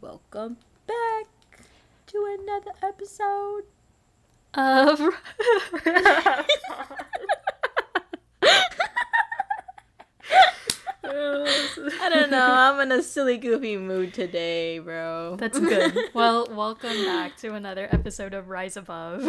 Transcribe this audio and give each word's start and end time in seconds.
Welcome 0.00 0.56
back 0.86 1.26
to 2.06 2.38
another 2.40 2.70
episode. 2.82 3.64
Of 4.54 4.98
I 11.04 12.08
don't 12.08 12.30
know. 12.30 12.50
I'm 12.50 12.80
in 12.80 12.92
a 12.92 13.02
silly, 13.02 13.36
goofy 13.36 13.76
mood 13.76 14.14
today, 14.14 14.78
bro. 14.78 15.36
That's 15.36 15.58
good. 15.58 15.94
Well, 16.14 16.48
welcome 16.50 17.04
back 17.04 17.36
to 17.38 17.52
another 17.52 17.88
episode 17.92 18.32
of 18.32 18.48
Rise 18.48 18.78
Above. 18.78 19.22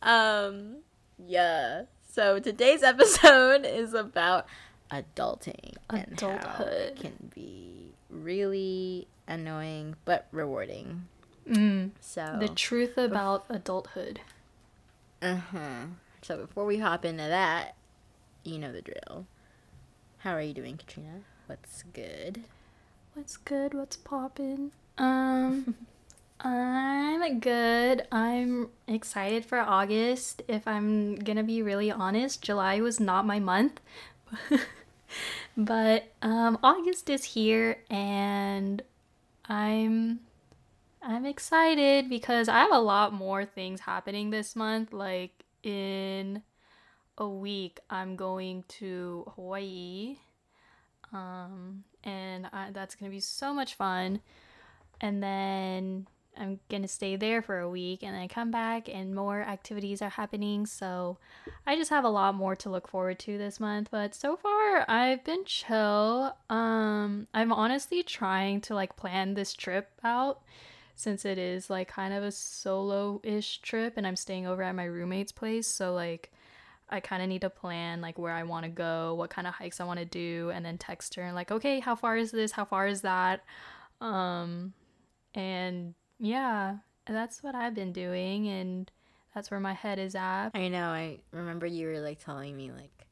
um, 0.00 0.76
yeah. 1.26 1.82
So 2.18 2.40
today's 2.40 2.82
episode 2.82 3.64
is 3.64 3.94
about 3.94 4.46
adulting 4.90 5.76
and 5.88 6.18
how 6.20 6.30
it 6.30 6.42
Adulthood. 6.42 6.96
can 6.96 7.30
be 7.32 7.92
really 8.10 9.06
annoying 9.28 9.94
but 10.04 10.26
rewarding. 10.32 11.06
Mm, 11.48 11.92
So 12.00 12.36
the 12.40 12.48
truth 12.48 12.98
about 12.98 13.44
adulthood. 13.48 14.18
Uh-huh. 15.22 15.84
So 16.22 16.38
before 16.38 16.64
we 16.66 16.78
hop 16.78 17.04
into 17.04 17.22
that, 17.22 17.76
you 18.42 18.58
know 18.58 18.72
the 18.72 18.82
drill. 18.82 19.26
How 20.18 20.32
are 20.32 20.42
you 20.42 20.54
doing, 20.54 20.76
Katrina? 20.76 21.20
What's 21.46 21.84
good? 21.92 22.42
What's 23.14 23.36
good? 23.36 23.74
What's 23.74 23.96
poppin'? 23.96 24.72
Um, 24.98 25.76
I'm 26.40 27.40
good. 27.40 28.06
I'm 28.12 28.68
excited 28.86 29.44
for 29.44 29.58
August. 29.58 30.42
If 30.46 30.68
I'm 30.68 31.16
gonna 31.16 31.42
be 31.42 31.62
really 31.62 31.90
honest, 31.90 32.42
July 32.42 32.80
was 32.80 33.00
not 33.00 33.26
my 33.26 33.40
month. 33.40 33.80
but 35.56 36.12
um, 36.22 36.58
August 36.62 37.10
is 37.10 37.24
here 37.24 37.78
and 37.90 38.82
I'm 39.46 40.20
I'm 41.02 41.26
excited 41.26 42.08
because 42.08 42.48
I 42.48 42.58
have 42.60 42.72
a 42.72 42.80
lot 42.80 43.12
more 43.12 43.44
things 43.44 43.80
happening 43.80 44.30
this 44.30 44.54
month. 44.54 44.92
Like 44.92 45.44
in 45.62 46.42
a 47.16 47.28
week, 47.28 47.80
I'm 47.90 48.14
going 48.14 48.64
to 48.68 49.32
Hawaii 49.34 50.18
um, 51.12 51.84
and 52.04 52.46
I, 52.52 52.70
that's 52.72 52.94
gonna 52.94 53.10
be 53.10 53.20
so 53.20 53.54
much 53.54 53.74
fun. 53.74 54.20
And 55.00 55.22
then 55.22 56.06
I'm 56.38 56.60
gonna 56.68 56.88
stay 56.88 57.16
there 57.16 57.42
for 57.42 57.58
a 57.58 57.68
week, 57.68 58.02
and 58.02 58.14
then 58.14 58.22
I 58.22 58.28
come 58.28 58.50
back, 58.50 58.88
and 58.88 59.14
more 59.14 59.40
activities 59.40 60.00
are 60.02 60.08
happening. 60.10 60.66
So 60.66 61.18
I 61.66 61.76
just 61.76 61.90
have 61.90 62.04
a 62.04 62.08
lot 62.08 62.34
more 62.34 62.56
to 62.56 62.70
look 62.70 62.88
forward 62.88 63.18
to 63.20 63.38
this 63.38 63.58
month. 63.58 63.88
But 63.90 64.14
so 64.14 64.36
far, 64.36 64.84
I've 64.88 65.24
been 65.24 65.44
chill. 65.44 66.36
Um, 66.48 67.26
I'm 67.34 67.52
honestly 67.52 68.02
trying 68.02 68.60
to 68.62 68.74
like 68.74 68.96
plan 68.96 69.34
this 69.34 69.54
trip 69.54 69.90
out. 70.04 70.42
Since 70.94 71.24
it 71.24 71.38
is 71.38 71.70
like 71.70 71.86
kind 71.86 72.12
of 72.12 72.24
a 72.24 72.32
solo 72.32 73.20
ish 73.22 73.58
trip, 73.58 73.94
and 73.96 74.04
I'm 74.04 74.16
staying 74.16 74.48
over 74.48 74.64
at 74.64 74.74
my 74.74 74.84
roommate's 74.84 75.30
place, 75.30 75.68
so 75.68 75.94
like 75.94 76.32
I 76.90 77.00
kind 77.00 77.22
of 77.22 77.28
need 77.28 77.42
to 77.42 77.50
plan 77.50 78.00
like 78.00 78.18
where 78.18 78.32
I 78.32 78.42
want 78.42 78.64
to 78.64 78.70
go, 78.70 79.14
what 79.14 79.30
kind 79.30 79.46
of 79.46 79.54
hikes 79.54 79.80
I 79.80 79.84
want 79.84 80.00
to 80.00 80.04
do, 80.04 80.50
and 80.52 80.64
then 80.64 80.76
text 80.76 81.14
her 81.14 81.22
and 81.22 81.36
like, 81.36 81.52
okay, 81.52 81.78
how 81.80 81.94
far 81.94 82.16
is 82.16 82.32
this? 82.32 82.50
How 82.50 82.64
far 82.64 82.86
is 82.88 83.02
that? 83.02 83.44
Um, 84.00 84.72
and 85.34 85.94
yeah, 86.18 86.76
that's 87.06 87.42
what 87.42 87.54
I've 87.54 87.74
been 87.74 87.92
doing, 87.92 88.48
and 88.48 88.90
that's 89.34 89.50
where 89.50 89.60
my 89.60 89.74
head 89.74 89.98
is 89.98 90.14
at. 90.14 90.50
I 90.54 90.68
know. 90.68 90.88
I 90.88 91.18
remember 91.30 91.66
you 91.66 91.86
were 91.86 92.00
like 92.00 92.22
telling 92.22 92.56
me 92.56 92.70
like, 92.70 93.06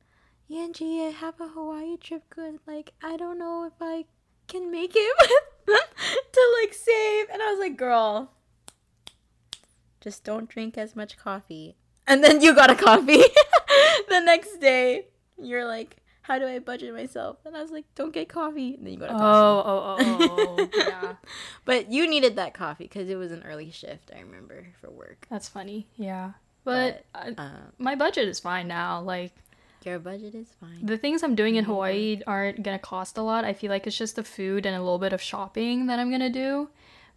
Angie, 0.54 1.02
I 1.02 1.10
have 1.10 1.40
a 1.40 1.48
Hawaii 1.48 1.96
trip 1.96 2.22
good. 2.30 2.58
Like, 2.66 2.92
I 3.02 3.16
don't 3.16 3.38
know 3.38 3.64
if 3.64 3.74
I 3.80 4.04
can 4.46 4.70
make 4.70 4.92
it 4.94 5.30
to 5.66 6.56
like 6.62 6.72
save. 6.72 7.26
And 7.32 7.42
I 7.42 7.50
was 7.50 7.58
like, 7.58 7.76
girl, 7.76 8.32
just 10.00 10.24
don't 10.24 10.48
drink 10.48 10.78
as 10.78 10.94
much 10.94 11.16
coffee. 11.16 11.76
And 12.06 12.22
then 12.22 12.40
you 12.40 12.54
got 12.54 12.70
a 12.70 12.76
coffee 12.76 13.22
the 14.08 14.20
next 14.20 14.58
day. 14.58 15.06
You're 15.36 15.66
like, 15.66 15.96
how 16.26 16.38
do 16.38 16.46
I 16.46 16.58
budget 16.58 16.92
myself? 16.94 17.36
And 17.44 17.56
I 17.56 17.62
was 17.62 17.70
like, 17.70 17.84
don't 17.94 18.12
get 18.12 18.28
coffee. 18.28 18.74
And 18.74 18.84
then 18.86 18.92
you 18.94 18.98
got 18.98 19.10
a 19.10 19.14
Oh, 19.14 19.16
coffee. 19.18 20.24
oh, 20.24 20.36
oh, 20.48 20.56
oh, 20.58 20.68
yeah, 20.76 21.14
But 21.64 21.92
you 21.92 22.08
needed 22.08 22.36
that 22.36 22.52
coffee 22.54 22.84
because 22.84 23.08
it 23.08 23.16
was 23.16 23.30
an 23.32 23.42
early 23.46 23.70
shift. 23.70 24.10
I 24.16 24.20
remember 24.20 24.66
for 24.80 24.90
work. 24.90 25.26
that's 25.30 25.48
funny. 25.48 25.86
Yeah, 25.96 26.32
but, 26.64 27.04
I, 27.14 27.34
Um, 27.38 27.72
my 27.78 27.94
budget 27.94 28.26
is 28.28 28.40
fine 28.40 28.66
now. 28.68 29.00
Like 29.02 29.32
your 29.84 30.00
budget 30.00 30.34
is 30.34 30.48
fine. 30.60 30.84
the 30.84 30.98
things 30.98 31.22
I'm 31.22 31.36
doing 31.36 31.54
in 31.54 31.64
Mhm. 31.64 31.68
Hawaii 31.68 32.20
aren't 32.26 32.62
gonna 32.64 32.78
cost 32.80 33.16
a 33.18 33.22
lot. 33.22 33.44
I 33.44 33.52
feel 33.52 33.70
like 33.70 33.86
it's 33.86 33.96
just 33.96 34.16
the 34.16 34.24
food 34.24 34.66
and 34.66 34.74
a 34.74 34.80
little 34.80 34.98
bit 34.98 35.12
of 35.12 35.22
shopping 35.22 35.86
that 35.86 36.00
I'm 36.00 36.10
gonna 36.10 36.28
do. 36.28 36.68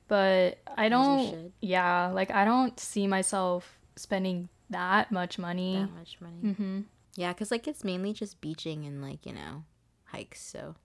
But 0.08 0.60
I 0.78 0.88
don't. 0.90 1.52
Yeah, 1.62 2.08
like 2.14 2.30
I 2.32 2.46
don't 2.46 2.80
see 2.80 3.08
myself 3.08 3.78
spending 3.96 4.50
that 4.70 5.12
much 5.12 5.40
money. 5.40 5.78
That 5.78 5.98
much 5.98 6.18
money. 6.22 6.42
Mm-hmm. 6.44 6.80
Yeah, 7.16 7.34
because 7.34 7.52
like 7.52 7.68
it's 7.68 7.84
mainly 7.84 8.14
just 8.14 8.42
beaching 8.42 8.86
and 8.86 9.02
like, 9.02 9.26
you 9.26 9.34
know, 9.34 9.64
hikes. 10.06 10.42
So 10.42 10.76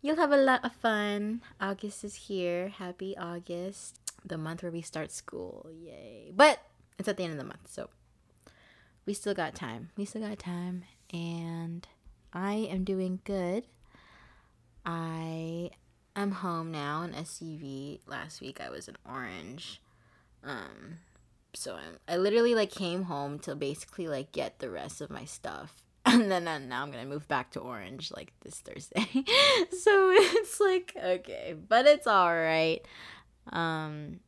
you'll 0.00 0.16
have 0.16 0.32
a 0.32 0.36
lot 0.36 0.64
of 0.64 0.72
fun. 0.72 1.42
August 1.60 2.04
is 2.04 2.14
here. 2.14 2.68
Happy 2.68 3.16
August. 3.16 3.98
The 4.24 4.38
month 4.38 4.62
where 4.62 4.72
we 4.72 4.82
start 4.82 5.10
school. 5.10 5.70
Yay. 5.72 6.32
But 6.34 6.60
it's 6.98 7.08
at 7.08 7.16
the 7.16 7.24
end 7.24 7.32
of 7.32 7.38
the 7.38 7.44
month. 7.44 7.68
So 7.68 7.88
we 9.06 9.14
still 9.14 9.34
got 9.34 9.54
time. 9.54 9.90
We 9.96 10.04
still 10.04 10.22
got 10.22 10.38
time. 10.38 10.84
And 11.12 11.86
I 12.32 12.54
am 12.70 12.84
doing 12.84 13.20
good. 13.24 13.64
I 14.84 15.70
am 16.14 16.32
home 16.32 16.70
now 16.70 17.02
in 17.02 17.12
SGV. 17.12 18.00
Last 18.06 18.40
week 18.40 18.60
I 18.60 18.70
was 18.70 18.88
in 18.88 18.96
Orange. 19.08 19.80
Um, 20.44 20.98
so 21.58 21.74
I'm, 21.74 21.98
I 22.06 22.16
literally 22.16 22.54
like 22.54 22.70
came 22.70 23.04
home 23.04 23.40
to 23.40 23.56
basically 23.56 24.06
like 24.06 24.30
get 24.30 24.60
the 24.60 24.70
rest 24.70 25.00
of 25.00 25.10
my 25.10 25.24
stuff. 25.24 25.82
And 26.06 26.30
then 26.30 26.48
uh, 26.48 26.58
now 26.58 26.82
i'm 26.82 26.90
gonna 26.90 27.04
move 27.04 27.28
back 27.28 27.50
to 27.50 27.60
orange 27.60 28.10
like 28.10 28.32
this 28.42 28.60
thursday. 28.60 29.06
So 29.72 30.10
it's 30.10 30.58
like 30.58 30.94
okay 30.96 31.54
but 31.68 31.84
it's 31.84 32.06
all 32.06 32.34
right 32.34 32.80
um 33.52 34.20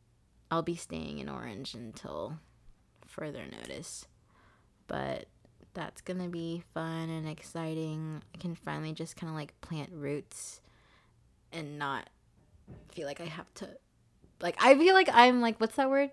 i'll 0.51 0.63
be 0.63 0.77
staying 0.77 1.21
in 1.21 1.29
orange 1.29 1.75
until 1.75 2.39
further 3.07 3.43
notice. 3.51 4.07
But 4.89 5.27
that's 5.73 6.01
gonna 6.03 6.29
be 6.29 6.65
fun 6.75 7.09
and 7.09 7.27
exciting. 7.27 8.23
I 8.35 8.39
can 8.39 8.57
finally 8.57 8.93
just 8.93 9.17
kind 9.17 9.31
of 9.31 9.37
like 9.37 9.59
plant 9.61 9.91
roots 9.93 10.61
and 11.53 11.79
not 11.79 12.11
feel 12.93 13.07
like 13.07 13.21
i 13.21 13.25
have 13.25 13.53
to 13.55 13.69
like 14.41 14.57
i 14.63 14.77
feel 14.77 14.95
like 14.95 15.09
i'm 15.13 15.41
like 15.41 15.61
what's 15.61 15.77
that 15.77 15.91
word 15.91 16.11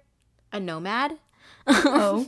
a 0.51 0.59
nomad. 0.59 1.17
Oh. 1.67 2.27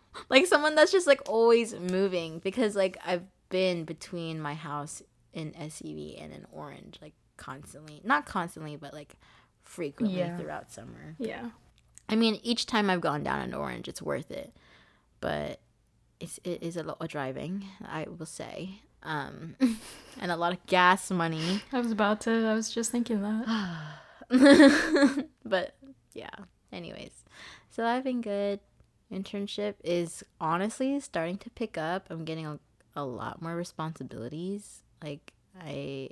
like 0.28 0.46
someone 0.46 0.74
that's 0.74 0.92
just 0.92 1.06
like 1.06 1.22
always 1.28 1.74
moving 1.74 2.38
because 2.40 2.74
like 2.76 2.96
I've 3.06 3.24
been 3.48 3.84
between 3.84 4.40
my 4.40 4.54
house 4.54 5.02
in 5.32 5.52
SGV 5.52 6.22
and 6.22 6.32
in 6.32 6.46
Orange 6.52 6.98
like 7.00 7.14
constantly. 7.36 8.00
Not 8.04 8.26
constantly, 8.26 8.76
but 8.76 8.92
like 8.92 9.16
frequently 9.62 10.18
Yeah. 10.18 10.36
throughout 10.36 10.70
summer. 10.72 11.14
Yeah. 11.18 11.50
I 12.08 12.16
mean, 12.16 12.40
each 12.42 12.66
time 12.66 12.88
I've 12.90 13.00
gone 13.02 13.22
down 13.22 13.42
in 13.42 13.54
Orange, 13.54 13.86
it's 13.88 14.00
worth 14.02 14.30
it. 14.30 14.54
But 15.20 15.60
it's 16.20 16.38
it 16.44 16.62
is 16.62 16.76
a 16.76 16.82
lot 16.82 16.96
of 17.00 17.08
driving, 17.08 17.64
I 17.86 18.06
will 18.08 18.26
say. 18.26 18.80
Um 19.02 19.54
and 20.20 20.30
a 20.32 20.36
lot 20.36 20.52
of 20.52 20.64
gas 20.66 21.10
money. 21.10 21.62
I 21.72 21.80
was 21.80 21.92
about 21.92 22.20
to. 22.22 22.30
I 22.48 22.54
was 22.54 22.70
just 22.70 22.90
thinking 22.90 23.22
that. 23.22 23.46
but 25.44 25.74
yeah, 26.12 26.30
anyways. 26.72 27.12
So 27.70 27.84
I've 27.84 28.04
been 28.04 28.20
good. 28.20 28.60
Internship 29.12 29.74
is 29.82 30.22
honestly 30.40 30.98
starting 31.00 31.38
to 31.38 31.50
pick 31.50 31.78
up. 31.78 32.06
I'm 32.10 32.24
getting 32.24 32.46
a, 32.46 32.58
a 32.94 33.04
lot 33.04 33.40
more 33.40 33.56
responsibilities. 33.56 34.82
Like 35.02 35.32
I 35.58 36.10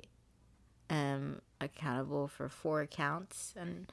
am 0.89 1.41
accountable 1.61 2.27
for 2.27 2.49
four 2.49 2.81
accounts 2.81 3.53
and 3.57 3.91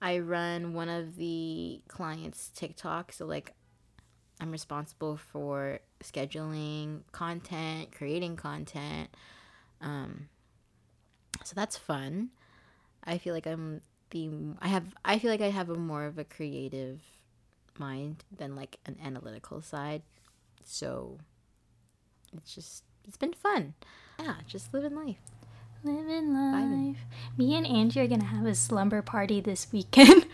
I 0.00 0.18
run 0.18 0.74
one 0.74 0.88
of 0.88 1.16
the 1.16 1.80
clients' 1.88 2.50
TikTok. 2.54 3.12
So 3.12 3.26
like 3.26 3.52
I'm 4.40 4.52
responsible 4.52 5.16
for 5.16 5.80
scheduling 6.02 7.00
content, 7.12 7.92
creating 7.92 8.36
content. 8.36 9.10
Um 9.80 10.28
so 11.44 11.52
that's 11.54 11.76
fun. 11.76 12.30
I 13.04 13.18
feel 13.18 13.34
like 13.34 13.46
I'm 13.46 13.82
the 14.10 14.30
I 14.60 14.68
have 14.68 14.84
I 15.04 15.18
feel 15.18 15.30
like 15.30 15.40
I 15.40 15.50
have 15.50 15.70
a 15.70 15.74
more 15.74 16.04
of 16.04 16.18
a 16.18 16.24
creative 16.24 17.00
mind 17.78 18.24
than 18.36 18.56
like 18.56 18.78
an 18.86 18.96
analytical 19.04 19.62
side. 19.62 20.02
So 20.64 21.18
it's 22.36 22.54
just 22.54 22.84
it's 23.06 23.16
been 23.16 23.32
fun. 23.32 23.74
Yeah, 24.18 24.36
just 24.46 24.72
living 24.72 24.94
life. 24.94 25.18
Living 25.84 26.30
Vibing. 26.30 26.88
life. 26.88 27.04
Me 27.36 27.54
and 27.54 27.66
Angie 27.66 28.00
are 28.00 28.08
gonna 28.08 28.24
have 28.24 28.46
a 28.46 28.54
slumber 28.54 29.02
party 29.02 29.40
this 29.40 29.68
weekend. 29.72 30.26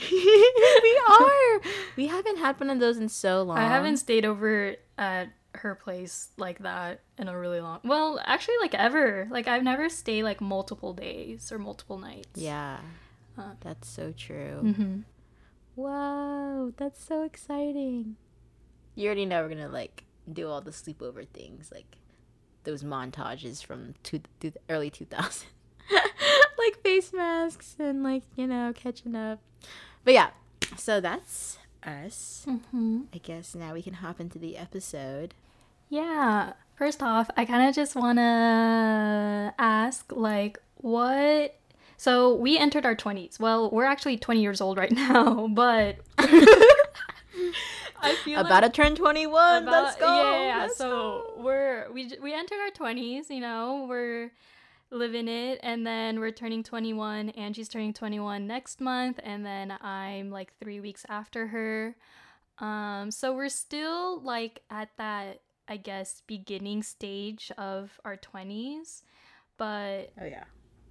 we 0.10 1.00
are. 1.08 1.60
We 1.96 2.06
haven't 2.06 2.38
had 2.38 2.58
one 2.60 2.70
of 2.70 2.80
those 2.80 2.98
in 2.98 3.08
so 3.08 3.42
long. 3.42 3.58
I 3.58 3.64
haven't 3.68 3.98
stayed 3.98 4.24
over 4.24 4.76
at 4.96 5.28
her 5.54 5.74
place 5.74 6.28
like 6.36 6.60
that 6.60 7.00
in 7.18 7.28
a 7.28 7.38
really 7.38 7.60
long. 7.60 7.80
Well, 7.84 8.20
actually, 8.24 8.56
like 8.60 8.74
ever. 8.74 9.28
Like 9.30 9.48
I've 9.48 9.62
never 9.62 9.88
stayed 9.88 10.22
like 10.22 10.40
multiple 10.40 10.92
days 10.92 11.50
or 11.52 11.58
multiple 11.58 11.98
nights. 11.98 12.40
Yeah. 12.40 12.78
Uh. 13.38 13.52
That's 13.60 13.88
so 13.88 14.12
true. 14.16 14.60
Mm-hmm. 14.62 15.00
Whoa, 15.74 16.72
that's 16.76 17.04
so 17.04 17.22
exciting. 17.22 18.16
You 18.94 19.06
already 19.06 19.26
know 19.26 19.42
we're 19.42 19.50
gonna 19.50 19.68
like 19.68 20.04
do 20.32 20.48
all 20.48 20.60
the 20.60 20.70
sleepover 20.70 21.26
things, 21.28 21.70
like 21.72 21.96
those 22.64 22.82
montages 22.82 23.64
from 23.64 23.94
two, 24.02 24.20
two, 24.40 24.50
the 24.50 24.60
early 24.68 24.90
2000s. 24.90 25.44
like 26.58 26.82
face 26.82 27.12
masks 27.12 27.76
and 27.78 28.02
like, 28.02 28.22
you 28.34 28.46
know, 28.46 28.72
catching 28.74 29.14
up. 29.14 29.40
But 30.04 30.14
yeah, 30.14 30.30
so 30.76 31.00
that's 31.00 31.58
us. 31.84 32.44
Mm-hmm. 32.48 33.02
I 33.14 33.18
guess 33.18 33.54
now 33.54 33.74
we 33.74 33.82
can 33.82 33.94
hop 33.94 34.20
into 34.20 34.38
the 34.38 34.56
episode. 34.56 35.34
Yeah. 35.88 36.54
First 36.76 37.02
off, 37.02 37.30
I 37.36 37.44
kind 37.44 37.68
of 37.68 37.74
just 37.74 37.94
want 37.94 38.18
to 38.18 39.54
ask, 39.58 40.12
like, 40.14 40.58
what. 40.76 41.58
So 41.96 42.34
we 42.34 42.58
entered 42.58 42.84
our 42.84 42.94
20s. 42.94 43.40
Well, 43.40 43.70
we're 43.70 43.84
actually 43.84 44.16
20 44.18 44.40
years 44.42 44.60
old 44.60 44.76
right 44.78 44.92
now, 45.06 45.48
but. 45.48 45.96
I 47.98 48.14
feel 48.24 48.40
About 48.40 48.62
like 48.62 48.72
to 48.74 48.82
turn 48.82 48.94
21. 48.94 49.62
about- 49.62 49.72
Let's 49.84 49.96
go. 49.96 50.06
Yeah, 50.06 50.46
yeah, 50.46 50.62
let's 50.62 50.76
so 50.76 50.88
go. 51.36 51.42
we're 51.42 51.90
we 51.92 52.12
we 52.22 52.34
entered 52.34 52.58
our 52.60 52.70
20s, 52.70 53.30
you 53.30 53.40
know, 53.40 53.86
we're 53.88 54.30
living 54.90 55.26
it 55.28 55.58
and 55.62 55.84
then 55.86 56.20
we're 56.20 56.30
turning 56.30 56.62
21. 56.62 57.30
Angie's 57.30 57.68
turning 57.68 57.92
21 57.92 58.46
next 58.46 58.80
month 58.80 59.18
and 59.22 59.44
then 59.44 59.72
I'm 59.80 60.30
like 60.30 60.52
3 60.60 60.80
weeks 60.80 61.04
after 61.08 61.46
her. 61.48 61.96
Um 62.58 63.10
so 63.10 63.34
we're 63.34 63.48
still 63.48 64.20
like 64.20 64.62
at 64.70 64.90
that 64.98 65.40
I 65.66 65.78
guess 65.78 66.22
beginning 66.26 66.82
stage 66.84 67.50
of 67.58 67.98
our 68.04 68.16
20s, 68.16 69.02
but 69.56 70.12
Oh, 70.20 70.26
yeah. 70.26 70.44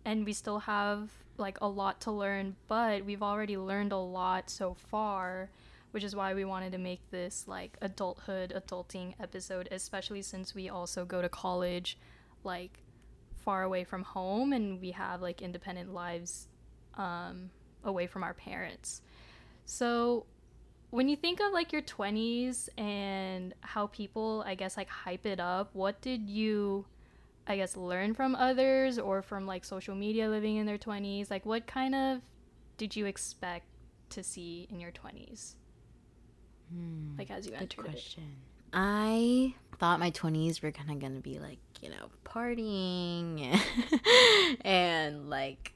And 0.05 0.25
we 0.25 0.33
still 0.33 0.59
have 0.59 1.09
like 1.37 1.57
a 1.61 1.67
lot 1.67 1.99
to 2.01 2.11
learn, 2.11 2.55
but 2.67 3.03
we've 3.03 3.23
already 3.23 3.57
learned 3.57 3.91
a 3.91 3.97
lot 3.97 4.49
so 4.49 4.73
far, 4.73 5.49
which 5.91 6.03
is 6.03 6.15
why 6.15 6.33
we 6.33 6.45
wanted 6.45 6.71
to 6.71 6.77
make 6.77 7.01
this 7.11 7.45
like 7.47 7.77
adulthood, 7.81 8.53
adulting 8.55 9.15
episode, 9.19 9.67
especially 9.71 10.21
since 10.21 10.55
we 10.55 10.69
also 10.69 11.03
go 11.03 11.21
to 11.21 11.27
college 11.27 11.97
like 12.43 12.79
far 13.35 13.63
away 13.63 13.83
from 13.83 14.03
home 14.03 14.53
and 14.53 14.79
we 14.79 14.91
have 14.91 15.21
like 15.21 15.41
independent 15.41 15.93
lives 15.93 16.47
um, 16.95 17.49
away 17.83 18.07
from 18.07 18.23
our 18.23 18.33
parents. 18.33 19.01
So 19.65 20.25
when 20.91 21.09
you 21.09 21.15
think 21.15 21.41
of 21.41 21.51
like 21.51 21.73
your 21.73 21.81
20s 21.81 22.69
and 22.77 23.53
how 23.61 23.87
people, 23.87 24.43
I 24.45 24.55
guess, 24.55 24.77
like 24.77 24.87
hype 24.87 25.25
it 25.25 25.39
up, 25.39 25.71
what 25.73 26.01
did 26.01 26.29
you 26.29 26.85
I 27.47 27.55
guess 27.57 27.75
learn 27.77 28.13
from 28.13 28.35
others 28.35 28.97
or 28.97 29.21
from 29.21 29.45
like 29.45 29.63
social 29.65 29.95
media 29.95 30.29
living 30.29 30.57
in 30.57 30.65
their 30.65 30.77
20s? 30.77 31.29
Like 31.29 31.45
what 31.45 31.67
kind 31.67 31.93
of 31.93 32.21
did 32.77 32.95
you 32.95 33.05
expect 33.05 33.65
to 34.11 34.23
see 34.23 34.67
in 34.69 34.79
your 34.79 34.91
20s? 34.91 35.53
Hmm. 36.71 37.17
Like 37.17 37.29
as 37.31 37.45
you 37.45 37.51
Good 37.51 37.61
entered 37.61 37.85
it. 37.85 37.91
question. 37.91 38.23
I 38.73 39.53
thought 39.79 39.99
my 39.99 40.11
20s 40.11 40.61
were 40.61 40.71
kind 40.71 40.89
of 40.91 40.99
going 40.99 41.15
to 41.15 41.21
be 41.21 41.39
like, 41.39 41.59
you 41.81 41.89
know, 41.89 42.09
partying 42.25 43.57
and 44.61 45.29
like 45.29 45.73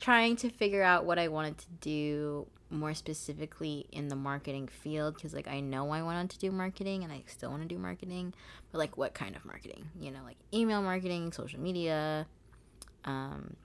trying 0.00 0.36
to 0.36 0.48
figure 0.48 0.82
out 0.82 1.04
what 1.04 1.18
I 1.18 1.28
wanted 1.28 1.58
to 1.58 1.66
do 1.80 2.46
more 2.70 2.94
specifically 2.94 3.86
in 3.92 4.08
the 4.08 4.16
marketing 4.16 4.68
field 4.68 5.14
because 5.14 5.32
like 5.32 5.48
I 5.48 5.60
know 5.60 5.90
I 5.90 6.02
wanted 6.02 6.30
to 6.30 6.38
do 6.38 6.50
marketing 6.50 7.02
and 7.02 7.12
I 7.12 7.22
still 7.26 7.50
want 7.50 7.62
to 7.62 7.68
do 7.68 7.78
marketing, 7.78 8.34
but 8.70 8.78
like 8.78 8.96
what 8.96 9.14
kind 9.14 9.36
of 9.36 9.44
marketing? 9.44 9.88
You 9.98 10.10
know, 10.10 10.20
like 10.24 10.36
email 10.52 10.82
marketing, 10.82 11.32
social 11.32 11.60
media, 11.60 12.26
um 13.04 13.56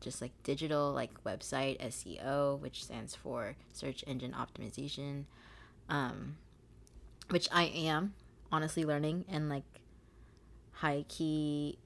just 0.00 0.20
like 0.20 0.32
digital 0.42 0.92
like 0.92 1.22
website 1.24 1.80
SEO, 1.80 2.58
which 2.60 2.84
stands 2.84 3.14
for 3.14 3.56
search 3.72 4.02
engine 4.06 4.34
optimization. 4.34 5.24
Um 5.88 6.36
which 7.30 7.48
I 7.52 7.64
am 7.64 8.14
honestly 8.50 8.84
learning 8.84 9.26
and 9.28 9.48
like 9.48 9.64
high 10.72 11.04
key 11.08 11.78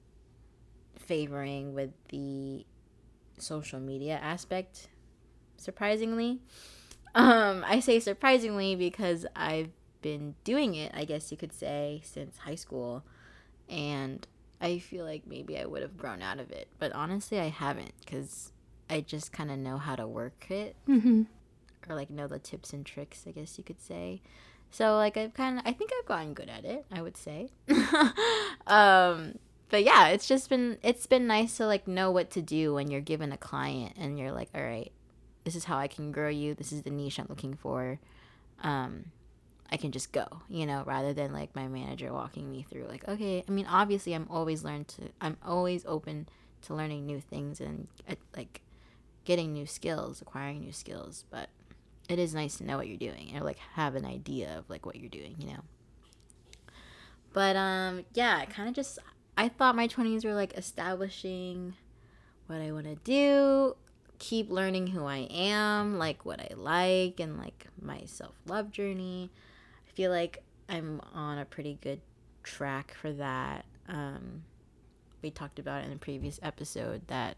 favoring 0.97 1.73
with 1.73 1.91
the 2.09 2.65
social 3.37 3.79
media 3.79 4.19
aspect 4.21 4.87
surprisingly 5.63 6.39
um 7.15 7.63
i 7.67 7.79
say 7.79 7.99
surprisingly 7.99 8.75
because 8.75 9.25
i've 9.35 9.69
been 10.01 10.35
doing 10.43 10.75
it 10.75 10.91
i 10.93 11.05
guess 11.05 11.31
you 11.31 11.37
could 11.37 11.53
say 11.53 12.01
since 12.03 12.37
high 12.39 12.55
school 12.55 13.03
and 13.69 14.27
i 14.59 14.77
feel 14.79 15.05
like 15.05 15.25
maybe 15.27 15.57
i 15.57 15.65
would 15.65 15.81
have 15.81 15.97
grown 15.97 16.21
out 16.21 16.39
of 16.39 16.51
it 16.51 16.67
but 16.79 16.91
honestly 16.93 17.39
i 17.39 17.47
haven't 17.49 17.93
because 18.03 18.51
i 18.89 18.99
just 18.99 19.31
kind 19.31 19.49
of 19.51 19.57
know 19.57 19.77
how 19.77 19.95
to 19.95 20.05
work 20.07 20.47
it 20.49 20.75
Mm-hmm. 20.89 21.23
or 21.89 21.95
like 21.95 22.09
know 22.09 22.27
the 22.27 22.39
tips 22.39 22.73
and 22.73 22.85
tricks, 22.85 23.25
I 23.27 23.31
guess 23.31 23.57
you 23.57 23.63
could 23.63 23.81
say. 23.81 24.21
So 24.71 24.95
like 24.95 25.17
I've 25.17 25.33
kind 25.33 25.59
of 25.59 25.65
I 25.67 25.71
think 25.73 25.91
I've 25.97 26.05
gotten 26.07 26.33
good 26.33 26.49
at 26.49 26.63
it, 26.65 26.85
I 26.91 27.01
would 27.01 27.17
say. 27.17 27.49
um 28.67 29.37
but 29.69 29.83
yeah, 29.83 30.07
it's 30.09 30.27
just 30.27 30.49
been 30.49 30.77
it's 30.83 31.07
been 31.07 31.27
nice 31.27 31.57
to 31.57 31.65
like 31.65 31.87
know 31.87 32.11
what 32.11 32.29
to 32.31 32.41
do 32.41 32.73
when 32.73 32.91
you're 32.91 33.01
given 33.01 33.31
a 33.31 33.37
client 33.37 33.93
and 33.97 34.19
you're 34.19 34.31
like, 34.31 34.49
"All 34.53 34.61
right, 34.63 34.91
this 35.43 35.55
is 35.55 35.65
how 35.65 35.77
I 35.77 35.87
can 35.87 36.11
grow 36.11 36.29
you. 36.29 36.53
This 36.53 36.71
is 36.71 36.83
the 36.83 36.89
niche 36.89 37.19
I'm 37.19 37.27
looking 37.29 37.55
for." 37.55 37.99
Um 38.61 39.11
I 39.71 39.77
can 39.77 39.91
just 39.91 40.11
go, 40.11 40.27
you 40.49 40.67
know, 40.67 40.83
rather 40.85 41.13
than 41.13 41.33
like 41.33 41.55
my 41.55 41.67
manager 41.67 42.13
walking 42.13 42.51
me 42.51 42.63
through 42.69 42.85
like, 42.87 43.07
"Okay, 43.07 43.43
I 43.47 43.51
mean, 43.51 43.65
obviously 43.65 44.13
I'm 44.13 44.27
always 44.29 44.63
learn 44.63 44.85
to 44.85 45.09
I'm 45.21 45.37
always 45.43 45.85
open 45.85 46.27
to 46.63 46.73
learning 46.73 47.05
new 47.05 47.19
things 47.19 47.59
and 47.59 47.87
uh, 48.07 48.15
like 48.35 48.61
getting 49.25 49.53
new 49.53 49.65
skills, 49.65 50.21
acquiring 50.21 50.59
new 50.61 50.71
skills, 50.71 51.25
but 51.29 51.49
it 52.09 52.19
is 52.19 52.33
nice 52.33 52.57
to 52.57 52.65
know 52.65 52.77
what 52.77 52.87
you're 52.87 52.97
doing 52.97 53.35
or 53.35 53.41
like 53.41 53.57
have 53.75 53.95
an 53.95 54.05
idea 54.05 54.57
of 54.57 54.69
like 54.69 54.85
what 54.85 54.95
you're 54.95 55.09
doing, 55.09 55.35
you 55.39 55.47
know. 55.47 55.61
But 57.31 57.55
um 57.55 58.05
yeah, 58.13 58.45
kind 58.45 58.69
of 58.69 58.75
just 58.75 58.99
I 59.37 59.49
thought 59.49 59.75
my 59.75 59.87
20s 59.87 60.23
were 60.23 60.33
like 60.33 60.55
establishing 60.57 61.73
what 62.47 62.61
I 62.61 62.71
want 62.71 62.85
to 62.85 62.95
do, 62.95 63.75
keep 64.23 64.49
learning 64.49 64.87
who 64.87 65.05
I 65.05 65.27
am, 65.29 65.97
like 65.97 66.23
what 66.23 66.39
I 66.39 66.53
like 66.55 67.19
and 67.19 67.37
like 67.37 67.67
my 67.81 68.03
self-love 68.05 68.71
journey. 68.71 69.29
I 69.85 69.91
feel 69.91 70.11
like 70.11 70.41
I'm 70.69 71.01
on 71.13 71.39
a 71.39 71.45
pretty 71.45 71.77
good 71.81 71.99
track 72.41 72.93
for 72.93 73.11
that. 73.11 73.65
Um 73.89 74.43
we 75.21 75.29
talked 75.29 75.59
about 75.59 75.83
in 75.83 75.91
a 75.91 75.97
previous 75.97 76.39
episode 76.41 77.05
that 77.07 77.35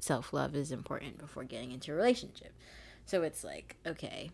self 0.00 0.34
love 0.34 0.54
is 0.54 0.70
important 0.70 1.16
before 1.16 1.44
getting 1.44 1.72
into 1.72 1.92
a 1.92 1.94
relationship. 1.94 2.52
So 3.06 3.22
it's 3.22 3.42
like, 3.42 3.76
okay, 3.86 4.30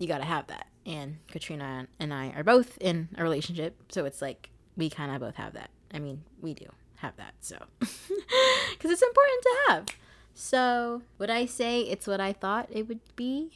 you 0.00 0.08
got 0.08 0.18
to 0.18 0.24
have 0.24 0.48
that. 0.48 0.66
And 0.84 1.18
Katrina 1.28 1.86
and 2.00 2.12
I 2.12 2.30
are 2.30 2.44
both 2.44 2.76
in 2.80 3.08
a 3.16 3.22
relationship. 3.22 3.76
So 3.88 4.04
it's 4.04 4.20
like, 4.20 4.50
we 4.76 4.90
kind 4.90 5.12
of 5.14 5.20
both 5.20 5.36
have 5.36 5.52
that. 5.54 5.70
I 5.92 6.00
mean, 6.00 6.24
we 6.40 6.54
do 6.54 6.66
have 6.96 7.16
that. 7.16 7.34
So, 7.40 7.56
because 7.78 8.90
it's 8.90 9.02
important 9.02 9.42
to 9.42 9.56
have. 9.68 9.86
So, 10.34 11.02
would 11.18 11.30
I 11.30 11.46
say 11.46 11.82
it's 11.82 12.06
what 12.06 12.20
I 12.20 12.32
thought 12.32 12.68
it 12.70 12.88
would 12.88 13.00
be? 13.14 13.50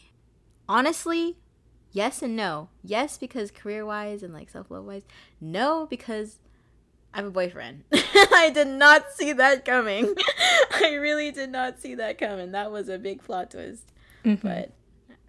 Honestly, 0.68 1.36
yes 1.92 2.22
and 2.22 2.36
no. 2.36 2.68
Yes, 2.84 3.18
because 3.18 3.50
career 3.50 3.84
wise 3.84 4.22
and 4.22 4.32
like 4.32 4.48
self 4.48 4.70
love 4.70 4.84
wise. 4.84 5.02
No, 5.40 5.86
because 5.86 6.38
I 7.12 7.18
have 7.18 7.26
a 7.26 7.30
boyfriend. 7.30 7.84
I 7.92 8.50
did 8.54 8.68
not 8.68 9.12
see 9.12 9.32
that 9.32 9.64
coming. 9.64 10.14
I 10.74 10.94
really 10.94 11.32
did 11.32 11.50
not 11.50 11.80
see 11.80 11.94
that 11.96 12.18
coming. 12.18 12.52
That 12.52 12.70
was 12.70 12.88
a 12.88 12.98
big 12.98 13.22
plot 13.22 13.50
twist. 13.50 13.90
Mm-hmm. 14.24 14.46
But 14.46 14.70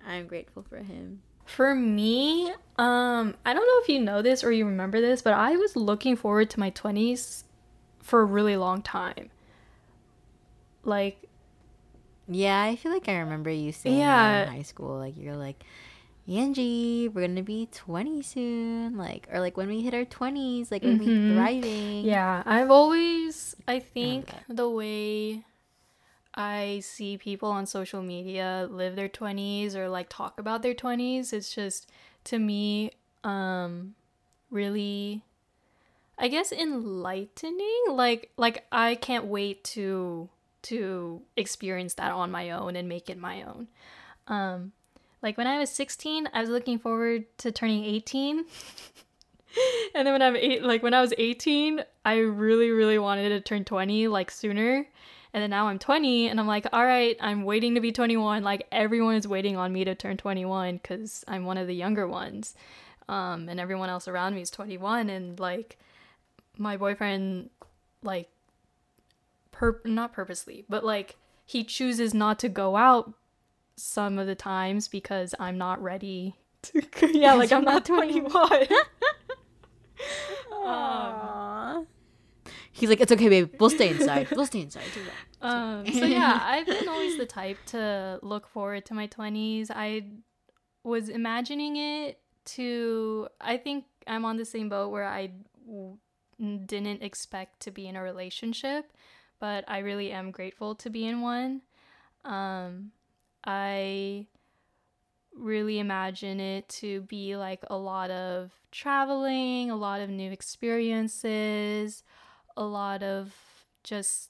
I'm 0.05 0.27
grateful 0.27 0.63
for 0.63 0.77
him. 0.77 1.21
For 1.45 1.73
me, 1.73 2.51
um, 2.77 3.35
I 3.43 3.53
don't 3.53 3.65
know 3.65 3.81
if 3.81 3.89
you 3.89 3.99
know 3.99 4.21
this 4.21 4.43
or 4.43 4.51
you 4.51 4.65
remember 4.65 5.01
this, 5.01 5.23
but 5.23 5.33
I 5.33 5.55
was 5.55 5.75
looking 5.75 6.15
forward 6.15 6.51
to 6.51 6.59
my 6.59 6.69
20s 6.69 7.43
for 8.03 8.21
a 8.21 8.25
really 8.25 8.55
long 8.55 8.83
time. 8.83 9.31
Like, 10.83 11.28
Yeah, 12.29 12.61
I 12.61 12.75
feel 12.75 12.91
like 12.91 13.09
I 13.09 13.17
remember 13.19 13.49
you 13.49 13.71
saying 13.71 13.97
Yeah. 13.99 14.43
in 14.43 14.47
high 14.49 14.61
school. 14.61 14.97
Like 14.97 15.17
you're 15.17 15.35
like, 15.35 15.63
Angie, 16.27 17.09
we're 17.09 17.25
gonna 17.27 17.41
be 17.43 17.67
20 17.73 18.21
soon. 18.21 18.97
Like, 18.97 19.27
or 19.31 19.39
like 19.39 19.57
when 19.57 19.67
we 19.67 19.81
hit 19.81 19.93
our 19.95 20.05
20s, 20.05 20.71
like 20.71 20.83
when 20.83 20.99
Mhm. 20.99 21.27
we 21.27 21.33
thriving. 21.33 22.05
yeah, 22.05 22.43
I've 22.45 22.69
always, 22.69 23.55
I 23.67 23.79
think, 23.79 24.27
that. 24.27 24.43
the 24.47 24.69
way 24.69 25.43
I 26.35 26.81
see 26.83 27.17
people 27.17 27.49
on 27.49 27.65
social 27.65 28.03
media 28.03 28.67
live 28.69 28.95
their 28.95 29.09
20s 29.09 29.75
or 29.75 29.89
like 29.89 30.07
talk 30.09 30.39
about 30.39 30.61
their 30.61 30.75
20s, 30.75 31.33
it's 31.33 31.53
just, 31.53 31.89
to 32.25 32.37
me, 32.37 32.91
um, 33.23 33.95
really 34.51 35.23
I 36.21 36.27
guess 36.27 36.51
enlightening. 36.51 37.83
Like 37.89 38.29
like 38.37 38.65
I 38.71 38.95
can't 38.95 39.25
wait 39.25 39.63
to 39.75 40.29
to 40.63 41.21
experience 41.37 41.93
that 41.95 42.11
on 42.11 42.31
my 42.31 42.51
own 42.51 42.75
and 42.75 42.87
make 42.87 43.09
it 43.09 43.17
my 43.17 43.43
own. 43.43 43.67
Um 44.27 44.73
like 45.21 45.37
when 45.37 45.47
I 45.47 45.59
was 45.59 45.69
16, 45.71 46.29
I 46.33 46.41
was 46.41 46.49
looking 46.49 46.79
forward 46.79 47.25
to 47.39 47.51
turning 47.51 47.83
18. 47.83 48.37
and 49.95 50.07
then 50.07 50.13
when 50.13 50.21
I'm 50.21 50.35
eight, 50.35 50.63
like 50.63 50.81
when 50.81 50.93
I 50.93 51.01
was 51.01 51.13
18, 51.17 51.83
I 52.05 52.17
really, 52.19 52.69
really 52.71 52.97
wanted 52.97 53.29
to 53.29 53.41
turn 53.41 53.65
20 53.65 54.07
like 54.07 54.31
sooner. 54.31 54.87
And 55.33 55.43
then 55.43 55.49
now 55.49 55.67
I'm 55.67 55.77
20 55.77 56.29
and 56.29 56.39
I'm 56.39 56.47
like, 56.47 56.65
all 56.73 56.85
right, 56.85 57.17
I'm 57.19 57.43
waiting 57.43 57.75
to 57.75 57.81
be 57.81 57.91
21. 57.91 58.43
Like 58.43 58.67
everyone 58.71 59.15
is 59.15 59.27
waiting 59.27 59.57
on 59.57 59.73
me 59.73 59.83
to 59.83 59.93
turn 59.93 60.17
21 60.17 60.77
because 60.77 61.23
I'm 61.27 61.45
one 61.45 61.57
of 61.57 61.67
the 61.67 61.75
younger 61.75 62.07
ones. 62.07 62.55
Um, 63.07 63.49
and 63.49 63.59
everyone 63.59 63.89
else 63.89 64.07
around 64.07 64.35
me 64.35 64.41
is 64.41 64.51
21. 64.51 65.09
And 65.09 65.39
like 65.39 65.77
my 66.57 66.77
boyfriend, 66.77 67.49
like, 68.03 68.29
not 69.85 70.13
purposely, 70.13 70.65
but 70.69 70.83
like 70.83 71.17
he 71.45 71.63
chooses 71.63 72.13
not 72.13 72.39
to 72.39 72.49
go 72.49 72.75
out 72.75 73.13
some 73.75 74.19
of 74.19 74.27
the 74.27 74.35
times 74.35 74.87
because 74.87 75.33
I'm 75.39 75.57
not 75.57 75.81
ready 75.81 76.35
to, 76.63 76.81
yeah, 77.13 77.33
like 77.33 77.51
I'm 77.51 77.63
not 77.63 77.85
21. 77.85 78.67
um, 80.63 81.87
He's 82.71 82.89
like, 82.89 83.01
it's 83.01 83.11
okay, 83.11 83.27
babe. 83.29 83.53
We'll 83.59 83.69
stay 83.69 83.89
inside. 83.89 84.29
We'll 84.31 84.45
stay 84.45 84.61
inside. 84.61 84.83
Um, 85.41 85.87
so 85.87 86.03
yeah, 86.03 86.37
I've 86.43 86.65
been 86.65 86.89
always 86.89 87.17
the 87.17 87.25
type 87.25 87.57
to 87.67 88.19
look 88.21 88.45
forward 88.49 88.85
to 88.87 88.93
my 88.93 89.07
twenties. 89.07 89.71
I 89.71 90.03
was 90.83 91.07
imagining 91.07 91.77
it 91.77 92.19
to. 92.57 93.29
I 93.39 93.55
think 93.55 93.85
I'm 94.05 94.25
on 94.25 94.35
the 94.35 94.43
same 94.43 94.67
boat 94.67 94.91
where 94.91 95.05
I 95.05 95.31
w- 95.65 95.97
didn't 96.65 97.03
expect 97.03 97.61
to 97.61 97.71
be 97.71 97.87
in 97.87 97.95
a 97.95 98.03
relationship, 98.03 98.91
but 99.39 99.63
I 99.67 99.79
really 99.79 100.11
am 100.11 100.31
grateful 100.31 100.75
to 100.75 100.89
be 100.89 101.05
in 101.05 101.21
one. 101.21 101.61
Um, 102.25 102.91
I 103.45 104.27
really 105.35 105.79
imagine 105.79 106.39
it 106.39 106.67
to 106.67 107.01
be 107.01 107.35
like 107.35 107.63
a 107.69 107.77
lot 107.77 108.11
of 108.11 108.51
traveling, 108.71 109.71
a 109.71 109.75
lot 109.75 110.01
of 110.01 110.09
new 110.09 110.31
experiences, 110.31 112.03
a 112.57 112.63
lot 112.63 113.03
of 113.03 113.33
just 113.83 114.29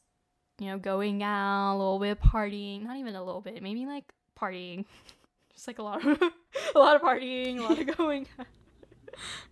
you 0.60 0.68
know 0.68 0.78
going 0.78 1.24
out, 1.24 1.76
a 1.76 1.78
little 1.78 2.00
bit 2.00 2.12
of 2.12 2.20
partying, 2.20 2.84
not 2.84 2.98
even 2.98 3.16
a 3.16 3.24
little 3.24 3.42
bit, 3.42 3.62
maybe 3.64 3.86
like 3.86 4.06
partying. 4.40 4.86
just 5.54 5.68
like 5.68 5.80
a 5.80 5.84
lot 5.84 6.06
of 6.06 6.22
a 6.76 6.80
lot 6.80 6.96
of 6.96 7.02
partying, 7.02 7.60
a 7.60 7.62
lot 7.62 7.80
of 7.80 7.98
going 7.98 8.28
out. 8.40 8.46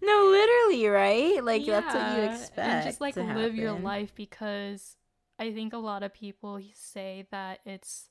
No, 0.02 0.28
literally, 0.32 0.88
right? 0.88 1.44
Like 1.44 1.66
yeah, 1.66 1.82
that's 1.82 1.96
what 1.96 2.18
you 2.18 2.30
expect. 2.30 2.60
And 2.60 2.86
just 2.86 3.02
like 3.02 3.16
live 3.16 3.28
happen. 3.28 3.56
your 3.56 3.74
life 3.74 4.14
because 4.16 4.96
I 5.40 5.54
think 5.54 5.74
a 5.74 5.78
lot 5.78 6.04
of 6.04 6.14
people 6.14 6.60
say 6.74 7.28
that 7.32 7.60
it's, 7.66 8.10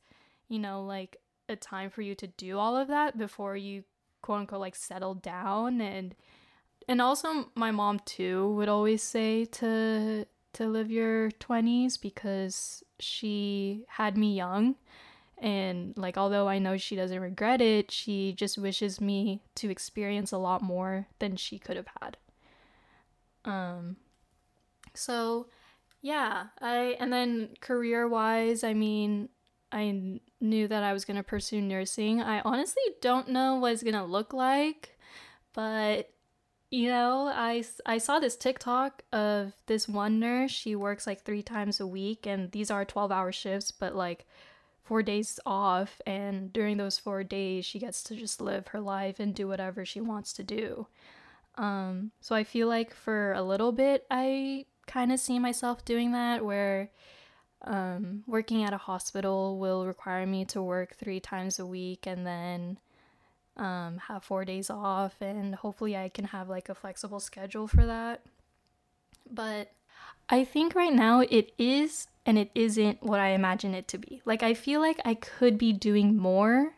you 0.48 0.58
know, 0.58 0.84
like 0.84 1.16
a 1.48 1.56
time 1.56 1.90
for 1.90 2.02
you 2.02 2.14
to 2.16 2.26
do 2.26 2.58
all 2.58 2.76
of 2.76 2.88
that 2.88 3.18
before 3.18 3.56
you 3.56 3.84
quote 4.22 4.40
unquote 4.40 4.60
like 4.60 4.74
settle 4.74 5.14
down 5.14 5.80
and 5.80 6.14
and 6.88 7.00
also 7.00 7.50
my 7.54 7.70
mom 7.70 8.00
too 8.00 8.48
would 8.54 8.68
always 8.68 9.02
say 9.02 9.44
to 9.44 10.26
to 10.52 10.66
live 10.66 10.90
your 10.90 11.30
20s 11.32 12.00
because 12.00 12.82
she 12.98 13.84
had 13.88 14.16
me 14.16 14.34
young 14.34 14.74
and 15.38 15.96
like 15.96 16.16
although 16.16 16.48
I 16.48 16.58
know 16.58 16.78
she 16.78 16.96
doesn't 16.96 17.20
regret 17.20 17.60
it, 17.60 17.90
she 17.90 18.32
just 18.32 18.56
wishes 18.56 19.02
me 19.02 19.42
to 19.56 19.68
experience 19.68 20.32
a 20.32 20.38
lot 20.38 20.62
more 20.62 21.08
than 21.18 21.36
she 21.36 21.58
could 21.58 21.76
have 21.76 21.88
had. 22.00 22.16
Um 23.44 23.96
so 24.94 25.46
yeah, 26.02 26.46
I 26.60 26.96
and 27.00 27.12
then 27.12 27.50
career-wise, 27.60 28.64
I 28.64 28.74
mean, 28.74 29.28
I 29.72 30.20
knew 30.40 30.68
that 30.68 30.82
I 30.82 30.92
was 30.92 31.04
going 31.04 31.16
to 31.16 31.22
pursue 31.22 31.60
nursing. 31.60 32.22
I 32.22 32.40
honestly 32.40 32.82
don't 33.00 33.28
know 33.28 33.56
what 33.56 33.72
it's 33.72 33.82
going 33.82 33.94
to 33.94 34.04
look 34.04 34.32
like, 34.32 34.98
but 35.52 36.10
you 36.70 36.88
know, 36.88 37.30
I, 37.32 37.64
I 37.84 37.98
saw 37.98 38.18
this 38.18 38.36
TikTok 38.36 39.02
of 39.12 39.52
this 39.66 39.88
one 39.88 40.18
nurse. 40.18 40.50
She 40.50 40.74
works 40.74 41.06
like 41.06 41.22
three 41.22 41.42
times 41.42 41.78
a 41.78 41.86
week, 41.86 42.26
and 42.26 42.50
these 42.50 42.70
are 42.70 42.84
12 42.84 43.12
hour 43.12 43.30
shifts, 43.32 43.70
but 43.70 43.94
like 43.94 44.26
four 44.82 45.02
days 45.02 45.38
off. 45.46 46.00
And 46.06 46.52
during 46.52 46.76
those 46.76 46.98
four 46.98 47.22
days, 47.22 47.64
she 47.64 47.78
gets 47.78 48.02
to 48.04 48.16
just 48.16 48.40
live 48.40 48.68
her 48.68 48.80
life 48.80 49.20
and 49.20 49.34
do 49.34 49.46
whatever 49.46 49.84
she 49.84 50.00
wants 50.00 50.32
to 50.34 50.42
do. 50.42 50.86
Um, 51.54 52.10
so 52.20 52.34
I 52.34 52.44
feel 52.44 52.68
like 52.68 52.92
for 52.94 53.32
a 53.32 53.42
little 53.42 53.72
bit, 53.72 54.04
I 54.10 54.66
kind 54.86 55.12
of 55.12 55.20
see 55.20 55.38
myself 55.38 55.84
doing 55.84 56.12
that 56.12 56.44
where 56.44 56.90
um, 57.62 58.22
working 58.26 58.62
at 58.62 58.72
a 58.72 58.78
hospital 58.78 59.58
will 59.58 59.86
require 59.86 60.26
me 60.26 60.44
to 60.46 60.62
work 60.62 60.94
three 60.96 61.20
times 61.20 61.58
a 61.58 61.66
week 61.66 62.06
and 62.06 62.26
then 62.26 62.78
um, 63.56 63.98
have 64.08 64.22
four 64.22 64.44
days 64.44 64.68
off, 64.70 65.16
and 65.20 65.54
hopefully 65.54 65.96
I 65.96 66.08
can 66.08 66.26
have 66.26 66.48
like 66.48 66.68
a 66.68 66.74
flexible 66.74 67.20
schedule 67.20 67.66
for 67.66 67.86
that. 67.86 68.22
But 69.30 69.72
I 70.28 70.44
think 70.44 70.74
right 70.74 70.92
now 70.92 71.20
it 71.20 71.52
is 71.58 72.08
and 72.24 72.38
it 72.38 72.50
isn't 72.54 73.02
what 73.02 73.20
I 73.20 73.28
imagine 73.28 73.74
it 73.74 73.88
to 73.88 73.98
be. 73.98 74.20
Like, 74.24 74.42
I 74.42 74.54
feel 74.54 74.80
like 74.80 75.00
I 75.04 75.14
could 75.14 75.56
be 75.58 75.72
doing 75.72 76.16
more 76.16 76.74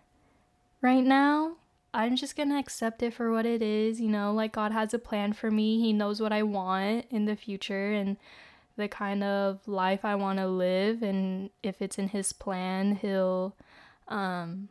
right 0.81 1.05
now. 1.05 1.57
I'm 1.99 2.14
just 2.14 2.37
gonna 2.37 2.61
accept 2.61 3.02
it 3.02 3.12
for 3.12 3.33
what 3.33 3.45
it 3.45 3.61
is, 3.61 4.00
you 4.00 4.07
know, 4.09 4.33
like 4.33 4.52
God 4.52 4.71
has 4.71 4.95
a 4.95 5.00
plan 5.00 5.33
for 5.33 5.50
me. 5.50 5.81
He 5.81 5.93
knows 5.93 6.21
what 6.21 6.33
I 6.33 6.45
want 6.45 7.07
in 7.11 7.25
the 7.25 7.35
future 7.35 7.93
and 7.93 8.17
the 8.76 8.87
kind 8.87 9.25
of 9.25 9.67
life 9.67 10.05
I 10.05 10.14
want 10.14 10.38
to 10.38 10.47
live 10.47 11.02
and 11.02 11.50
if 11.61 11.83
it's 11.83 11.99
in 11.99 12.11
his 12.11 12.33
plan, 12.33 12.95
he'll 13.02 13.57
um 14.07 14.69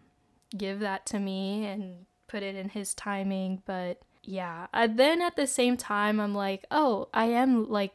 give 0.55 0.79
that 0.79 1.05
to 1.07 1.19
me 1.19 1.65
and 1.65 2.05
put 2.29 2.43
it 2.43 2.55
in 2.55 2.69
his 2.69 2.93
timing. 2.93 3.61
But 3.65 3.99
yeah, 4.23 4.67
I, 4.73 4.87
then 4.87 5.21
at 5.21 5.35
the 5.35 5.47
same 5.47 5.75
time, 5.75 6.21
I'm 6.21 6.33
like, 6.33 6.65
oh, 6.71 7.09
I 7.13 7.25
am 7.25 7.69
like 7.69 7.91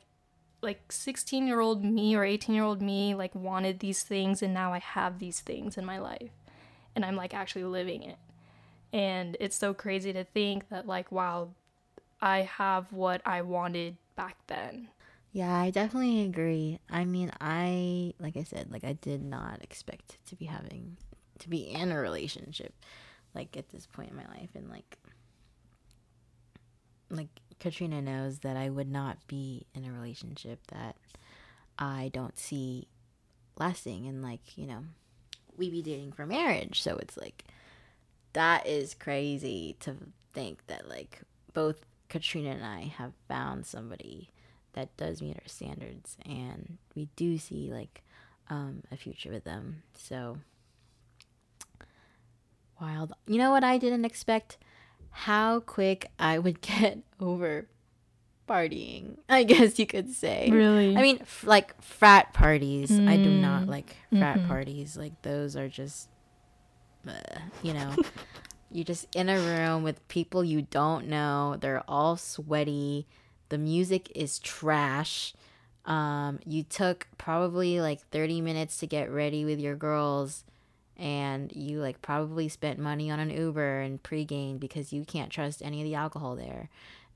like 0.61 0.93
16 0.93 1.47
year 1.47 1.61
old 1.61 1.83
me 1.83 2.15
or 2.15 2.23
18 2.23 2.55
year 2.55 2.65
old 2.65 2.83
me 2.83 3.15
like 3.15 3.35
wanted 3.35 3.81
these 3.81 4.03
things 4.03 4.43
and 4.43 4.53
now 4.53 4.75
I 4.75 4.79
have 4.79 5.21
these 5.21 5.41
things 5.41 5.79
in 5.79 5.87
my 5.87 5.99
life 5.99 6.33
and 6.95 7.03
I'm 7.03 7.17
like 7.17 7.33
actually 7.33 7.65
living 7.65 8.03
it. 8.03 8.19
And 8.93 9.37
it's 9.41 9.57
so 9.57 9.73
crazy 9.73 10.13
to 10.13 10.25
think 10.25 10.69
that 10.69 10.87
like 10.87 11.11
wow, 11.11 11.51
I 12.21 12.41
have 12.43 12.93
what 12.93 13.23
I 13.25 13.43
wanted 13.43 13.97
back 14.17 14.37
then. 14.47 14.89
Yeah, 15.33 15.55
I 15.55 15.71
definitely 15.71 16.23
agree. 16.25 16.79
I 16.91 17.05
mean, 17.05 17.33
I 17.41 18.15
like 18.19 18.37
I 18.37 18.43
said, 18.43 18.71
like 18.71 18.85
I 18.85 18.93
did 18.95 19.23
not 19.23 19.63
expect 19.63 20.19
to 20.27 20.37
be 20.37 20.45
having 20.45 20.97
to 21.39 21.49
be 21.49 21.63
in 21.63 21.91
a 21.91 21.99
relationship 21.99 22.75
like 23.35 23.57
at 23.57 23.71
this 23.71 23.87
point 23.87 24.11
in 24.11 24.17
my 24.17 24.27
life 24.27 24.51
and 24.55 24.71
like 24.71 24.99
like 27.11 27.29
Katrina 27.61 28.03
knows 28.03 28.41
that 28.41 28.57
I 28.57 28.71
would 28.71 28.91
not 28.91 29.19
be 29.27 29.67
in 29.75 29.85
a 29.85 29.93
relationship 29.93 30.67
that 30.69 30.97
I 31.79 32.11
don't 32.13 32.39
see 32.39 32.89
lasting 33.57 34.07
and 34.07 34.23
like, 34.23 34.57
you 34.57 34.67
know, 34.67 34.85
we 35.57 35.71
be 35.71 35.83
dating 35.83 36.13
for 36.13 36.27
marriage. 36.27 36.83
So 36.83 36.97
it's 36.97 37.17
like 37.17 37.45
that 38.33 38.67
is 38.67 38.95
crazy 38.95 39.77
to 39.81 39.95
think 40.33 40.67
that 40.67 40.89
like 40.89 41.21
both 41.53 41.85
Katrina 42.09 42.51
and 42.51 42.65
I 42.65 42.93
have 42.97 43.13
found 43.29 43.67
somebody 43.67 44.31
that 44.75 44.97
does 44.97 45.21
meet 45.21 45.37
our 45.37 45.49
standards 45.49 46.17
and 46.25 46.79
we 46.95 47.09
do 47.17 47.39
see 47.39 47.71
like 47.73 48.03
um, 48.49 48.83
a 48.91 48.97
future 48.97 49.31
with 49.31 49.45
them. 49.45 49.83
So 49.95 50.39
wild. 52.81 53.13
You 53.27 53.39
know 53.39 53.51
what 53.51 53.65
I 53.65 53.79
didn't 53.79 54.05
expect? 54.05 54.59
How 55.11 55.61
quick 55.61 56.11
I 56.19 56.39
would 56.39 56.61
get 56.63 56.99
over 57.21 57.69
partying. 58.49 59.17
I 59.29 59.45
guess 59.45 59.79
you 59.79 59.87
could 59.87 60.11
say. 60.11 60.51
Really? 60.51 60.97
I 60.97 61.03
mean, 61.03 61.19
f- 61.21 61.45
like 61.47 61.81
frat 61.81 62.33
parties. 62.33 62.91
Mm. 62.91 63.09
I 63.09 63.17
do 63.17 63.31
not 63.31 63.65
mm. 63.65 63.69
like 63.69 63.97
frat 64.11 64.39
mm-hmm. 64.39 64.49
parties. 64.49 64.97
Like 64.97 65.23
those 65.23 65.57
are 65.57 65.69
just, 65.69 66.09
you 67.63 67.73
know, 67.73 67.95
you're 68.71 68.85
just 68.85 69.07
in 69.15 69.29
a 69.29 69.39
room 69.39 69.83
with 69.83 70.07
people 70.09 70.45
you 70.45 70.63
don't 70.63 71.09
know. 71.09 71.57
They're 71.61 71.85
all 71.89 72.17
sweaty. 72.17 73.07
The 73.49 73.59
music 73.59 74.11
is 74.15 74.39
trash. 74.39 75.35
Um, 75.85 76.39
you 76.47 76.63
took 76.63 77.09
probably 77.19 77.81
like 77.81 78.01
30 78.11 78.41
minutes 78.41 78.79
to 78.79 78.87
get 78.87 79.11
ready 79.11 79.45
with 79.45 79.59
your 79.59 79.75
girls 79.75 80.45
and 80.97 81.51
you 81.55 81.81
like 81.81 82.01
probably 82.03 82.49
spent 82.49 82.79
money 82.79 83.11
on 83.11 83.19
an 83.19 83.31
Uber 83.31 83.81
and 83.81 84.03
pregame 84.03 84.61
because 84.61 84.93
you 84.93 85.05
can't 85.05 85.31
trust 85.31 85.61
any 85.63 85.81
of 85.81 85.85
the 85.85 85.95
alcohol 85.95 86.37
there. 86.37 86.69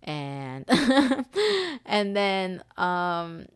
And 0.03 0.65
and 1.87 2.17
then 2.17 2.63
um 2.77 3.47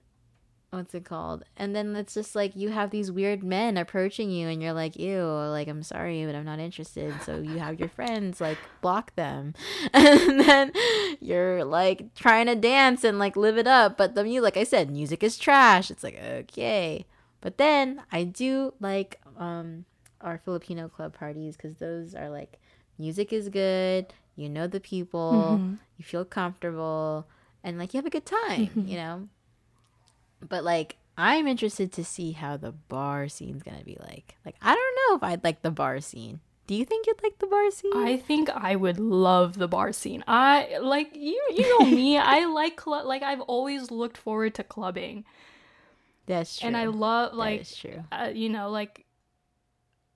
what's 0.71 0.95
it 0.95 1.05
called? 1.05 1.45
And 1.57 1.75
then 1.75 1.95
it's 1.97 2.15
just 2.15 2.35
like 2.37 2.55
you 2.57 2.71
have 2.71 2.91
these 2.91 3.11
weird 3.11 3.43
men 3.43 3.77
approaching 3.77 4.31
you 4.31 4.49
and 4.49 4.63
you're 4.63 4.73
like, 4.73 4.97
ew, 4.99 5.23
like 5.25 5.69
I'm 5.69 5.83
sorry, 5.83 6.25
but 6.27 6.35
I'm 6.35 6.45
not 6.45 6.59
interested. 6.61 7.13
So 7.23 7.41
you 7.41 7.59
have 7.59 7.79
your 7.81 7.89
friends 7.89 8.41
like 8.41 8.59
block 8.81 9.15
them. 9.17 9.55
And 9.93 10.41
then 10.41 10.73
you're 11.21 11.65
like 11.65 12.15
trying 12.15 12.47
to 12.47 12.55
dance 12.55 13.05
and 13.05 13.19
like 13.19 13.37
live 13.37 13.59
it 13.59 13.67
up. 13.67 13.97
But 13.97 14.15
the 14.15 14.23
music 14.25 14.43
like 14.45 14.57
I 14.57 14.65
said, 14.65 14.91
music 14.91 15.23
is 15.23 15.37
trash. 15.39 15.91
It's 15.91 16.05
like, 16.05 16.19
okay. 16.23 17.05
But 17.41 17.59
then 17.59 18.03
I 18.13 18.25
do 18.25 18.75
like 18.81 19.21
um 19.39 19.85
our 20.21 20.39
Filipino 20.39 20.89
club 20.89 21.15
parties 21.15 21.57
because 21.57 21.77
those 21.79 22.15
are 22.15 22.29
like 22.31 22.59
music 22.99 23.33
is 23.33 23.49
good. 23.49 24.13
you 24.37 24.49
know 24.49 24.67
the 24.67 24.81
people, 24.81 25.59
Mm-hmm. 25.61 25.75
you 25.99 26.05
feel 26.05 26.25
comfortable, 26.25 27.27
and 27.65 27.77
like 27.79 27.93
you 27.93 27.99
have 27.99 28.07
a 28.07 28.11
good 28.11 28.25
time, 28.27 28.69
Mhm. 28.77 28.89
you 28.89 28.97
know. 28.97 29.29
But 30.47 30.65
like 30.65 30.97
I'm 31.19 31.47
interested 31.47 31.93
to 31.93 32.05
see 32.05 32.33
how 32.33 32.57
the 32.57 32.73
bar 32.73 33.29
scene's 33.29 33.63
gonna 33.63 33.85
be 33.85 33.97
like. 34.01 34.37
Like 34.45 34.57
I 34.63 34.75
don't 34.75 34.97
know 35.11 35.17
if 35.17 35.23
I'd 35.23 35.45
like 35.45 35.63
the 35.63 35.71
bar 35.71 36.01
scene. 36.01 36.41
Do 36.67 36.75
you 36.77 36.85
think 36.85 37.07
you'd 37.09 37.21
like 37.23 37.39
the 37.41 37.49
bar 37.49 37.71
scene? 37.73 37.93
I 37.97 38.17
think 38.17 38.49
I 38.49 38.77
would 38.77 38.99
love 39.01 39.59
the 39.59 39.67
bar 39.67 39.93
scene. 39.93 40.23
I 40.29 40.79
like 40.81 41.17
you. 41.17 41.41
You 41.55 41.79
know 41.81 41.87
me. 41.91 42.17
I 42.37 42.45
like 42.47 42.77
club. 42.77 43.07
Like 43.07 43.23
I've 43.23 43.41
always 43.41 43.91
looked 43.91 44.17
forward 44.17 44.55
to 44.55 44.63
clubbing, 44.65 45.25
That's 46.27 46.59
true. 46.59 46.69
and 46.69 46.77
I 46.77 46.85
love 46.87 47.35
like 47.35 47.63
is 47.63 47.77
true. 47.77 48.05
uh, 48.13 48.31
you 48.33 48.49
know 48.49 48.71
like 48.71 49.05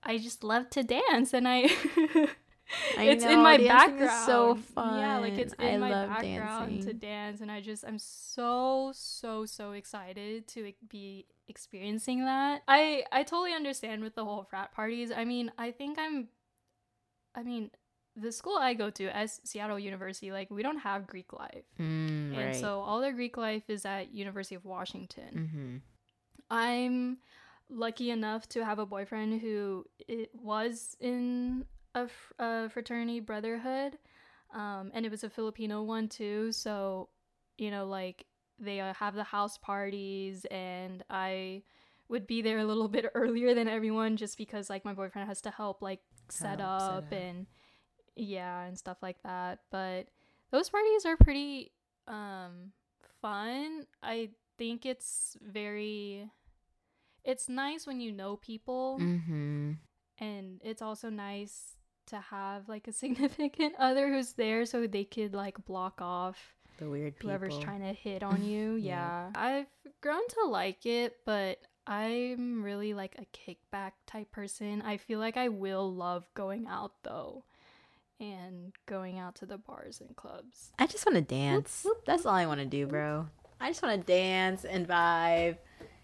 I 0.01 0.17
just 0.17 0.43
love 0.43 0.69
to 0.71 0.83
dance, 0.83 1.33
and 1.33 1.47
I. 1.47 1.69
I 2.97 3.03
it's 3.05 3.23
in 3.23 3.41
my 3.41 3.57
dancing 3.57 3.97
background. 3.99 4.19
is 4.19 4.25
so 4.25 4.57
Yeah, 4.75 5.17
like 5.19 5.33
it's 5.37 5.53
fun. 5.53 5.65
in 5.67 5.75
I 5.75 5.77
my 5.77 5.89
love 5.91 6.09
background 6.09 6.81
to 6.83 6.93
dance, 6.93 7.41
and 7.41 7.51
I 7.51 7.61
just 7.61 7.85
I'm 7.85 7.99
so 7.99 8.91
so 8.93 9.45
so 9.45 9.71
excited 9.73 10.47
to 10.49 10.73
be 10.89 11.27
experiencing 11.47 12.25
that. 12.25 12.63
I 12.67 13.03
I 13.11 13.23
totally 13.23 13.53
understand 13.53 14.01
with 14.01 14.15
the 14.15 14.25
whole 14.25 14.43
frat 14.49 14.71
parties. 14.73 15.11
I 15.11 15.25
mean, 15.25 15.51
I 15.57 15.71
think 15.71 15.97
I'm. 15.99 16.27
I 17.35 17.43
mean, 17.43 17.69
the 18.15 18.31
school 18.31 18.57
I 18.57 18.73
go 18.73 18.89
to, 18.91 19.15
as 19.15 19.41
Seattle 19.43 19.77
University, 19.77 20.31
like 20.31 20.49
we 20.49 20.63
don't 20.63 20.79
have 20.79 21.05
Greek 21.05 21.33
life, 21.33 21.65
Mm, 21.79 22.33
and 22.33 22.37
right. 22.37 22.55
so 22.55 22.79
all 22.79 22.99
their 23.01 23.13
Greek 23.13 23.35
life 23.37 23.69
is 23.69 23.85
at 23.85 24.13
University 24.13 24.55
of 24.55 24.65
Washington. 24.65 25.31
mm-hmm. 25.35 25.75
I'm 26.49 27.17
lucky 27.69 28.11
enough 28.11 28.47
to 28.49 28.63
have 28.63 28.79
a 28.79 28.85
boyfriend 28.85 29.41
who 29.41 29.85
it 30.07 30.29
was 30.33 30.95
in 30.99 31.65
a, 32.39 32.69
fraternity 32.69 33.19
brotherhood, 33.19 33.97
um, 34.53 34.91
and 34.93 35.05
it 35.05 35.11
was 35.11 35.23
a 35.23 35.29
Filipino 35.29 35.81
one 35.83 36.07
too. 36.09 36.51
So, 36.51 37.09
you 37.57 37.71
know, 37.71 37.85
like 37.85 38.25
they 38.59 38.79
uh, 38.79 38.93
have 38.93 39.15
the 39.15 39.23
house 39.23 39.57
parties, 39.57 40.45
and 40.51 41.03
I 41.09 41.63
would 42.09 42.27
be 42.27 42.41
there 42.41 42.59
a 42.59 42.65
little 42.65 42.87
bit 42.97 43.05
earlier 43.15 43.53
than 43.53 43.67
everyone 43.67 44.17
just 44.17 44.37
because 44.37 44.69
like 44.69 44.85
my 44.85 44.93
boyfriend 44.93 45.27
has 45.27 45.41
to 45.41 45.51
help 45.51 45.81
like 45.81 46.01
set 46.29 46.59
Help 46.59 46.81
set 46.81 46.89
up 46.89 47.03
up. 47.05 47.13
and 47.13 47.45
yeah 48.15 48.63
and 48.63 48.77
stuff 48.77 48.97
like 49.01 49.21
that 49.23 49.59
but 49.71 50.07
those 50.49 50.69
parties 50.69 51.05
are 51.05 51.17
pretty 51.17 51.71
um 52.07 52.71
fun 53.21 53.85
i 54.01 54.29
think 54.57 54.85
it's 54.85 55.35
very 55.45 56.29
it's 57.25 57.49
nice 57.49 57.85
when 57.85 57.99
you 57.99 58.11
know 58.11 58.37
people 58.37 58.97
Mm-hmm. 59.01 59.71
and 60.19 60.61
it's 60.63 60.81
also 60.81 61.09
nice 61.09 61.74
to 62.07 62.17
have 62.19 62.67
like 62.69 62.87
a 62.87 62.91
significant 62.93 63.73
other 63.79 64.09
who's 64.09 64.33
there 64.33 64.65
so 64.65 64.87
they 64.87 65.03
could 65.03 65.33
like 65.33 65.63
block 65.65 66.01
off 66.01 66.55
The 66.79 66.89
weird 66.89 67.15
people. 67.15 67.29
whoever's 67.29 67.57
trying 67.59 67.81
to 67.81 67.93
hit 67.93 68.23
on 68.31 68.43
you. 68.43 68.73
Yeah. 68.75 69.29
yeah. 69.35 69.41
I've 69.41 69.91
grown 70.01 70.27
to 70.29 70.45
like 70.47 70.85
it, 70.85 71.17
but 71.25 71.59
I'm 71.87 72.63
really 72.63 72.93
like 72.93 73.17
a 73.19 73.25
kickback 73.37 73.91
type 74.07 74.31
person. 74.31 74.81
I 74.81 74.97
feel 74.97 75.19
like 75.19 75.37
I 75.37 75.49
will 75.49 75.93
love 75.93 76.25
going 76.33 76.67
out 76.67 76.91
though 77.03 77.43
and 78.19 78.71
going 78.85 79.19
out 79.19 79.35
to 79.35 79.45
the 79.45 79.57
bars 79.57 80.01
and 80.01 80.15
clubs. 80.15 80.71
I 80.79 80.87
just 80.87 81.05
want 81.05 81.15
to 81.15 81.21
dance. 81.21 81.81
whoop, 81.83 82.05
That's 82.05 82.25
all 82.25 82.33
I 82.33 82.45
want 82.45 82.59
to 82.61 82.65
do, 82.65 82.87
bro. 82.87 83.27
I 83.59 83.69
just 83.69 83.83
want 83.83 83.99
to 83.99 84.05
dance 84.07 84.63
and 84.65 84.87
vibe. 84.87 85.57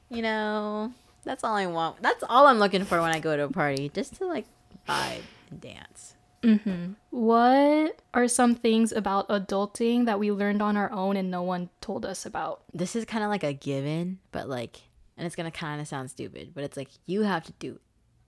You 0.09 0.21
know, 0.21 0.93
that's 1.23 1.43
all 1.43 1.55
I 1.55 1.67
want. 1.67 2.01
That's 2.01 2.23
all 2.27 2.47
I'm 2.47 2.59
looking 2.59 2.83
for 2.83 2.99
when 3.01 3.11
I 3.11 3.19
go 3.19 3.35
to 3.37 3.43
a 3.43 3.49
party, 3.49 3.89
just 3.93 4.15
to 4.15 4.25
like 4.25 4.45
vibe 4.87 5.21
dance. 5.59 6.15
Mm-hmm. 6.43 6.93
What 7.11 7.99
are 8.13 8.27
some 8.27 8.55
things 8.55 8.91
about 8.91 9.29
adulting 9.29 10.05
that 10.05 10.19
we 10.19 10.31
learned 10.31 10.61
on 10.61 10.75
our 10.75 10.91
own 10.91 11.15
and 11.17 11.29
no 11.29 11.43
one 11.43 11.69
told 11.81 12.05
us 12.05 12.25
about? 12.25 12.63
This 12.73 12.95
is 12.95 13.05
kind 13.05 13.23
of 13.23 13.29
like 13.29 13.43
a 13.43 13.53
given, 13.53 14.17
but 14.31 14.49
like, 14.49 14.81
and 15.17 15.27
it's 15.27 15.35
gonna 15.35 15.51
kind 15.51 15.79
of 15.79 15.87
sound 15.87 16.09
stupid, 16.09 16.51
but 16.55 16.63
it's 16.63 16.77
like 16.77 16.89
you 17.05 17.21
have 17.23 17.43
to 17.43 17.53
do 17.59 17.79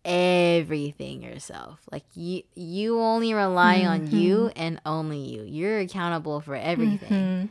everything 0.06 1.24
yourself. 1.24 1.80
Like 1.92 2.04
you, 2.14 2.44
you 2.56 3.00
only 3.00 3.34
rely 3.34 3.84
on 3.86 4.12
you 4.12 4.52
and 4.56 4.80
only 4.86 5.20
you. 5.20 5.44
You're 5.44 5.80
accountable 5.80 6.40
for 6.42 6.56
everything. 6.56 7.10
Mhm. 7.10 7.50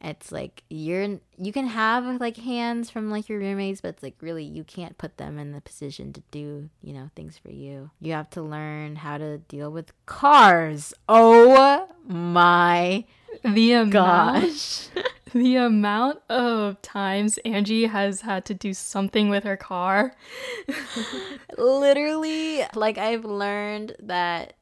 It's 0.00 0.30
like 0.30 0.62
you're 0.70 1.18
you 1.36 1.52
can 1.52 1.66
have 1.66 2.20
like 2.20 2.36
hands 2.36 2.88
from 2.88 3.10
like 3.10 3.28
your 3.28 3.38
roommates 3.40 3.80
but 3.80 3.88
it's 3.88 4.02
like 4.02 4.14
really 4.20 4.44
you 4.44 4.62
can't 4.62 4.96
put 4.96 5.16
them 5.16 5.38
in 5.38 5.52
the 5.52 5.60
position 5.60 6.12
to 6.12 6.22
do 6.30 6.70
you 6.82 6.92
know 6.92 7.10
things 7.16 7.36
for 7.38 7.50
you. 7.50 7.90
You 8.00 8.12
have 8.12 8.30
to 8.30 8.42
learn 8.42 8.96
how 8.96 9.18
to 9.18 9.38
deal 9.38 9.70
with 9.70 9.92
cars. 10.06 10.94
Oh 11.08 11.88
my 12.06 13.04
The 13.44 13.72
amount 13.72 13.92
gosh. 13.92 14.88
the 15.34 15.56
amount 15.56 16.20
of 16.30 16.80
times 16.80 17.38
Angie 17.44 17.86
has 17.86 18.22
had 18.22 18.44
to 18.46 18.54
do 18.54 18.72
something 18.72 19.28
with 19.28 19.44
her 19.44 19.56
car. 19.56 20.14
literally 21.58 22.62
like 22.74 22.98
i've 22.98 23.24
learned 23.24 23.96
that 24.00 24.54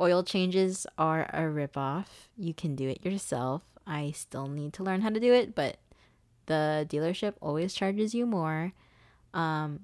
oil 0.00 0.22
changes 0.22 0.86
are 0.98 1.22
a 1.32 1.42
ripoff. 1.42 2.06
You 2.36 2.52
can 2.52 2.74
do 2.76 2.88
it 2.88 3.04
yourself 3.04 3.62
i 3.86 4.10
still 4.10 4.46
need 4.46 4.72
to 4.72 4.82
learn 4.82 5.00
how 5.00 5.10
to 5.10 5.20
do 5.20 5.32
it 5.32 5.54
but 5.54 5.78
the 6.46 6.86
dealership 6.88 7.34
always 7.40 7.74
charges 7.74 8.14
you 8.14 8.26
more. 8.26 8.72
Um 9.34 9.80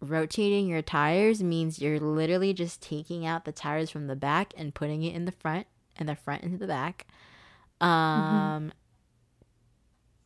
rotating 0.00 0.68
your 0.68 0.82
tires 0.82 1.42
means 1.42 1.80
you're 1.80 1.98
literally 1.98 2.52
just 2.52 2.80
taking 2.80 3.26
out 3.26 3.44
the 3.44 3.50
tires 3.50 3.90
from 3.90 4.06
the 4.06 4.14
back 4.14 4.54
and 4.56 4.72
putting 4.72 5.02
it 5.02 5.12
in 5.12 5.24
the 5.24 5.32
front 5.32 5.66
and 5.96 6.08
the 6.08 6.14
front 6.14 6.44
into 6.44 6.58
the 6.58 6.66
back. 6.66 7.06
Um 7.80 8.72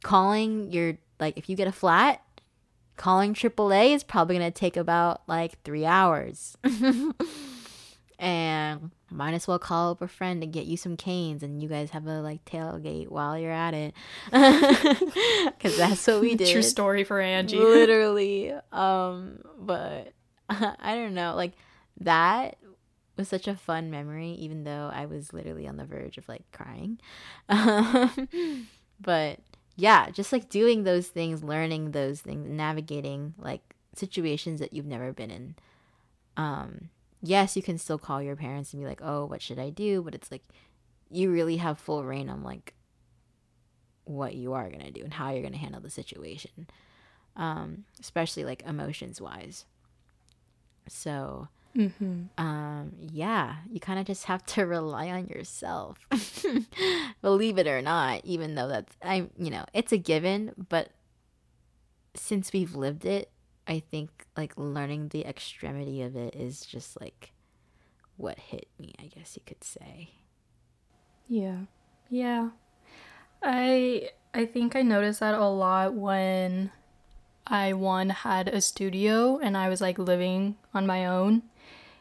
calling 0.03 0.71
your 0.73 0.99
like 1.19 1.39
if 1.39 1.49
you 1.49 1.57
get 1.57 1.69
a 1.69 1.73
flat 1.73 2.23
calling 2.97 3.33
AAA 3.33 3.95
is 3.95 4.05
probably 4.05 4.37
going 4.37 4.53
to 4.53 4.59
take 4.59 4.77
about 4.77 5.23
like 5.27 5.63
three 5.63 5.87
hours. 5.87 6.57
and 8.19 8.91
might 9.13 9.35
as 9.35 9.47
well 9.47 9.59
call 9.59 9.93
up 9.93 10.03
a 10.03 10.09
friend 10.09 10.43
and 10.43 10.53
get 10.53 10.67
you 10.67 10.77
some 10.77 10.97
canes 10.97 11.43
and 11.43 11.63
you 11.63 11.69
guys 11.69 11.91
have 11.91 12.07
a 12.07 12.21
like 12.21 12.45
tailgate 12.45 13.09
while 13.09 13.39
you're 13.39 13.51
at 13.53 13.75
it. 13.75 13.95
Because 15.63 15.77
that's 15.77 16.07
what 16.07 16.21
we 16.21 16.35
did. 16.37 16.51
True 16.51 16.63
story 16.63 17.05
for 17.05 17.21
Angie. 17.21 17.57
Literally. 17.59 18.53
Um, 18.73 19.39
but 19.59 20.13
I 20.49 20.95
don't 20.95 21.15
know. 21.15 21.35
Like 21.37 21.53
that 22.01 22.57
was 23.17 23.29
such 23.29 23.47
a 23.47 23.55
fun 23.55 23.91
memory, 23.91 24.31
even 24.33 24.65
though 24.65 24.91
I 24.93 25.07
was 25.07 25.33
literally 25.33 25.69
on 25.69 25.77
the 25.77 25.85
verge 25.85 26.19
of 26.19 26.29
like 26.29 26.43
crying. 26.53 26.99
Um, 27.49 28.67
but 29.01 29.39
yeah, 29.77 30.11
just 30.11 30.33
like 30.33 30.49
doing 30.49 30.85
those 30.85 31.09
things, 31.09 31.45
learning 31.45 31.93
those 31.93 32.21
things, 32.21 32.49
navigating 32.49 33.35
like 33.39 33.77
situations 33.95 34.61
that 34.61 34.73
you've 34.73 34.87
never 34.87 35.13
been 35.13 35.31
in. 35.31 35.55
Um, 36.37 36.89
yes, 37.23 37.57
you 37.57 37.63
can 37.63 37.79
still 37.79 37.99
call 37.99 38.21
your 38.23 38.37
parents 38.37 38.73
and 38.73 38.83
be 38.83 38.87
like, 38.89 39.01
"Oh, 39.03 39.25
what 39.27 39.41
should 39.43 39.59
I 39.59 39.71
do?" 39.71 40.03
But 40.03 40.15
it's 40.15 40.31
like 40.31 40.43
you 41.11 41.31
really 41.31 41.59
have 41.59 41.79
full 41.79 42.05
reign 42.05 42.29
on 42.29 42.43
like 42.43 42.75
what 44.05 44.35
you 44.35 44.53
are 44.53 44.69
gonna 44.71 44.91
do 44.91 45.03
and 45.05 45.13
how 45.15 45.31
you're 45.31 45.43
gonna 45.43 45.57
handle 45.57 45.81
the 45.81 45.91
situation, 45.91 46.67
um, 47.37 47.85
especially 48.01 48.45
like 48.45 48.63
emotions 48.67 49.21
wise. 49.21 49.65
So, 50.89 51.49
Mm-hmm. 51.77 52.25
um, 52.37 52.93
yeah, 52.99 53.57
you 53.71 53.81
kind 53.81 53.99
of 53.99 54.05
just 54.05 54.25
have 54.25 54.45
to 54.47 54.67
rely 54.67 55.09
on 55.09 55.27
yourself. 55.29 55.99
Believe 57.23 57.57
it 57.59 57.67
or 57.67 57.81
not, 57.81 58.25
even 58.25 58.55
though 58.57 58.69
that's 58.69 58.95
I'm, 59.03 59.31
you 59.39 59.51
know, 59.51 59.65
it's 59.73 59.93
a 59.93 59.97
given, 59.99 60.53
but 60.69 60.91
since 62.15 62.53
we've 62.53 62.75
lived 62.75 63.05
it, 63.07 63.31
I 63.67 63.81
think 63.81 64.27
like 64.37 64.53
learning 64.57 65.09
the 65.09 65.25
extremity 65.25 66.03
of 66.03 66.17
it 66.17 66.35
is 66.35 66.65
just 66.67 67.01
like 67.01 67.33
what 68.17 68.39
hit 68.39 68.69
me, 68.79 68.95
I 68.99 69.07
guess 69.07 69.37
you 69.37 69.43
could 69.47 69.63
say. 69.65 70.11
Yeah. 71.29 71.59
Yeah. 72.11 72.51
I 73.43 74.11
I 74.35 74.47
think 74.47 74.77
I 74.77 74.83
noticed 74.83 75.21
that 75.21 75.35
a 75.35 75.47
lot 75.47 75.95
when 75.95 76.71
I 77.47 77.73
one 77.73 78.11
had 78.11 78.49
a 78.49 78.61
studio 78.61 79.39
and 79.39 79.57
I 79.57 79.69
was 79.69 79.81
like 79.81 79.99
living 79.99 80.57
on 80.75 80.87
my 80.87 81.07
own. 81.07 81.43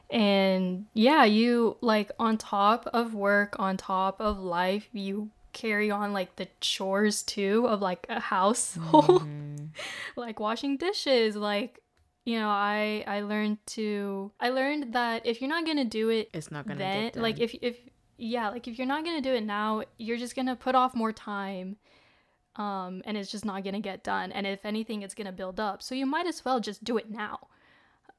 And 0.10 0.86
yeah, 0.94 1.24
you 1.24 1.78
like 1.82 2.12
on 2.20 2.38
top 2.38 2.88
of 2.94 3.14
work, 3.14 3.56
on 3.60 3.78
top 3.78 4.20
of 4.20 4.40
life, 4.40 4.88
you 4.94 5.30
carry 5.54 5.90
on 5.92 6.14
like 6.14 6.36
the 6.36 6.48
chores 6.60 7.24
too 7.24 7.66
of 7.68 7.82
like 7.82 8.06
a 8.10 8.20
household. 8.20 9.24
Mhm. 9.32 9.51
like 10.16 10.40
washing 10.40 10.78
dishes, 10.78 11.36
like 11.36 11.80
you 12.26 12.40
know, 12.40 12.50
I 12.50 13.04
I 13.08 13.22
learned 13.22 13.58
to 13.68 14.32
I 14.40 14.50
learned 14.50 14.94
that 14.94 15.26
if 15.26 15.42
you're 15.42 15.50
not 15.50 15.66
to 15.66 15.86
do 15.86 16.10
it 16.10 16.30
It's 16.34 16.52
not 16.52 16.68
gonna 16.68 16.78
then 16.80 17.04
get 17.06 17.14
done. 17.14 17.24
like 17.24 17.40
if 17.40 17.56
if 17.62 17.78
yeah 18.18 18.50
like 18.50 18.68
if 18.68 18.78
you're 18.78 18.88
not 18.88 19.04
gonna 19.04 19.22
do 19.22 19.34
it 19.34 19.42
now 19.44 19.84
you're 19.98 20.18
just 20.18 20.36
gonna 20.36 20.56
put 20.56 20.76
off 20.76 20.94
more 20.94 21.12
time 21.12 21.78
um 22.58 23.02
and 23.06 23.18
it's 23.18 23.32
just 23.32 23.46
not 23.46 23.64
gonna 23.64 23.80
get 23.80 24.04
done 24.04 24.32
and 24.32 24.46
if 24.46 24.64
anything 24.66 25.02
it's 25.02 25.16
gonna 25.16 25.32
build 25.32 25.60
up 25.60 25.82
so 25.82 25.96
you 25.96 26.06
might 26.06 26.28
as 26.28 26.46
well 26.46 26.60
just 26.60 26.84
do 26.84 26.98
it 26.98 27.10
now 27.10 27.48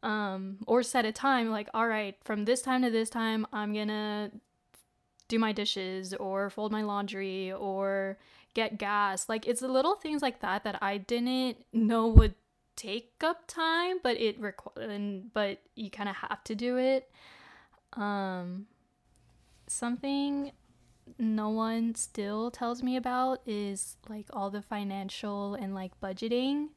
um 0.03 0.59
or 0.67 0.83
set 0.83 1.05
a 1.05 1.13
time 1.13 1.51
like 1.51 1.69
all 1.73 1.87
right 1.87 2.17
from 2.25 2.45
this 2.45 2.63
time 2.63 2.83
to 2.83 2.91
this 2.91 3.09
time 3.09 3.47
i'm 3.53 3.73
gonna 3.73 4.31
do 5.29 5.39
my 5.39 5.53
dishes 5.53 6.13
or 6.15 6.51
fold 6.51 6.73
my 6.73 6.83
laundry 6.83 7.53
or 7.53 8.19
get 8.55 8.79
gas. 8.79 9.29
Like 9.29 9.47
it's 9.47 9.61
the 9.61 9.69
little 9.69 9.95
things 9.97 10.23
like 10.23 10.41
that 10.41 10.65
that 10.65 10.79
I 10.83 10.99
didn't 10.99 11.59
know 11.73 12.09
would 12.09 12.35
take 12.77 13.13
up 13.23 13.47
time, 13.47 13.99
but 14.03 14.19
it 14.21 14.41
requ- 14.41 15.31
but 15.33 15.59
you 15.75 15.91
kind 15.91 16.09
of 16.09 16.17
have 16.17 16.43
to 16.45 16.55
do 16.55 16.77
it. 16.79 17.11
Um 17.95 18.67
something 19.67 20.53
no 21.19 21.51
one 21.51 21.95
still 21.95 22.51
tells 22.51 22.83
me 22.83 22.97
about 22.97 23.41
is 23.47 23.97
like 24.09 24.27
all 24.33 24.51
the 24.51 24.63
financial 24.63 25.55
and 25.55 25.75
like 25.75 25.99
budgeting. 26.01 26.69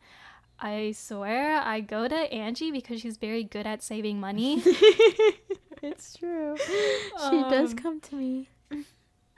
I 0.60 0.94
swear 0.94 1.58
I 1.62 1.82
go 1.82 2.08
to 2.08 2.16
Angie 2.16 2.72
because 2.72 3.02
she's 3.02 3.18
very 3.18 3.44
good 3.44 3.68
at 3.68 3.84
saving 3.84 4.20
money. 4.20 4.62
it's 5.84 6.16
true. 6.18 6.56
She 6.58 7.42
does 7.50 7.72
Um, 7.72 7.78
come 7.78 8.00
to 8.02 8.16
me. 8.16 8.50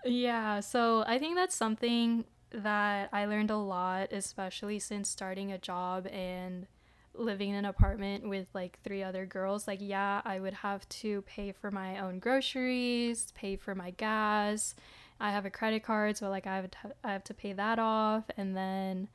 Yeah, 0.07 0.61
so 0.61 1.03
I 1.05 1.19
think 1.19 1.35
that's 1.35 1.55
something 1.55 2.25
that 2.51 3.09
I 3.11 3.25
learned 3.25 3.51
a 3.51 3.57
lot, 3.57 4.13
especially 4.13 4.79
since 4.79 5.09
starting 5.09 5.51
a 5.51 5.57
job 5.57 6.07
and 6.07 6.65
living 7.13 7.49
in 7.49 7.55
an 7.55 7.65
apartment 7.65 8.27
with 8.27 8.47
like 8.53 8.79
three 8.83 9.03
other 9.03 9.25
girls. 9.25 9.67
Like, 9.67 9.79
yeah, 9.81 10.21
I 10.23 10.39
would 10.39 10.53
have 10.53 10.87
to 10.89 11.23
pay 11.23 11.51
for 11.51 11.71
my 11.71 11.99
own 11.99 12.19
groceries, 12.19 13.33
pay 13.35 13.57
for 13.57 13.75
my 13.75 13.91
gas. 13.91 14.75
I 15.19 15.31
have 15.31 15.45
a 15.45 15.49
credit 15.49 15.83
card, 15.83 16.15
so 16.15 16.29
like 16.29 16.47
I 16.47 16.55
have 16.55 16.71
to, 16.71 16.77
I 17.03 17.11
have 17.11 17.23
to 17.25 17.33
pay 17.33 17.51
that 17.53 17.79
off, 17.79 18.25
and 18.37 18.55
then, 18.55 19.09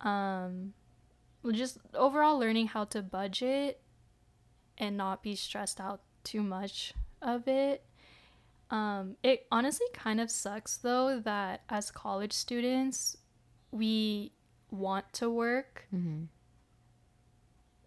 um, 0.00 0.72
just 1.52 1.78
overall 1.94 2.38
learning 2.38 2.68
how 2.68 2.84
to 2.86 3.02
budget 3.02 3.80
and 4.78 4.96
not 4.96 5.22
be 5.22 5.34
stressed 5.36 5.80
out 5.80 6.02
too 6.24 6.42
much 6.42 6.94
of 7.22 7.48
it. 7.48 7.84
Um, 8.72 9.16
it 9.22 9.46
honestly 9.52 9.86
kind 9.92 10.18
of 10.20 10.30
sucks 10.30 10.76
though 10.78 11.20
that 11.20 11.60
as 11.68 11.90
college 11.90 12.32
students, 12.32 13.16
we 13.70 14.32
want 14.70 15.12
to 15.14 15.28
work 15.30 15.86
Mm-hmm. 15.94 16.24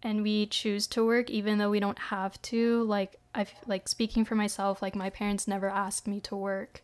and 0.02 0.22
we 0.22 0.46
choose 0.46 0.86
to 0.88 1.04
work 1.04 1.28
even 1.30 1.58
though 1.58 1.70
we 1.70 1.80
don't 1.80 1.98
have 1.98 2.40
to. 2.42 2.84
Like 2.84 3.18
I've 3.34 3.52
like 3.66 3.88
speaking 3.88 4.24
for 4.24 4.34
myself, 4.36 4.80
like 4.80 4.94
my 4.94 5.10
parents 5.10 5.48
never 5.48 5.68
asked 5.68 6.06
me 6.06 6.20
to 6.20 6.36
work 6.36 6.82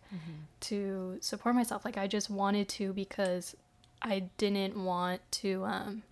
to 0.61 1.19
support 1.21 1.55
myself. 1.55 1.85
Like 1.85 1.97
I 1.97 2.07
just 2.09 2.29
wanted 2.29 2.69
to 2.71 2.93
because 2.93 3.55
I 4.03 4.25
didn't 4.37 4.77
want 4.85 5.21
to 5.43 5.65
um 5.65 6.03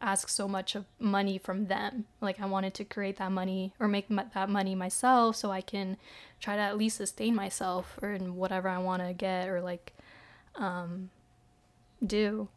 ask 0.00 0.28
so 0.28 0.46
much 0.46 0.74
of 0.74 0.84
money 0.98 1.38
from 1.38 1.66
them. 1.66 2.06
Like 2.20 2.40
I 2.40 2.46
wanted 2.46 2.74
to 2.74 2.84
create 2.84 3.16
that 3.16 3.32
money 3.32 3.72
or 3.80 3.88
make 3.88 4.06
m- 4.10 4.30
that 4.34 4.48
money 4.48 4.74
myself 4.74 5.36
so 5.36 5.50
I 5.50 5.60
can 5.60 5.96
try 6.40 6.56
to 6.56 6.62
at 6.62 6.76
least 6.76 6.98
sustain 6.98 7.34
myself 7.34 7.98
or 8.02 8.12
in 8.12 8.36
whatever 8.36 8.68
I 8.68 8.78
want 8.78 9.02
to 9.02 9.12
get 9.12 9.48
or 9.48 9.60
like 9.60 9.94
um 10.56 11.10
do. 12.04 12.48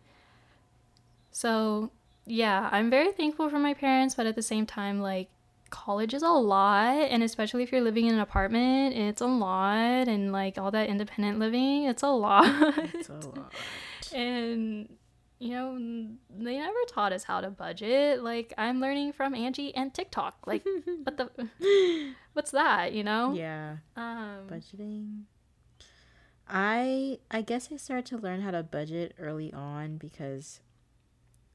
So, 1.31 1.91
yeah, 2.25 2.67
I'm 2.71 2.89
very 2.89 3.11
thankful 3.11 3.49
for 3.49 3.59
my 3.59 3.73
parents, 3.73 4.15
but 4.15 4.25
at 4.25 4.35
the 4.35 4.41
same 4.41 4.65
time 4.65 5.01
like 5.01 5.29
college 5.69 6.15
is 6.15 6.23
a 6.23 6.29
lot 6.29 6.95
and 6.95 7.21
especially 7.21 7.61
if 7.61 7.71
you're 7.71 7.81
living 7.81 8.07
in 8.07 8.15
an 8.15 8.19
apartment, 8.19 8.95
it's 8.95 9.21
a 9.21 9.27
lot 9.27 10.07
and 10.07 10.31
like 10.31 10.57
all 10.57 10.71
that 10.71 10.89
independent 10.89 11.39
living, 11.39 11.85
it's 11.85 12.03
a 12.03 12.09
lot. 12.09 12.45
It's 12.93 13.09
a 13.09 13.13
lot. 13.13 13.53
and 14.13 14.89
you 15.39 15.51
know 15.51 15.77
they 16.37 16.57
never 16.57 16.77
taught 16.87 17.13
us 17.13 17.23
how 17.23 17.41
to 17.41 17.49
budget. 17.49 18.21
Like 18.23 18.53
i'm 18.57 18.79
learning 18.79 19.13
from 19.13 19.33
angie 19.33 19.73
and 19.73 19.93
tiktok. 19.93 20.35
Like 20.45 20.65
what 21.03 21.17
the 21.17 22.13
what's 22.33 22.51
that 22.51 22.93
you 22.93 23.03
know? 23.03 23.33
Yeah. 23.33 23.77
um 23.95 24.47
budgeting. 24.47 25.21
I 26.47 27.19
i 27.31 27.41
guess 27.41 27.69
i 27.71 27.77
started 27.77 28.05
to 28.07 28.17
learn 28.17 28.41
how 28.41 28.51
to 28.51 28.63
budget 28.63 29.13
early 29.19 29.53
on 29.53 29.97
because 29.97 30.59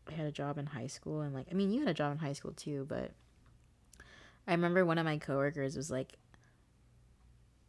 i 0.09 0.13
had 0.13 0.27
a 0.27 0.33
job 0.33 0.57
in 0.57 0.67
high 0.67 0.87
school 0.87 1.21
and 1.21 1.35
like 1.35 1.47
i 1.51 1.55
mean 1.55 1.73
you 1.73 1.81
had 1.81 1.89
a 1.89 1.95
job 1.95 2.13
in 2.13 2.19
high 2.19 2.33
school 2.33 2.53
too 2.53 2.87
but 2.89 3.11
i 4.47 4.53
remember 4.53 4.85
one 4.85 4.99
of 4.99 5.05
my 5.05 5.19
coworkers 5.19 5.77
was 5.77 5.91
like 5.91 6.13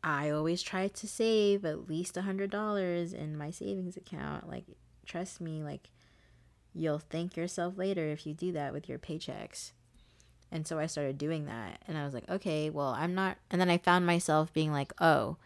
i 0.03 0.29
always 0.29 0.61
try 0.61 0.87
to 0.87 1.07
save 1.07 1.65
at 1.65 1.89
least 1.89 2.15
a 2.15 2.21
hundred 2.21 2.51
dollars 2.51 3.11
in 3.11 3.35
my 3.35 3.49
savings 3.49 3.97
account. 3.97 4.47
Like 4.47 4.65
trust 5.05 5.41
me 5.41 5.63
like 5.63 5.89
you'll 6.75 6.99
thank 6.99 7.35
yourself 7.37 7.77
later 7.77 8.07
if 8.09 8.27
you 8.27 8.33
do 8.33 8.51
that 8.51 8.73
with 8.73 8.87
your 8.87 8.99
paychecks 8.99 9.71
and 10.51 10.65
so 10.65 10.79
I 10.79 10.85
started 10.85 11.17
doing 11.17 11.45
that. 11.47 11.81
And 11.85 11.97
I 11.97 12.05
was 12.05 12.13
like, 12.13 12.29
okay, 12.29 12.69
well, 12.69 12.95
I'm 12.97 13.13
not. 13.13 13.37
And 13.51 13.59
then 13.59 13.69
I 13.69 13.77
found 13.77 14.05
myself 14.05 14.53
being 14.53 14.71
like, 14.71 14.93
oh, 15.01 15.37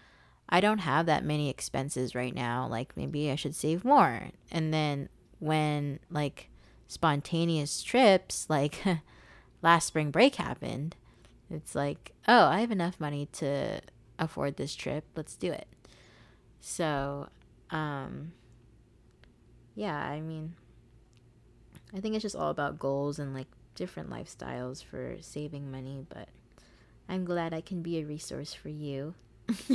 I 0.48 0.62
don't 0.62 0.80
have 0.80 1.08
that 1.08 1.26
many 1.26 1.50
expenses 1.50 2.14
right 2.14 2.34
now. 2.34 2.68
Like, 2.68 2.96
maybe 2.96 3.32
I 3.32 3.36
should 3.36 3.56
save 3.56 3.84
more. 3.86 4.30
And 4.52 4.72
then 4.74 5.10
when 5.40 6.00
like 6.12 6.50
spontaneous 6.88 7.82
trips, 7.82 8.46
like 8.50 8.84
last 9.64 9.88
spring 9.88 10.12
break 10.12 10.36
happened, 10.36 10.96
it's 11.50 11.74
like, 11.74 12.12
oh, 12.28 12.46
I 12.46 12.60
have 12.60 12.72
enough 12.72 13.00
money 13.00 13.28
to 13.34 13.82
afford 14.20 14.58
this 14.58 14.76
trip. 14.76 15.06
Let's 15.16 15.36
do 15.36 15.52
it. 15.52 15.68
So, 16.62 17.30
um, 17.72 18.34
yeah, 19.74 19.98
I 19.98 20.20
mean, 20.20 20.54
I 21.96 22.00
think 22.00 22.16
it's 22.16 22.22
just 22.22 22.36
all 22.36 22.50
about 22.50 22.80
goals 22.80 23.20
and 23.20 23.34
like 23.34 23.48
different 23.76 24.10
lifestyles 24.10 24.84
for 24.84 25.18
saving 25.22 25.72
money, 25.72 26.06
but 26.10 26.30
I'm 27.08 27.26
glad 27.26 27.54
I 27.54 27.62
can 27.62 27.82
be 27.82 28.00
a 28.00 28.06
resource 28.06 28.54
for 28.54 28.70
you. 28.70 29.16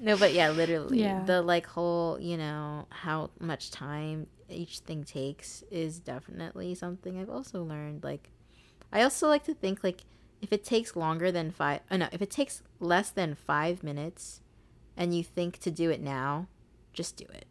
no, 0.00 0.16
but 0.16 0.32
yeah, 0.32 0.50
literally. 0.50 1.00
Yeah. 1.00 1.22
The 1.24 1.42
like 1.42 1.66
whole, 1.66 2.18
you 2.20 2.36
know, 2.36 2.86
how 2.90 3.30
much 3.38 3.70
time 3.70 4.26
each 4.48 4.80
thing 4.80 5.04
takes 5.04 5.62
is 5.70 5.98
definitely 5.98 6.74
something 6.74 7.18
I've 7.18 7.30
also 7.30 7.62
learned. 7.62 8.02
Like 8.02 8.30
I 8.92 9.02
also 9.02 9.28
like 9.28 9.44
to 9.44 9.54
think 9.54 9.84
like 9.84 10.02
if 10.42 10.52
it 10.52 10.64
takes 10.64 10.96
longer 10.96 11.30
than 11.30 11.50
five 11.50 11.80
oh 11.90 11.96
no, 11.96 12.08
if 12.12 12.20
it 12.20 12.30
takes 12.30 12.62
less 12.80 13.10
than 13.10 13.34
five 13.34 13.82
minutes 13.82 14.40
and 14.96 15.14
you 15.14 15.22
think 15.22 15.58
to 15.60 15.70
do 15.70 15.90
it 15.90 16.00
now, 16.00 16.48
just 16.92 17.16
do 17.16 17.26
it. 17.32 17.46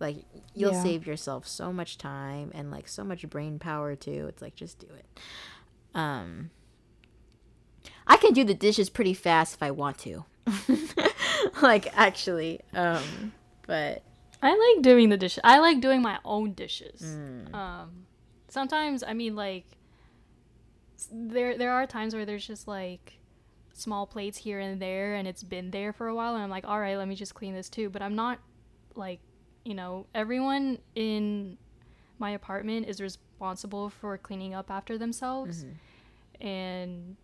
Like 0.00 0.24
you'll 0.54 0.72
Yeah. 0.72 0.82
save 0.82 1.06
yourself 1.06 1.46
so 1.46 1.72
much 1.72 1.98
time 1.98 2.50
and 2.54 2.70
like 2.70 2.88
so 2.88 3.04
much 3.04 3.28
brain 3.28 3.58
power 3.58 3.96
too. 3.96 4.26
It's 4.28 4.40
like 4.42 4.54
just 4.54 4.78
do 4.78 4.86
it. 4.94 5.06
Um 5.94 6.50
I 8.06 8.16
can 8.16 8.32
do 8.32 8.44
the 8.44 8.54
dishes 8.54 8.88
pretty 8.90 9.14
fast 9.14 9.54
if 9.54 9.62
I 9.62 9.70
want 9.70 9.98
to. 9.98 10.24
like 11.62 11.96
actually. 11.96 12.60
Um 12.74 13.32
but 13.66 14.02
i 14.42 14.72
like 14.74 14.82
doing 14.84 15.08
the 15.08 15.16
dishes 15.16 15.40
i 15.44 15.58
like 15.58 15.80
doing 15.80 16.00
my 16.00 16.16
own 16.24 16.52
dishes 16.52 17.02
mm, 17.02 17.52
um 17.52 18.06
sometimes 18.48 19.02
i 19.02 19.12
mean 19.12 19.34
like 19.34 19.66
there 21.12 21.58
there 21.58 21.72
are 21.72 21.86
times 21.86 22.14
where 22.14 22.24
there's 22.24 22.46
just 22.46 22.66
like 22.68 23.18
small 23.72 24.06
plates 24.06 24.38
here 24.38 24.58
and 24.60 24.80
there 24.80 25.14
and 25.16 25.28
it's 25.28 25.42
been 25.42 25.70
there 25.70 25.92
for 25.92 26.06
a 26.08 26.14
while 26.14 26.34
and 26.34 26.42
i'm 26.42 26.50
like 26.50 26.64
all 26.66 26.80
right 26.80 26.96
let 26.96 27.06
me 27.08 27.14
just 27.14 27.34
clean 27.34 27.52
this 27.52 27.68
too 27.68 27.90
but 27.90 28.00
i'm 28.00 28.14
not 28.14 28.38
like 28.94 29.20
you 29.68 29.74
know 29.74 30.06
everyone 30.14 30.78
in 30.94 31.58
my 32.18 32.30
apartment 32.30 32.86
is 32.88 33.00
responsible 33.00 33.90
for 33.90 34.16
cleaning 34.18 34.54
up 34.54 34.70
after 34.70 34.96
themselves. 34.98 35.64
Mhm. 35.64 35.74
and 36.40 37.16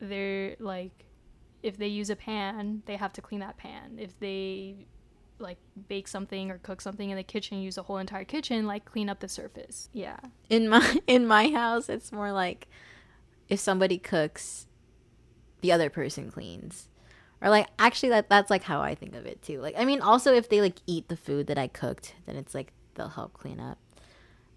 they're 0.00 0.56
like 0.58 1.04
if 1.62 1.76
they 1.76 1.86
use 2.00 2.08
a 2.10 2.16
pan 2.16 2.82
they 2.86 2.96
have 2.96 3.12
to 3.12 3.20
clean 3.22 3.40
that 3.40 3.56
pan. 3.56 3.96
If 3.98 4.18
they 4.18 4.86
like 5.40 5.58
bake 5.88 6.08
something 6.08 6.50
or 6.50 6.58
cook 6.58 6.80
something 6.80 7.10
in 7.10 7.16
the 7.16 7.22
kitchen 7.34 7.58
use 7.68 7.78
a 7.78 7.82
whole 7.84 7.98
entire 7.98 8.24
kitchen 8.24 8.66
like 8.66 8.84
clean 8.84 9.08
up 9.08 9.20
the 9.20 9.28
surface. 9.28 9.88
Yeah. 9.92 10.18
In 10.50 10.68
my 10.68 10.84
in 11.06 11.26
my 11.26 11.48
house 11.50 11.88
it's 11.88 12.10
more 12.10 12.32
like 12.32 12.68
if 13.48 13.60
somebody 13.60 13.98
cooks 13.98 14.66
the 15.60 15.70
other 15.72 15.90
person 15.90 16.30
cleans 16.30 16.88
or 17.40 17.50
like 17.50 17.66
actually 17.78 18.08
that 18.10 18.28
that's 18.28 18.50
like 18.50 18.64
how 18.64 18.80
i 18.80 18.94
think 18.94 19.14
of 19.14 19.26
it 19.26 19.40
too. 19.42 19.60
Like 19.60 19.74
i 19.78 19.84
mean 19.84 20.00
also 20.00 20.34
if 20.34 20.48
they 20.48 20.60
like 20.60 20.76
eat 20.86 21.08
the 21.08 21.16
food 21.16 21.46
that 21.48 21.58
i 21.58 21.66
cooked 21.68 22.14
then 22.26 22.36
it's 22.36 22.54
like 22.54 22.72
they'll 22.94 23.08
help 23.08 23.32
clean 23.34 23.60
up. 23.60 23.78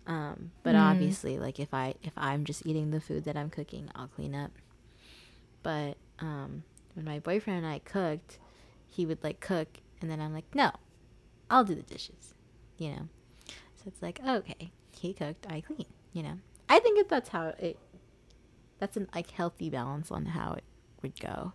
Um 0.08 0.52
but 0.64 0.76
Mm. 0.76 0.92
obviously 0.92 1.38
like 1.38 1.60
if 1.60 1.74
i 1.74 1.94
if 2.02 2.14
i'm 2.18 2.44
just 2.46 2.66
eating 2.66 2.92
the 2.92 3.00
food 3.02 3.24
that 3.26 3.38
i'm 3.38 3.50
cooking 3.50 3.90
i'll 3.96 4.08
clean 4.08 4.34
up. 4.36 4.52
But 5.64 5.98
um 6.20 6.64
when 6.96 7.06
my 7.06 7.20
boyfriend 7.20 7.64
and 7.64 7.68
i 7.74 7.80
cooked 7.80 8.40
he 8.88 9.06
would 9.06 9.24
like 9.24 9.40
cook 9.40 9.68
and 10.02 10.10
then 10.10 10.20
i'm 10.20 10.34
like 10.34 10.54
no 10.56 10.72
i'll 11.50 11.64
do 11.64 11.76
the 11.76 11.84
dishes 11.84 12.34
you 12.78 12.90
know? 12.90 13.08
So 13.78 13.84
it's 13.88 14.02
like 14.02 14.20
okay 14.28 14.72
he 15.00 15.14
cooked 15.14 15.46
i 15.50 15.62
clean 15.62 15.86
you 16.14 16.24
know? 16.24 16.38
I 16.68 16.80
think 16.80 16.98
that 16.98 17.10
that's 17.10 17.30
how 17.30 17.54
it 17.60 17.78
that's 18.80 18.98
an 18.98 19.08
like 19.14 19.30
healthy 19.32 19.70
balance 19.70 20.10
on 20.12 20.26
how 20.26 20.54
it 20.54 20.64
would 21.04 21.20
go 21.20 21.54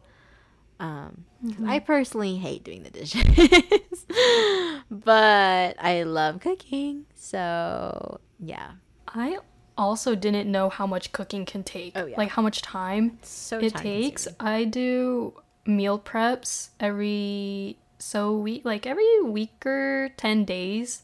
um 0.81 1.25
'cause 1.43 1.65
i 1.67 1.79
personally 1.79 2.37
hate 2.37 2.63
doing 2.65 2.83
the 2.83 2.91
dishes 2.91 3.25
but 4.91 5.75
i 5.79 6.03
love 6.05 6.41
cooking 6.41 7.07
so 7.15 8.21
yeah 8.39 8.73
i 9.09 9.39
also 9.79 10.15
didn't 10.15 10.51
know 10.51 10.69
how 10.69 10.87
much 10.87 11.13
cooking 11.13 11.45
can 11.45 11.63
take 11.63 11.93
Oh, 11.97 12.07
yeah. 12.07 12.17
like 12.17 12.31
how 12.31 12.43
much 12.43 12.63
time 12.63 13.19
so 13.23 13.59
it 13.59 13.73
time 13.75 13.83
takes 13.83 14.25
consuming. 14.27 14.53
i 14.55 14.65
do 14.65 15.35
meal 15.67 15.99
preps 15.99 16.71
every 16.79 17.77
so 17.99 18.37
week 18.37 18.63
like 18.65 18.87
every 18.87 19.23
week 19.23 19.65
or 19.67 20.11
10 20.17 20.45
days 20.45 21.03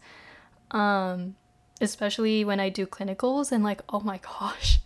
um 0.70 1.34
especially 1.80 2.44
when 2.44 2.60
I 2.60 2.68
do 2.68 2.86
clinicals 2.86 3.50
and 3.50 3.64
like 3.64 3.80
oh 3.88 3.98
my 4.00 4.18
gosh 4.38 4.78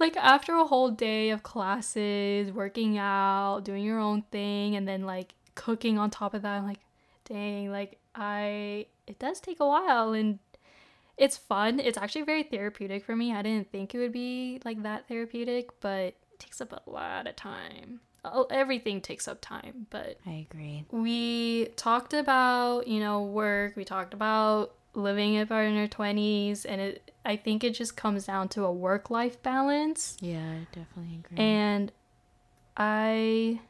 like 0.00 0.16
after 0.16 0.54
a 0.54 0.64
whole 0.64 0.90
day 0.90 1.30
of 1.30 1.42
classes 1.42 2.50
working 2.50 2.98
out 2.98 3.60
doing 3.64 3.84
your 3.84 4.00
own 4.00 4.22
thing 4.32 4.74
and 4.74 4.88
then 4.88 5.04
like 5.04 5.34
cooking 5.54 5.98
on 5.98 6.10
top 6.10 6.34
of 6.34 6.42
that 6.42 6.58
I'm 6.58 6.66
like 6.66 6.80
dang 7.26 7.70
like 7.70 7.98
I 8.14 8.86
it 9.06 9.18
does 9.18 9.40
take 9.40 9.60
a 9.60 9.66
while 9.66 10.12
and 10.12 10.38
it's 11.16 11.36
fun. 11.36 11.80
It's 11.80 11.98
actually 11.98 12.22
very 12.22 12.42
therapeutic 12.42 13.04
for 13.04 13.14
me. 13.14 13.34
I 13.34 13.42
didn't 13.42 13.70
think 13.70 13.94
it 13.94 13.98
would 13.98 14.12
be 14.12 14.60
like 14.64 14.82
that 14.82 15.06
therapeutic 15.06 15.68
but 15.80 16.14
it 16.32 16.38
takes 16.38 16.60
up 16.60 16.72
a 16.72 16.90
lot 16.90 17.26
of 17.26 17.36
time. 17.36 18.00
Everything 18.50 19.00
takes 19.00 19.28
up 19.28 19.40
time 19.40 19.86
but 19.90 20.18
I 20.26 20.46
agree. 20.50 20.84
we 20.90 21.66
talked 21.76 22.14
about 22.14 22.88
you 22.88 23.00
know 23.00 23.22
work. 23.22 23.76
We 23.76 23.84
talked 23.84 24.14
about 24.14 24.74
living 24.94 25.34
in 25.34 25.46
our 25.52 25.88
20s 25.88 26.66
and 26.68 26.80
it 26.80 27.09
i 27.24 27.36
think 27.36 27.62
it 27.64 27.74
just 27.74 27.96
comes 27.96 28.26
down 28.26 28.48
to 28.48 28.64
a 28.64 28.72
work 28.72 29.10
life 29.10 29.42
balance 29.42 30.16
Yeah, 30.20 30.38
I 30.38 30.66
definitely 30.72 31.20
agree. 31.24 31.36
and 31.38 31.92
i 32.76 33.60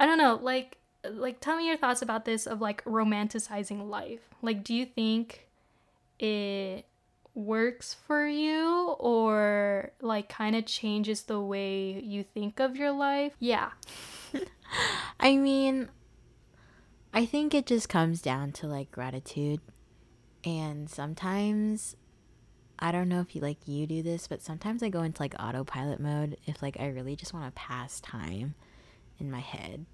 i 0.00 0.06
don't 0.06 0.18
know 0.18 0.38
like 0.42 0.78
like 1.10 1.40
tell 1.40 1.56
me 1.56 1.66
your 1.66 1.76
thoughts 1.76 2.02
about 2.02 2.24
this 2.24 2.46
of 2.46 2.60
like 2.60 2.84
romanticizing 2.84 3.88
life 3.88 4.20
like 4.40 4.62
do 4.64 4.74
you 4.74 4.86
think 4.86 5.48
it 6.18 6.84
works 7.34 7.94
for 8.06 8.26
you 8.26 8.94
or 8.98 9.90
like 10.00 10.28
kind 10.28 10.54
of 10.54 10.66
changes 10.66 11.22
the 11.22 11.40
way 11.40 12.00
you 12.00 12.22
think 12.22 12.60
of 12.60 12.76
your 12.76 12.92
life 12.92 13.32
yeah 13.38 13.70
I 15.20 15.36
mean, 15.36 15.88
I 17.12 17.26
think 17.26 17.52
it 17.54 17.66
just 17.66 17.88
comes 17.88 18.22
down 18.22 18.52
to 18.52 18.66
like 18.66 18.90
gratitude. 18.90 19.60
And 20.44 20.88
sometimes, 20.90 21.94
I 22.82 22.90
don't 22.92 23.08
know 23.08 23.20
if 23.20 23.34
you 23.36 23.40
like 23.40 23.58
you 23.66 23.86
do 23.86 24.02
this, 24.02 24.26
but 24.26 24.42
sometimes 24.42 24.82
I 24.82 24.88
go 24.88 25.02
into 25.02 25.22
like 25.22 25.34
autopilot 25.38 26.00
mode 26.00 26.36
if 26.46 26.60
like 26.62 26.76
I 26.80 26.88
really 26.88 27.14
just 27.16 27.32
want 27.32 27.46
to 27.46 27.52
pass 27.52 28.00
time 28.00 28.54
in 29.20 29.30
my 29.30 29.38
head. 29.40 29.86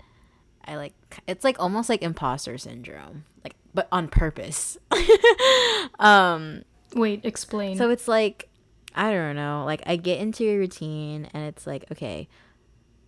I 0.65 0.77
like 0.77 0.95
it's 1.27 1.45
like 1.45 1.61
almost 1.61 1.89
like 1.91 2.03
imposter 2.03 2.57
syndrome, 2.59 3.25
like 3.45 3.55
but 3.75 3.89
on 3.93 4.09
purpose. 4.09 4.79
um 5.99 6.63
wait 6.95 7.25
explain 7.25 7.77
so 7.77 7.91
it's 7.91 8.09
like 8.09 8.49
I 8.95 9.13
don't 9.13 9.37
know, 9.37 9.65
like 9.67 9.83
I 9.87 9.97
get 9.97 10.19
into 10.19 10.45
a 10.45 10.57
routine 10.57 11.29
and 11.35 11.45
it's 11.45 11.67
like 11.67 11.85
okay, 11.93 12.27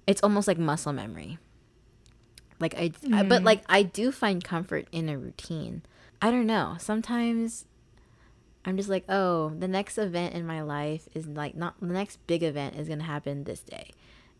it's 0.07 0.23
almost 0.23 0.47
like 0.47 0.59
muscle 0.59 0.93
memory. 0.93 1.39
Like 2.61 2.75
I, 2.77 2.93
I- 3.13 3.23
but 3.23 3.43
Mm. 3.43 3.45
like 3.47 3.63
I 3.69 3.83
do 3.83 4.13
find 4.13 4.45
comfort 4.45 4.87
in 4.93 5.09
a 5.09 5.17
routine. 5.19 5.83
I 6.23 6.31
don't 6.31 6.47
know. 6.47 6.77
Sometimes 6.79 7.65
I'm 8.65 8.77
just 8.77 8.89
like, 8.89 9.05
oh, 9.09 9.51
the 9.59 9.69
next 9.69 9.97
event 9.99 10.35
in 10.35 10.47
my 10.47 10.63
life 10.63 11.09
is 11.15 11.27
like 11.27 11.55
not 11.55 11.81
the 11.81 11.87
next 11.87 12.25
big 12.27 12.43
event 12.43 12.77
is 12.77 12.89
gonna 12.89 13.05
happen 13.05 13.45
this 13.45 13.61
day, 13.61 13.91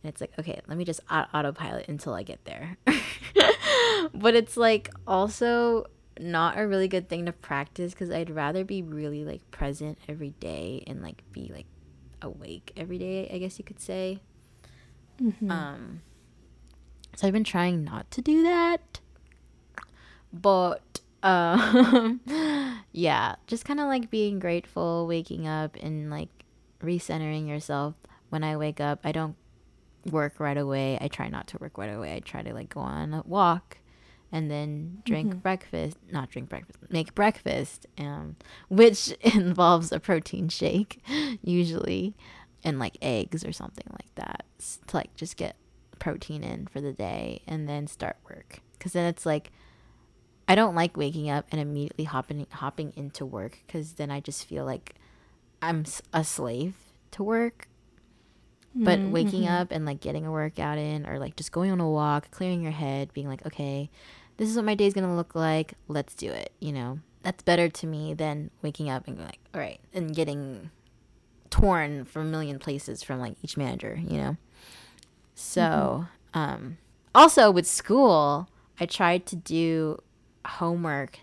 and 0.03 0.11
it's 0.11 0.21
like, 0.21 0.33
okay, 0.39 0.61
let 0.67 0.77
me 0.77 0.85
just 0.85 1.01
autopilot 1.11 1.89
until 1.89 2.15
I 2.15 2.23
get 2.23 2.45
there. 2.45 2.77
but 4.15 4.35
it's 4.35 4.57
like 4.57 4.91
also 5.07 5.87
not 6.19 6.59
a 6.59 6.67
really 6.67 6.89
good 6.89 7.09
thing 7.09 7.25
to 7.27 7.33
practice 7.33 7.93
because 7.93 8.11
I'd 8.11 8.31
rather 8.31 8.63
be 8.65 8.83
really 8.83 9.25
like 9.25 9.51
present 9.51 9.99
every 10.07 10.31
day 10.41 10.85
and 10.87 11.03
like 11.03 11.23
be 11.33 11.51
like 11.55 11.67
awake 12.21 12.73
every 12.77 12.99
day. 12.99 13.31
I 13.33 13.39
guess 13.39 13.59
you 13.59 13.65
could 13.65 13.81
say. 13.81 14.21
Mhm. 15.21 15.51
Um, 15.51 16.03
so 17.17 17.27
I've 17.27 17.33
been 17.33 17.45
trying 17.45 17.85
not 17.85 18.11
to 18.13 18.23
do 18.23 18.43
that, 18.43 19.01
but 20.33 21.01
um, 21.23 22.21
yeah, 22.93 23.37
just 23.47 23.65
kind 23.65 23.81
of 23.81 23.87
like 23.87 24.11
being 24.11 24.39
grateful, 24.39 25.07
waking 25.07 25.47
up, 25.47 25.77
and 25.81 26.11
like 26.11 26.29
recentering 26.83 27.49
yourself. 27.49 27.95
When 28.31 28.45
I 28.45 28.57
wake 28.57 28.81
up, 28.81 29.01
I 29.05 29.13
don't 29.13 29.37
work 30.11 30.41
right 30.41 30.57
away. 30.57 30.99
I 31.01 31.09
try 31.09 31.29
not 31.29 31.47
to 31.49 31.59
work 31.59 31.77
right 31.79 31.93
away. 31.93 32.15
I 32.15 32.21
try 32.21 32.43
to 32.43 32.55
like 32.55 32.71
go 32.71 32.81
on 32.81 33.13
a 33.13 33.23
walk 33.27 33.79
and 34.33 34.49
then 34.51 35.03
drink 35.05 35.35
Mhm. 35.35 35.43
breakfast 35.43 35.97
not 36.13 36.31
drink 36.31 36.49
breakfast 36.49 36.79
make 36.89 37.13
breakfast 37.17 37.85
um 37.99 38.37
which 38.69 39.09
involves 39.35 39.91
a 39.91 39.99
protein 39.99 40.49
shake 40.49 41.03
usually 41.43 42.15
and 42.63 42.79
like 42.79 42.97
eggs 43.03 43.45
or 43.45 43.51
something 43.53 43.87
like 43.91 44.15
that 44.15 44.45
to 44.87 44.97
like 44.97 45.13
just 45.17 45.37
get 45.37 45.57
protein 45.99 46.45
in 46.45 46.65
for 46.69 46.81
the 46.81 46.93
day 46.93 47.43
and 47.49 47.69
then 47.69 47.89
start 47.89 48.17
work 48.25 48.61
because 48.79 48.93
then 48.93 49.05
it's 49.07 49.27
like 49.27 49.51
i 50.51 50.55
don't 50.55 50.75
like 50.75 50.97
waking 50.97 51.31
up 51.31 51.47
and 51.51 51.61
immediately 51.61 52.05
hopping 52.05 52.47
hopping 52.51 52.93
into 52.97 53.25
work 53.25 53.59
because 53.67 53.95
then 53.95 54.11
i 54.11 54.19
just 54.21 54.45
feel 54.47 54.65
like 54.65 54.95
i'm 55.63 55.85
a 56.13 56.25
slave 56.25 56.75
to 57.13 57.23
work. 57.23 57.67
But 58.73 59.01
Mm, 59.01 59.11
waking 59.11 59.43
mhm. 59.43 59.61
up 59.61 59.73
and 59.73 59.85
like 59.85 60.01
getting 60.01 60.25
a 60.25 60.31
workout 60.31 60.79
in 60.79 61.05
or 61.07 61.19
like 61.19 61.35
just 61.35 61.51
going 61.51 61.71
on 61.73 61.81
a 61.81 61.91
walk 61.91 62.31
clearing 62.31 62.63
your 62.63 62.73
head 62.73 63.13
being 63.13 63.29
like 63.29 63.45
okay 63.45 63.91
this 64.37 64.49
is 64.49 64.55
what 64.57 64.65
my 64.65 64.75
day's 64.77 64.95
gonna 64.95 65.17
look 65.17 65.35
like. 65.35 65.75
Let's 65.89 66.15
do 66.15 66.31
it 66.31 66.53
you 66.61 66.73
know? 66.73 67.01
That's 67.23 67.43
better 67.43 67.69
to 67.69 67.87
me 67.87 68.15
than 68.15 68.51
waking 68.63 68.89
up 68.89 69.07
and 69.07 69.17
going 69.17 69.27
like 69.29 69.41
all 69.55 69.61
right 69.61 69.81
and 69.93 70.15
getting 70.15 70.71
torn 71.51 72.05
from 72.05 72.23
a 72.29 72.31
million 72.31 72.59
places 72.61 73.03
from 73.03 73.19
like 73.19 73.35
each 73.43 73.57
manager 73.57 73.99
you 74.01 74.17
know? 74.19 74.37
So 75.35 76.07
um 76.33 76.79
also 77.15 77.51
with 77.51 77.67
school 77.67 78.49
i 78.79 78.87
tried 78.87 79.27
to 79.27 79.37
do 79.37 79.99
homework 80.47 81.19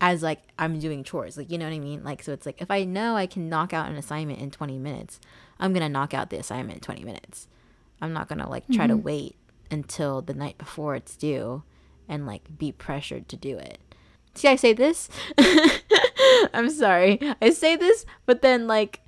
as 0.00 0.22
like 0.22 0.42
i'm 0.58 0.78
doing 0.78 1.02
chores 1.02 1.36
like 1.38 1.50
you 1.50 1.56
know 1.56 1.64
what 1.64 1.72
i 1.74 1.78
mean? 1.78 2.04
Like 2.04 2.22
so 2.22 2.32
it's 2.32 2.44
like 2.44 2.60
if 2.60 2.70
i 2.70 2.84
know 2.84 3.16
i 3.16 3.26
can 3.26 3.48
knock 3.48 3.72
out 3.72 3.88
an 3.88 3.96
assignment 3.96 4.40
in 4.40 4.50
20 4.50 4.78
minutes 4.78 5.20
i'm 5.58 5.72
gonna 5.72 5.88
knock 5.88 6.12
out 6.12 6.28
the 6.30 6.36
assignment 6.38 6.76
in 6.78 6.80
20 6.82 7.04
minutes. 7.04 7.48
I'm 8.02 8.12
not 8.12 8.28
gonna 8.28 8.48
like 8.48 8.68
try 8.70 8.86
to 8.86 8.94
Mhm. 8.94 9.02
wait 9.02 9.36
until 9.70 10.20
the 10.20 10.34
night 10.34 10.58
before 10.58 10.94
it's 10.96 11.16
due 11.16 11.62
and 12.08 12.26
like 12.26 12.58
be 12.58 12.70
pressured 12.72 13.26
to 13.30 13.36
do 13.36 13.56
it. 13.56 13.78
See 14.34 14.48
i 14.48 14.56
say 14.56 14.74
this? 14.74 15.08
I'm 16.52 16.68
sorry. 16.70 17.18
I 17.40 17.50
say 17.50 17.76
this 17.76 18.04
but 18.26 18.42
then 18.42 18.66
like 18.66 19.00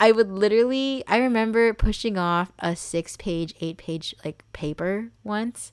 i 0.00 0.10
would 0.10 0.32
literally 0.32 1.04
i 1.06 1.18
remember 1.18 1.72
pushing 1.72 2.18
off 2.18 2.50
a 2.58 2.74
six 2.74 3.16
page 3.16 3.54
eight 3.60 3.76
page 3.76 4.14
like 4.24 4.42
paper 4.52 5.10
once 5.22 5.70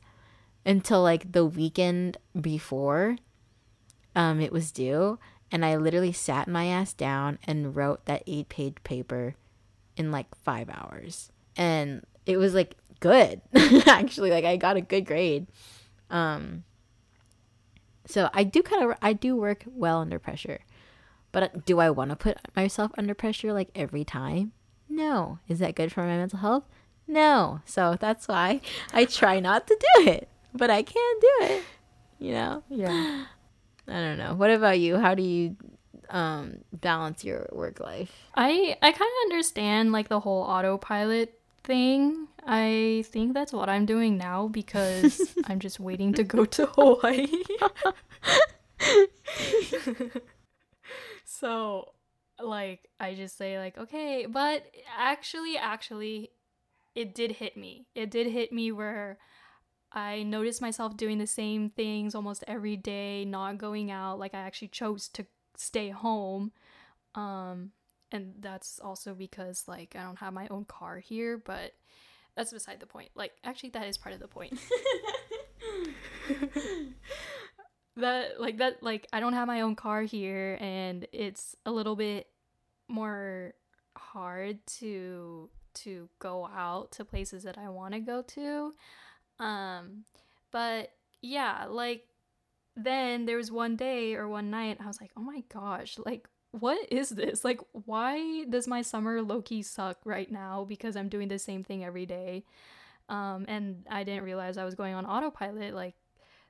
until 0.70 1.02
like 1.02 1.32
the 1.32 1.46
weekend 1.46 2.16
before 2.40 3.18
um 4.16 4.40
it 4.40 4.54
was 4.54 4.72
due 4.72 5.20
and 5.52 5.66
i 5.66 5.76
literally 5.76 6.14
sat 6.14 6.48
my 6.48 6.68
ass 6.68 6.94
down 6.94 7.38
and 7.44 7.76
wrote 7.76 8.06
that 8.06 8.24
eight 8.28 8.48
page 8.48 8.76
paper 8.84 9.36
in 10.00 10.12
like 10.12 10.34
five 10.34 10.70
hours. 10.70 11.30
And 11.58 12.06
it 12.26 12.38
was 12.38 12.56
like 12.56 12.76
good 13.02 13.42
actually 13.88 14.30
like 14.30 14.46
i 14.46 14.58
got 14.58 14.78
a 14.78 14.82
good 14.82 15.06
grade. 15.06 15.48
Um 16.10 16.64
so 18.06 18.30
i 18.34 18.44
do 18.44 18.64
kind 18.64 18.84
of 18.84 18.98
i 19.02 19.14
do 19.14 19.36
work 19.36 19.66
well 19.68 20.00
under 20.00 20.18
pressure. 20.18 20.62
But 21.32 21.44
uh, 21.44 21.50
do 21.66 21.80
i 21.80 21.90
want 21.90 22.10
to 22.10 22.16
put 22.16 22.38
myself 22.56 22.92
under 22.98 23.14
pressure 23.14 23.54
like 23.54 23.70
every 23.76 24.06
time? 24.06 24.54
No. 24.88 25.40
Is 25.48 25.60
that 25.60 25.76
good 25.76 25.92
for 25.92 26.02
my 26.02 26.18
mental 26.18 26.40
health? 26.40 26.64
No. 27.08 27.62
So 27.66 27.98
that's 28.00 28.28
why 28.28 28.62
i 28.94 29.06
try 29.06 29.40
not 29.40 29.68
to 29.68 29.78
do 29.96 30.10
it 30.10 30.30
but 30.54 30.70
i 30.70 30.82
can't 30.82 31.22
do 31.22 31.32
it 31.42 31.64
you 32.20 32.32
know 32.32 32.64
yeah 32.70 33.26
i 33.88 33.94
don't 33.94 34.18
know 34.18 34.34
what 34.34 34.50
about 34.50 34.80
you 34.80 34.98
how 34.98 35.14
do 35.16 35.24
you 35.24 35.56
um 36.10 36.58
balance 36.74 37.24
your 37.24 37.48
work 37.52 37.80
life 37.80 38.12
I 38.40 38.78
I 38.82 38.92
kind 38.92 39.02
of 39.02 39.32
understand 39.32 39.92
like 39.92 40.08
the 40.08 40.22
whole 40.22 40.44
autopilot 40.44 41.38
thing. 41.64 42.28
I 42.46 43.04
think 43.08 43.34
that's 43.34 43.52
what 43.52 43.68
I'm 43.68 43.86
doing 43.86 44.18
now 44.18 44.48
because 44.48 45.36
I'm 45.46 45.60
just 45.60 45.80
waiting 45.80 46.14
to 46.14 46.24
go 46.24 46.46
to 46.46 46.66
Hawaii. 46.68 47.28
so 51.26 51.92
like 52.42 52.88
I 53.00 53.14
just 53.14 53.38
say 53.38 53.60
like 53.60 53.78
okay, 53.78 54.26
but 54.26 54.66
actually 54.98 55.58
actually 55.58 56.32
it 56.96 57.14
did 57.14 57.34
hit 57.34 57.58
me. 57.58 57.88
It 57.94 58.10
did 58.10 58.28
hit 58.28 58.54
me 58.54 58.72
where 58.72 59.18
I 59.92 60.24
noticed 60.24 60.62
myself 60.62 60.98
doing 60.98 61.18
the 61.18 61.28
same 61.28 61.70
things 61.70 62.14
almost 62.14 62.44
every 62.48 62.78
day, 62.78 63.26
not 63.26 63.58
going 63.58 63.90
out. 63.92 64.20
Like 64.20 64.34
I 64.34 64.40
actually 64.40 64.68
chose 64.70 65.08
to 65.10 65.26
stay 65.56 65.90
home. 65.90 66.52
Um 67.16 67.72
and 68.12 68.34
that's 68.40 68.80
also 68.80 69.14
because 69.14 69.66
like 69.68 69.96
I 69.96 70.04
don't 70.04 70.20
have 70.20 70.34
my 70.34 70.48
own 70.50 70.66
car 70.66 71.00
here, 71.00 71.38
but 71.38 71.74
that's 72.36 72.54
beside 72.54 72.80
the 72.80 72.86
point. 72.86 73.10
Like 73.16 73.34
actually 73.44 73.70
that 73.72 73.88
is 73.88 73.98
part 73.98 74.14
of 74.14 74.20
the 74.22 74.28
point. 74.28 74.60
that 77.98 78.40
like 78.40 78.58
that 78.58 78.82
like 78.84 79.08
I 79.12 79.20
don't 79.20 79.34
have 79.34 79.48
my 79.48 79.62
own 79.62 79.76
car 79.76 80.04
here 80.04 80.58
and 80.60 81.08
it's 81.12 81.56
a 81.66 81.72
little 81.72 81.96
bit 81.96 82.28
more 82.88 83.54
hard 83.96 84.66
to 84.66 85.50
to 85.74 86.10
go 86.20 86.50
out 86.54 86.92
to 86.94 87.06
places 87.06 87.44
that 87.44 87.58
I 87.58 87.70
want 87.70 87.94
to 87.94 88.00
go 88.00 88.22
to. 88.22 88.74
Um, 89.40 90.04
but 90.52 90.92
yeah, 91.22 91.66
like 91.70 92.06
then 92.76 93.26
there 93.26 93.38
was 93.38 93.52
one 93.52 93.76
day 93.76 94.16
or 94.16 94.28
one 94.28 94.50
night 94.50 94.78
I 94.82 94.88
was 94.88 95.02
like, 95.02 95.12
oh 95.18 95.22
my 95.22 95.44
gosh, 95.50 95.98
like 96.06 96.28
what 96.52 96.92
is 96.92 97.10
this? 97.10 97.46
Like, 97.46 97.62
why 97.72 98.44
does 98.46 98.68
my 98.68 98.82
summer 98.82 99.22
Loki 99.22 99.62
suck 99.62 100.00
right 100.04 100.32
now? 100.32 100.66
Because 100.68 100.96
I'm 100.96 101.10
doing 101.10 101.28
the 101.28 101.40
same 101.40 101.64
thing 101.64 101.86
every 101.86 102.06
day. 102.06 102.44
Um, 103.08 103.46
and 103.48 103.86
I 103.90 104.04
didn't 104.04 104.24
realize 104.24 104.58
I 104.58 104.66
was 104.66 104.76
going 104.76 104.96
on 104.96 105.06
autopilot. 105.06 105.74
Like, 105.74 105.96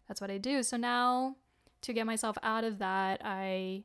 that's 0.07 0.21
what 0.21 0.31
I 0.31 0.37
do. 0.37 0.63
So 0.63 0.77
now, 0.77 1.35
to 1.81 1.93
get 1.93 2.05
myself 2.05 2.37
out 2.43 2.63
of 2.63 2.79
that, 2.79 3.21
I 3.23 3.83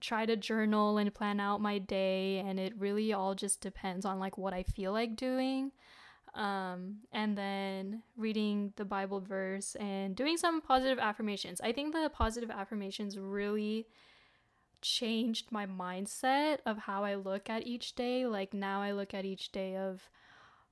try 0.00 0.26
to 0.26 0.36
journal 0.36 0.98
and 0.98 1.12
plan 1.14 1.40
out 1.40 1.60
my 1.60 1.78
day. 1.78 2.38
And 2.38 2.58
it 2.58 2.74
really 2.78 3.12
all 3.12 3.34
just 3.34 3.60
depends 3.60 4.04
on 4.04 4.18
like 4.18 4.38
what 4.38 4.54
I 4.54 4.62
feel 4.62 4.92
like 4.92 5.16
doing 5.16 5.72
um, 6.38 6.98
and 7.12 7.36
then 7.36 8.02
reading 8.16 8.72
the 8.76 8.84
Bible 8.84 9.20
verse 9.20 9.74
and 9.74 10.14
doing 10.14 10.36
some 10.36 10.60
positive 10.60 10.98
affirmations. 11.00 11.60
I 11.60 11.72
think 11.72 11.92
the 11.92 12.08
positive 12.14 12.48
affirmations 12.48 13.18
really 13.18 13.88
changed 14.80 15.50
my 15.50 15.66
mindset 15.66 16.58
of 16.64 16.78
how 16.78 17.02
I 17.02 17.16
look 17.16 17.50
at 17.50 17.66
each 17.66 17.96
day. 17.96 18.24
Like 18.24 18.54
now 18.54 18.80
I 18.80 18.92
look 18.92 19.14
at 19.14 19.24
each 19.24 19.50
day 19.50 19.76
of, 19.76 20.08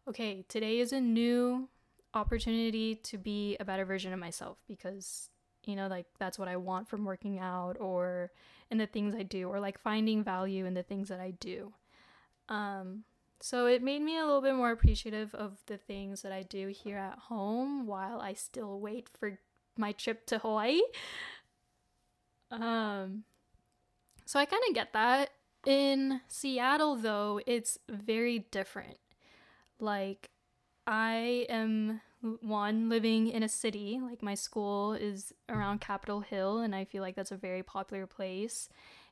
okay, 0.09 0.45
today 0.49 0.79
is 0.79 0.93
a 0.93 1.01
new 1.01 1.69
opportunity 2.15 2.95
to 2.95 3.19
be 3.19 3.57
a 3.59 3.65
better 3.65 3.85
version 3.85 4.13
of 4.13 4.19
myself 4.21 4.57
because 4.67 5.29
you 5.65 5.77
know 5.77 5.87
like 5.87 6.07
that's 6.19 6.39
what 6.39 6.49
I 6.49 6.57
want 6.57 6.89
from 6.89 7.05
working 7.05 7.39
out 7.39 7.77
or 7.79 8.31
in 8.71 8.79
the 8.79 8.87
things 8.87 9.15
I 9.15 9.23
do 9.23 9.49
or 9.49 9.61
like 9.61 9.79
finding 9.79 10.25
value 10.25 10.65
in 10.65 10.73
the 10.73 10.85
things 10.85 11.09
that 11.09 11.21
I 11.21 11.33
do. 11.33 11.75
Um 12.49 13.03
so 13.41 13.67
it 13.67 13.83
made 13.83 14.03
me 14.03 14.19
a 14.19 14.25
little 14.25 14.41
bit 14.41 14.55
more 14.55 14.71
appreciative 14.71 15.35
of 15.35 15.59
the 15.67 15.77
things 15.77 16.23
that 16.23 16.33
I 16.33 16.43
do 16.43 16.69
here 16.69 16.99
at 16.99 17.19
home 17.19 17.87
while 17.87 18.21
I 18.21 18.33
still 18.33 18.81
wait 18.81 19.09
for 19.19 19.39
my 19.77 19.93
trip 19.93 20.27
to 20.27 20.39
Hawaii. 20.39 20.81
Um 22.51 23.25
so 24.25 24.41
I 24.41 24.45
kind 24.45 24.63
of 24.69 24.75
get 24.75 24.93
that. 24.93 25.31
In 25.67 26.21
Seattle 26.29 26.97
though, 26.97 27.41
it's 27.47 27.79
very 27.89 28.41
different. 28.51 28.99
Like 29.79 30.31
I 30.87 31.47
am 31.49 32.01
one 32.41 32.89
living 32.89 33.29
in 33.29 33.43
a 33.43 33.49
city, 33.49 34.01
like 34.03 34.23
my 34.23 34.35
school 34.35 34.95
is 34.95 35.33
around 35.49 35.81
Capitol 35.81 36.21
Hill 36.21 36.59
and 36.61 36.75
I 36.75 36.85
feel 36.85 37.03
like 37.03 37.15
that's 37.15 37.33
a 37.33 37.37
very 37.37 37.63
popular 37.63 38.07
place 38.07 38.69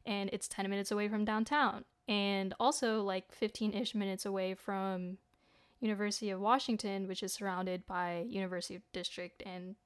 and 0.06 0.30
it's 0.32 0.48
10 0.48 0.68
minutes 0.70 0.90
away 0.90 1.08
from 1.08 1.24
downtown 1.24 1.84
and 2.08 2.54
also 2.60 3.02
like 3.02 3.24
15-ish 3.38 3.94
minutes 3.94 4.26
away 4.26 4.54
from 4.54 5.18
University 5.80 6.30
of 6.30 6.40
Washington, 6.40 7.06
which 7.08 7.22
is 7.22 7.32
surrounded 7.32 7.86
by 7.86 8.24
University 8.28 8.80
District 8.92 9.42
and 9.44 9.76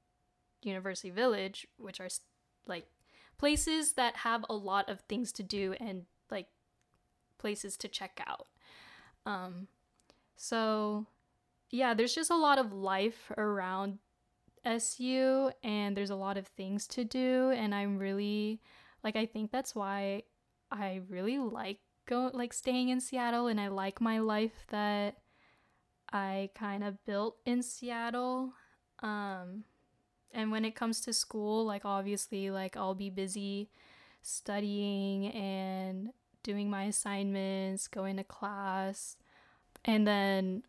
University 0.62 1.10
Village, 1.10 1.66
which 1.76 2.00
are 2.00 2.08
like 2.66 2.86
places 3.38 3.92
that 3.92 4.16
have 4.16 4.44
a 4.48 4.54
lot 4.54 4.88
of 4.88 5.00
things 5.02 5.32
to 5.32 5.42
do 5.42 5.74
and 5.80 6.04
like 6.30 6.46
places 7.38 7.76
to 7.78 7.88
check 7.88 8.20
out. 8.26 8.46
Um, 9.26 9.68
so 10.36 11.06
yeah, 11.70 11.94
there's 11.94 12.14
just 12.14 12.30
a 12.30 12.36
lot 12.36 12.58
of 12.58 12.72
life 12.72 13.30
around 13.36 13.98
SU 14.64 15.50
and 15.62 15.96
there's 15.96 16.10
a 16.10 16.16
lot 16.16 16.36
of 16.36 16.46
things 16.46 16.86
to 16.88 17.04
do 17.04 17.50
and 17.50 17.74
I'm 17.74 17.98
really 17.98 18.60
like 19.04 19.16
I 19.16 19.26
think 19.26 19.50
that's 19.50 19.74
why 19.74 20.22
I 20.70 21.00
really 21.08 21.38
like 21.38 21.78
go 22.08 22.30
like 22.32 22.52
staying 22.52 22.88
in 22.88 23.00
Seattle 23.00 23.46
and 23.46 23.60
I 23.60 23.68
like 23.68 24.00
my 24.00 24.18
life 24.18 24.66
that 24.70 25.18
I 26.10 26.50
kind 26.54 26.82
of 26.82 27.04
built 27.04 27.36
in 27.44 27.62
Seattle. 27.62 28.54
Um 29.00 29.64
and 30.32 30.50
when 30.50 30.64
it 30.64 30.74
comes 30.74 31.00
to 31.02 31.12
school, 31.12 31.64
like 31.64 31.84
obviously 31.84 32.50
like 32.50 32.76
I'll 32.76 32.94
be 32.94 33.10
busy 33.10 33.70
studying 34.22 35.26
and 35.26 36.10
doing 36.42 36.70
my 36.70 36.84
assignments, 36.84 37.88
going 37.88 38.16
to 38.16 38.24
class, 38.24 39.16
and 39.84 40.06
then 40.06 40.62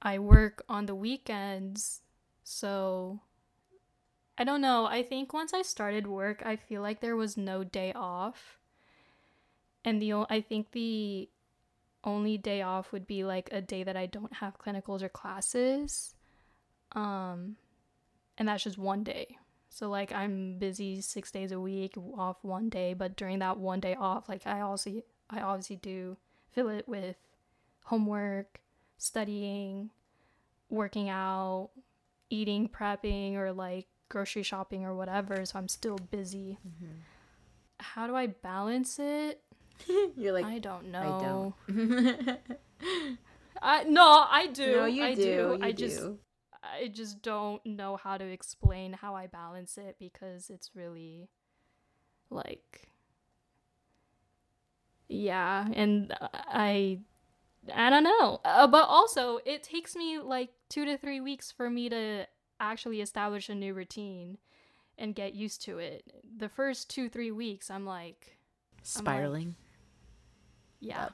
I 0.00 0.18
work 0.18 0.64
on 0.68 0.86
the 0.86 0.94
weekends. 0.94 2.02
So 2.44 3.20
I 4.38 4.44
don't 4.44 4.60
know. 4.60 4.86
I 4.86 5.02
think 5.02 5.32
once 5.32 5.52
I 5.52 5.62
started 5.62 6.06
work, 6.06 6.42
I 6.44 6.56
feel 6.56 6.82
like 6.82 7.00
there 7.00 7.16
was 7.16 7.36
no 7.36 7.64
day 7.64 7.92
off 7.94 8.58
and 9.86 10.02
the 10.02 10.12
I 10.28 10.42
think 10.42 10.72
the 10.72 11.30
only 12.04 12.36
day 12.36 12.60
off 12.60 12.92
would 12.92 13.06
be 13.06 13.24
like 13.24 13.48
a 13.52 13.62
day 13.62 13.82
that 13.84 13.96
I 13.96 14.06
don't 14.06 14.34
have 14.34 14.58
clinicals 14.58 15.02
or 15.02 15.08
classes. 15.08 16.14
Um 16.92 17.56
and 18.36 18.48
that's 18.48 18.64
just 18.64 18.76
one 18.76 19.02
day. 19.02 19.38
So 19.70 19.88
like 19.88 20.12
I'm 20.12 20.58
busy 20.58 21.00
6 21.00 21.30
days 21.30 21.52
a 21.52 21.60
week, 21.60 21.94
off 22.18 22.42
one 22.42 22.68
day, 22.68 22.92
but 22.92 23.16
during 23.16 23.38
that 23.38 23.58
one 23.58 23.80
day 23.80 23.94
off, 23.94 24.28
like 24.28 24.46
I 24.46 24.60
also 24.60 25.02
I 25.30 25.40
obviously 25.40 25.76
do 25.76 26.18
fill 26.50 26.68
it 26.68 26.88
with 26.88 27.16
homework, 27.84 28.60
studying, 28.98 29.90
working 30.68 31.08
out, 31.08 31.70
eating, 32.30 32.68
prepping 32.68 33.36
or 33.36 33.52
like 33.52 33.86
grocery 34.08 34.42
shopping 34.42 34.84
or 34.84 34.94
whatever, 34.94 35.44
so 35.44 35.58
I'm 35.58 35.68
still 35.68 35.98
busy. 35.98 36.58
Mm-hmm. 36.66 36.92
How 37.78 38.06
do 38.06 38.16
I 38.16 38.26
balance 38.26 38.98
it? 38.98 39.42
You're 40.16 40.32
like 40.32 40.44
I 40.44 40.58
don't 40.58 40.90
know. 40.90 41.54
I 41.68 41.74
don't. 41.74 42.38
I 43.62 43.84
no, 43.84 44.26
I 44.28 44.46
do. 44.46 44.76
No, 44.76 44.84
you 44.86 45.04
I 45.04 45.14
do. 45.14 45.22
do. 45.22 45.30
You 45.30 45.58
I 45.62 45.72
do. 45.72 45.86
just 45.86 46.02
I 46.62 46.88
just 46.88 47.22
don't 47.22 47.64
know 47.64 47.96
how 47.96 48.16
to 48.16 48.24
explain 48.24 48.94
how 48.94 49.14
I 49.14 49.26
balance 49.26 49.78
it 49.78 49.96
because 49.98 50.50
it's 50.50 50.70
really 50.74 51.28
like 52.30 52.90
yeah, 55.08 55.66
and 55.72 56.12
I 56.20 56.98
I 57.74 57.90
don't 57.90 58.04
know. 58.04 58.40
Uh, 58.44 58.66
but 58.66 58.88
also, 58.88 59.38
it 59.44 59.62
takes 59.62 59.96
me 59.96 60.18
like 60.18 60.50
2 60.68 60.84
to 60.84 60.96
3 60.96 61.20
weeks 61.20 61.50
for 61.52 61.70
me 61.70 61.88
to 61.88 62.26
actually 62.60 63.00
establish 63.00 63.48
a 63.48 63.54
new 63.54 63.74
routine 63.74 64.38
and 64.98 65.14
get 65.14 65.34
used 65.34 65.62
to 65.62 65.78
it. 65.78 66.04
The 66.36 66.48
first 66.48 66.94
2-3 66.94 67.34
weeks 67.34 67.70
I'm 67.70 67.84
like 67.84 68.38
spiraling. 68.82 69.42
I'm 69.42 69.48
like, 69.48 69.54
yeah. 70.80 71.08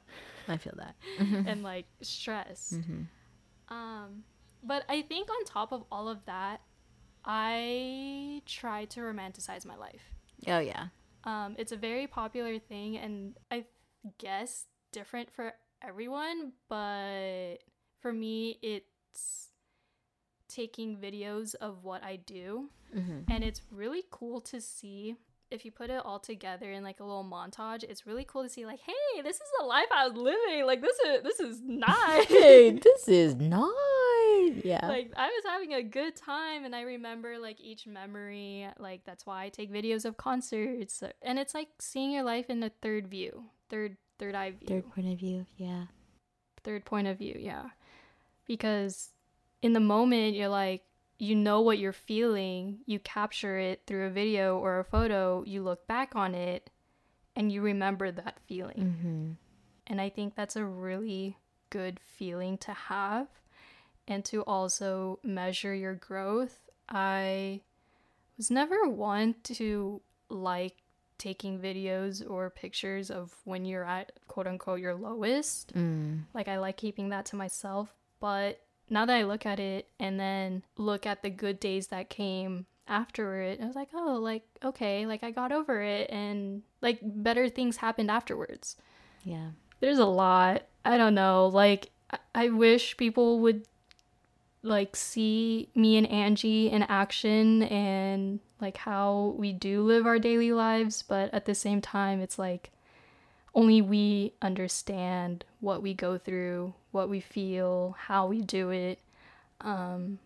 I 0.49 0.57
feel 0.57 0.75
that. 0.77 0.95
And 1.21 1.63
like 1.63 1.87
stress. 2.03 2.75
Mm-hmm. 2.77 3.03
um 3.75 4.25
but 4.65 4.85
i 4.89 5.03
think 5.03 5.29
on 5.31 5.45
top 5.45 5.73
of 5.73 5.85
all 5.91 6.09
of 6.09 6.25
that 6.27 6.61
i 7.25 8.43
try 8.47 8.85
to 8.87 9.01
romanticize 9.01 9.65
my 9.65 9.77
life. 9.77 10.03
Oh 10.47 10.59
yeah. 10.59 10.87
Um 11.25 11.55
it's 11.59 11.73
a 11.73 11.77
very 11.77 12.07
popular 12.07 12.59
thing 12.59 12.97
and 12.99 13.37
i 13.51 13.65
guess 14.19 14.67
different 14.93 15.31
for 15.31 15.53
everyone 15.81 16.53
but 16.69 17.59
for 18.01 18.13
me 18.13 18.59
it's 18.63 19.49
taking 20.49 20.97
videos 20.99 21.55
of 21.55 21.83
what 21.85 22.03
i 22.05 22.17
do. 22.17 22.69
Mm-hmm. 22.95 23.21
and 23.33 23.43
it's 23.43 23.63
really 23.71 24.03
cool 24.11 24.41
to 24.43 24.61
see 24.61 25.17
if 25.53 25.65
you 25.65 25.71
put 25.71 25.91
it 25.91 26.01
all 26.05 26.19
together 26.19 26.73
in 26.73 26.83
like 26.83 27.01
a 27.01 27.05
little 27.05 27.25
montage, 27.25 27.85
it's 27.85 28.07
really 28.07 28.25
cool 28.25 28.43
to 28.43 28.49
see 28.49 28.65
like, 28.65 28.81
hey, 28.81 29.23
this 29.23 29.37
is 29.37 29.49
the 29.61 29.67
life 29.67 29.87
I 29.95 30.09
was 30.09 30.17
living. 30.17 30.67
Like 30.67 30.81
this 30.81 30.97
is 30.99 31.23
this 31.23 31.41
is 31.41 31.61
nice. 31.63 32.27
hey, 32.27 32.71
this 32.71 33.09
is 33.09 33.35
nice. 33.37 33.69
Yeah. 34.65 34.87
Like 34.87 35.13
I 35.17 35.27
was 35.27 35.45
having 35.47 35.75
a 35.75 35.83
good 35.83 36.17
time 36.17 36.65
and 36.65 36.75
I 36.75 36.83
remember 36.83 37.39
like 37.39 37.61
each 37.61 37.87
memory. 37.87 38.67
Like 38.79 39.05
that's 39.05 39.27
why 39.27 39.45
I 39.45 39.49
take 39.51 39.73
videos 39.73 40.05
of 40.05 40.17
concerts. 40.17 41.03
And 41.21 41.39
it's 41.39 41.55
like 41.55 41.69
seeing 41.81 42.13
your 42.13 42.23
life 42.23 42.49
in 42.49 42.63
a 42.63 42.71
third 42.71 43.09
view. 43.09 43.45
Third 43.69 43.97
third 44.19 44.35
eye 44.35 44.53
view. 44.53 44.69
Third 44.69 44.91
point 44.93 45.13
of 45.13 45.19
view, 45.19 45.47
yeah. 45.57 45.85
Third 46.65 46.85
point 46.85 47.09
of 47.09 47.19
view, 47.19 47.37
yeah. 47.39 47.71
Because 48.47 49.11
in 49.63 49.73
the 49.75 49.81
moment 49.81 50.35
you're 50.35 50.49
like 50.49 50.83
you 51.23 51.37
know 51.37 51.61
what 51.61 51.79
you're 51.79 51.93
feeling, 51.93 52.79
you 52.85 52.99
capture 52.99 53.57
it 53.57 53.83
through 53.87 54.07
a 54.07 54.11
video 54.11 54.59
or 54.59 54.81
a 54.81 54.85
photo, 54.85 55.45
you 55.47 55.63
look 55.63 55.87
back 55.87 56.17
on 56.17 56.35
it, 56.35 56.69
and 57.37 57.53
you 57.53 57.63
remember 57.63 58.11
that 58.11 58.41
feeling. 58.49 58.77
Mm-hmm. 58.77 59.31
And 59.87 60.01
I 60.01 60.09
think 60.09 60.35
that's 60.35 60.57
a 60.57 60.65
really 60.65 61.37
good 61.71 62.01
feeling 62.01 62.59
to 62.59 62.73
have 62.73 63.29
and 64.09 64.25
to 64.25 64.43
also 64.43 65.21
measure 65.23 65.73
your 65.73 65.95
growth. 65.95 66.59
I 66.89 67.61
was 68.37 68.51
never 68.51 68.89
one 68.89 69.37
to 69.45 70.03
like 70.29 70.75
taking 71.19 71.61
videos 71.61 72.29
or 72.29 72.51
pictures 72.51 73.13
of 73.13 73.33
when 73.45 73.65
you're 73.65 73.85
at 73.85 74.11
quote 74.27 74.49
unquote 74.49 74.81
your 74.81 74.97
lowest. 74.97 75.73
Mm. 75.73 76.23
Like, 76.35 76.49
I 76.49 76.59
like 76.59 76.79
keeping 76.79 77.11
that 77.11 77.27
to 77.27 77.37
myself. 77.37 77.95
But 78.19 78.59
now 78.91 79.07
that 79.07 79.17
I 79.17 79.23
look 79.25 79.47
at 79.47 79.61
it 79.61 79.89
and 79.99 80.19
then 80.19 80.63
look 80.77 81.07
at 81.07 81.23
the 81.23 81.31
good 81.31 81.59
days 81.61 81.89
that 81.89 82.11
came 82.11 82.67
after 82.87 83.41
it, 83.41 83.61
I 83.61 83.67
was 83.67 83.77
like, 83.77 83.89
oh, 83.95 84.19
like, 84.21 84.45
okay, 84.65 85.07
like 85.07 85.23
I 85.23 85.31
got 85.31 85.53
over 85.53 85.83
it 85.83 86.11
and 86.11 86.63
like 86.81 86.99
better 87.03 87.49
things 87.49 87.79
happened 87.79 88.11
afterwards. 88.11 88.77
Yeah. 89.25 89.51
There's 89.81 89.99
a 89.99 90.07
lot. 90.07 90.63
I 90.85 90.97
don't 90.97 91.15
know. 91.15 91.47
Like, 91.47 91.91
I, 92.11 92.19
I 92.35 92.49
wish 92.51 92.97
people 92.97 93.41
would 93.41 93.67
like 94.63 94.95
see 94.95 95.69
me 95.75 95.97
and 95.97 96.07
Angie 96.09 96.71
in 96.71 96.83
action 96.85 97.65
and 97.65 98.39
like 98.61 98.77
how 98.77 99.35
we 99.37 99.53
do 99.53 99.83
live 99.83 100.07
our 100.07 100.19
daily 100.19 100.53
lives, 100.53 101.03
but 101.03 101.33
at 101.35 101.47
the 101.47 101.55
same 101.55 101.81
time 101.81 102.21
it's 102.21 102.39
like 102.39 102.71
only 103.55 103.83
we 103.83 104.33
understand 104.41 105.45
what 105.61 105.83
we 105.83 105.95
go 105.95 106.17
through, 106.17 106.75
what 106.93 107.09
we 107.09 107.21
feel, 107.21 107.97
how 107.99 108.27
we 108.27 108.41
do 108.41 108.71
it. 108.71 108.99
Um, 109.61 110.19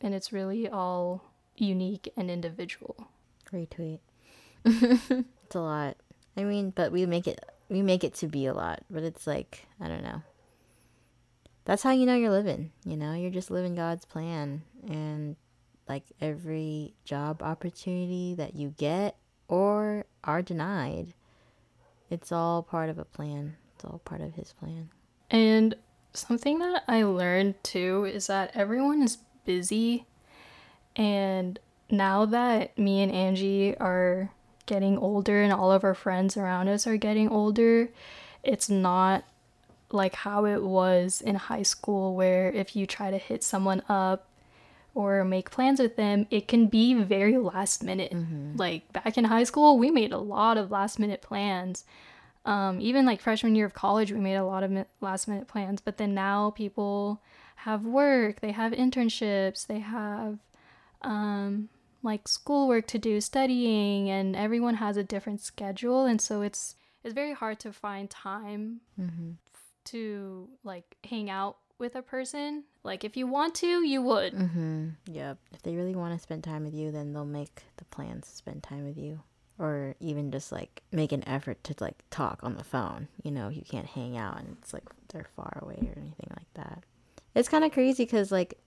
and 0.00 0.14
it's 0.14 0.32
really 0.32 0.68
all 0.68 1.24
unique 1.56 2.12
and 2.16 2.30
individual. 2.30 3.08
Great 3.50 3.70
tweet. 3.70 4.00
it's 4.64 5.54
a 5.54 5.60
lot. 5.60 5.96
I 6.36 6.44
mean, 6.44 6.70
but 6.70 6.92
we 6.92 7.06
make 7.06 7.26
it 7.26 7.40
we 7.68 7.82
make 7.82 8.04
it 8.04 8.14
to 8.14 8.26
be 8.26 8.46
a 8.46 8.54
lot, 8.54 8.82
but 8.90 9.02
it's 9.02 9.26
like, 9.26 9.66
I 9.80 9.88
don't 9.88 10.02
know. 10.02 10.22
That's 11.64 11.82
how 11.82 11.92
you 11.92 12.04
know 12.04 12.14
you're 12.14 12.30
living, 12.30 12.72
you 12.84 12.96
know? 12.96 13.14
You're 13.14 13.30
just 13.30 13.50
living 13.50 13.74
God's 13.74 14.04
plan 14.04 14.62
and 14.86 15.36
like 15.88 16.04
every 16.20 16.94
job 17.04 17.42
opportunity 17.42 18.34
that 18.34 18.54
you 18.54 18.74
get 18.76 19.16
or 19.48 20.04
are 20.22 20.42
denied, 20.42 21.14
it's 22.10 22.32
all 22.32 22.62
part 22.62 22.88
of 22.88 22.98
a 22.98 23.04
plan. 23.04 23.56
It's 23.74 23.84
all 23.84 24.00
part 24.04 24.20
of 24.20 24.34
his 24.34 24.52
plan. 24.52 24.90
And 25.30 25.74
something 26.12 26.58
that 26.60 26.84
I 26.86 27.02
learned 27.02 27.62
too 27.62 28.04
is 28.04 28.28
that 28.28 28.50
everyone 28.54 29.02
is 29.02 29.18
busy. 29.44 30.06
And 30.96 31.58
now 31.90 32.24
that 32.26 32.78
me 32.78 33.02
and 33.02 33.12
Angie 33.12 33.76
are 33.78 34.30
getting 34.66 34.96
older 34.96 35.42
and 35.42 35.52
all 35.52 35.72
of 35.72 35.84
our 35.84 35.94
friends 35.94 36.36
around 36.36 36.68
us 36.68 36.86
are 36.86 36.96
getting 36.96 37.28
older, 37.28 37.88
it's 38.42 38.70
not 38.70 39.24
like 39.90 40.14
how 40.14 40.44
it 40.44 40.62
was 40.62 41.20
in 41.20 41.34
high 41.34 41.62
school, 41.62 42.14
where 42.14 42.50
if 42.50 42.74
you 42.74 42.86
try 42.86 43.10
to 43.10 43.18
hit 43.18 43.42
someone 43.42 43.82
up 43.88 44.28
or 44.94 45.24
make 45.24 45.50
plans 45.50 45.80
with 45.80 45.96
them, 45.96 46.26
it 46.30 46.48
can 46.48 46.66
be 46.66 46.94
very 46.94 47.36
last 47.36 47.82
minute. 47.82 48.12
Mm-hmm. 48.12 48.56
Like 48.56 48.92
back 48.92 49.18
in 49.18 49.24
high 49.24 49.44
school, 49.44 49.78
we 49.78 49.90
made 49.90 50.12
a 50.12 50.18
lot 50.18 50.56
of 50.56 50.70
last 50.70 50.98
minute 50.98 51.22
plans. 51.22 51.84
Um, 52.44 52.80
even 52.80 53.06
like 53.06 53.20
freshman 53.20 53.54
year 53.54 53.66
of 53.66 53.74
college, 53.74 54.12
we 54.12 54.18
made 54.18 54.34
a 54.34 54.44
lot 54.44 54.62
of 54.62 54.86
last 55.00 55.28
minute 55.28 55.48
plans. 55.48 55.80
But 55.80 55.96
then 55.96 56.14
now 56.14 56.50
people 56.50 57.22
have 57.56 57.84
work, 57.84 58.40
they 58.40 58.52
have 58.52 58.72
internships, 58.72 59.66
they 59.66 59.78
have 59.78 60.38
um, 61.02 61.68
like 62.02 62.28
schoolwork 62.28 62.86
to 62.88 62.98
do, 62.98 63.20
studying, 63.20 64.10
and 64.10 64.36
everyone 64.36 64.74
has 64.74 64.96
a 64.96 65.04
different 65.04 65.40
schedule, 65.40 66.04
and 66.04 66.20
so 66.20 66.42
it's 66.42 66.76
it's 67.02 67.14
very 67.14 67.32
hard 67.32 67.58
to 67.60 67.72
find 67.72 68.08
time 68.10 68.80
mm-hmm. 69.00 69.32
to 69.84 70.48
like 70.64 70.96
hang 71.04 71.30
out 71.30 71.58
with 71.78 71.94
a 71.94 72.02
person. 72.02 72.64
Like 72.82 73.04
if 73.04 73.16
you 73.16 73.26
want 73.26 73.54
to, 73.56 73.86
you 73.86 74.02
would. 74.02 74.34
Mm-hmm. 74.34 74.88
Yep. 75.06 75.38
If 75.52 75.62
they 75.62 75.76
really 75.76 75.94
want 75.94 76.14
to 76.14 76.22
spend 76.22 76.44
time 76.44 76.64
with 76.64 76.74
you, 76.74 76.90
then 76.90 77.12
they'll 77.12 77.24
make 77.24 77.62
the 77.76 77.84
plans 77.86 78.28
to 78.28 78.36
spend 78.36 78.62
time 78.62 78.86
with 78.86 78.98
you, 78.98 79.20
or 79.58 79.94
even 80.00 80.30
just 80.30 80.50
like 80.50 80.82
make 80.90 81.12
an 81.12 81.26
effort 81.28 81.62
to 81.64 81.74
like 81.80 82.02
talk 82.10 82.40
on 82.42 82.56
the 82.56 82.64
phone. 82.64 83.08
You 83.22 83.30
know, 83.30 83.48
you 83.48 83.62
can't 83.62 83.86
hang 83.86 84.16
out 84.16 84.38
and 84.38 84.56
it's 84.60 84.72
like 84.72 84.84
they're 85.08 85.26
far 85.36 85.58
away 85.62 85.74
or 85.74 86.00
anything 86.00 86.30
like 86.30 86.52
that. 86.54 86.82
It's 87.34 87.48
kind 87.48 87.64
of 87.64 87.72
crazy 87.72 88.04
because 88.04 88.32
like 88.32 88.58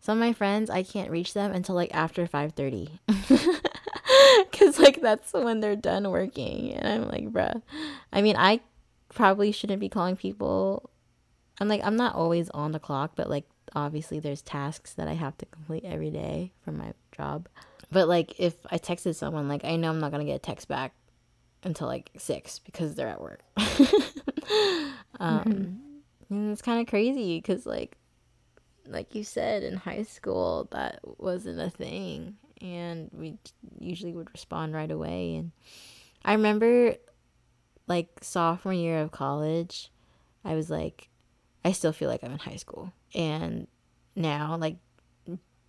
some 0.00 0.18
of 0.18 0.20
my 0.20 0.32
friends, 0.32 0.70
I 0.70 0.82
can't 0.82 1.10
reach 1.10 1.34
them 1.34 1.52
until 1.52 1.74
like 1.74 1.94
after 1.94 2.26
5:30. 2.26 2.90
Cuz 4.52 4.78
like 4.78 5.00
that's 5.00 5.32
when 5.32 5.60
they're 5.60 5.76
done 5.76 6.10
working 6.10 6.74
and 6.74 6.86
I'm 6.86 7.08
like, 7.08 7.32
bruh. 7.32 7.62
I 8.12 8.22
mean, 8.22 8.36
I 8.36 8.60
probably 9.08 9.52
shouldn't 9.52 9.80
be 9.80 9.88
calling 9.88 10.16
people. 10.16 10.90
I'm 11.60 11.68
like 11.68 11.80
I'm 11.84 11.96
not 11.96 12.14
always 12.14 12.50
on 12.50 12.72
the 12.72 12.78
clock, 12.78 13.12
but 13.16 13.28
like 13.28 13.46
obviously 13.74 14.20
there's 14.20 14.42
tasks 14.42 14.92
that 14.94 15.08
I 15.08 15.14
have 15.14 15.36
to 15.38 15.46
complete 15.46 15.84
every 15.84 16.10
day 16.10 16.52
for 16.64 16.70
my 16.70 16.92
job. 17.10 17.48
But 17.90 18.08
like 18.08 18.38
if 18.38 18.54
I 18.70 18.78
texted 18.78 19.14
someone, 19.14 19.48
like 19.48 19.64
I 19.64 19.76
know 19.76 19.90
I'm 19.90 20.00
not 20.00 20.10
going 20.10 20.24
to 20.24 20.30
get 20.30 20.36
a 20.36 20.40
text 20.40 20.68
back 20.68 20.92
until 21.62 21.86
like 21.86 22.10
6 22.16 22.60
because 22.60 22.94
they're 22.94 23.08
at 23.08 23.20
work. 23.20 23.42
um 25.20 25.80
mm-hmm. 26.30 26.52
it's 26.52 26.62
kind 26.62 26.80
of 26.80 26.86
crazy 26.86 27.40
cuz 27.40 27.66
like 27.66 27.96
like 28.86 29.14
you 29.14 29.24
said 29.24 29.62
in 29.62 29.76
high 29.76 30.02
school 30.02 30.68
that 30.70 31.00
wasn't 31.18 31.58
a 31.58 31.70
thing 31.70 32.36
and 32.60 33.10
we 33.12 33.38
usually 33.80 34.12
would 34.12 34.30
respond 34.32 34.74
right 34.74 34.90
away 34.90 35.36
and 35.36 35.50
i 36.24 36.32
remember 36.32 36.94
like 37.86 38.08
sophomore 38.20 38.72
year 38.72 39.00
of 39.00 39.10
college 39.10 39.90
i 40.44 40.54
was 40.54 40.70
like 40.70 41.08
i 41.64 41.72
still 41.72 41.92
feel 41.92 42.08
like 42.08 42.22
i'm 42.22 42.32
in 42.32 42.38
high 42.38 42.56
school 42.56 42.92
and 43.14 43.66
now 44.14 44.56
like 44.56 44.76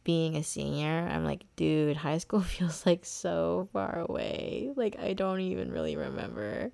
being 0.07 0.37
a 0.37 0.43
senior 0.43 1.05
i'm 1.11 1.25
like 1.25 1.43
dude 1.57 1.97
high 1.97 2.17
school 2.17 2.41
feels 2.55 2.85
like 2.85 3.03
so 3.03 3.67
far 3.73 3.99
away 4.07 4.71
like 4.77 4.97
i 4.99 5.11
don't 5.11 5.41
even 5.41 5.69
really 5.69 5.97
remember 5.97 6.71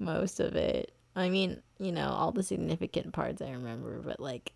most 0.00 0.40
of 0.40 0.56
it 0.56 0.92
i 1.14 1.28
mean 1.28 1.62
you 1.78 1.92
know 1.92 2.08
all 2.08 2.32
the 2.32 2.42
significant 2.42 3.12
parts 3.12 3.40
i 3.40 3.50
remember 3.50 4.00
but 4.00 4.18
like 4.18 4.52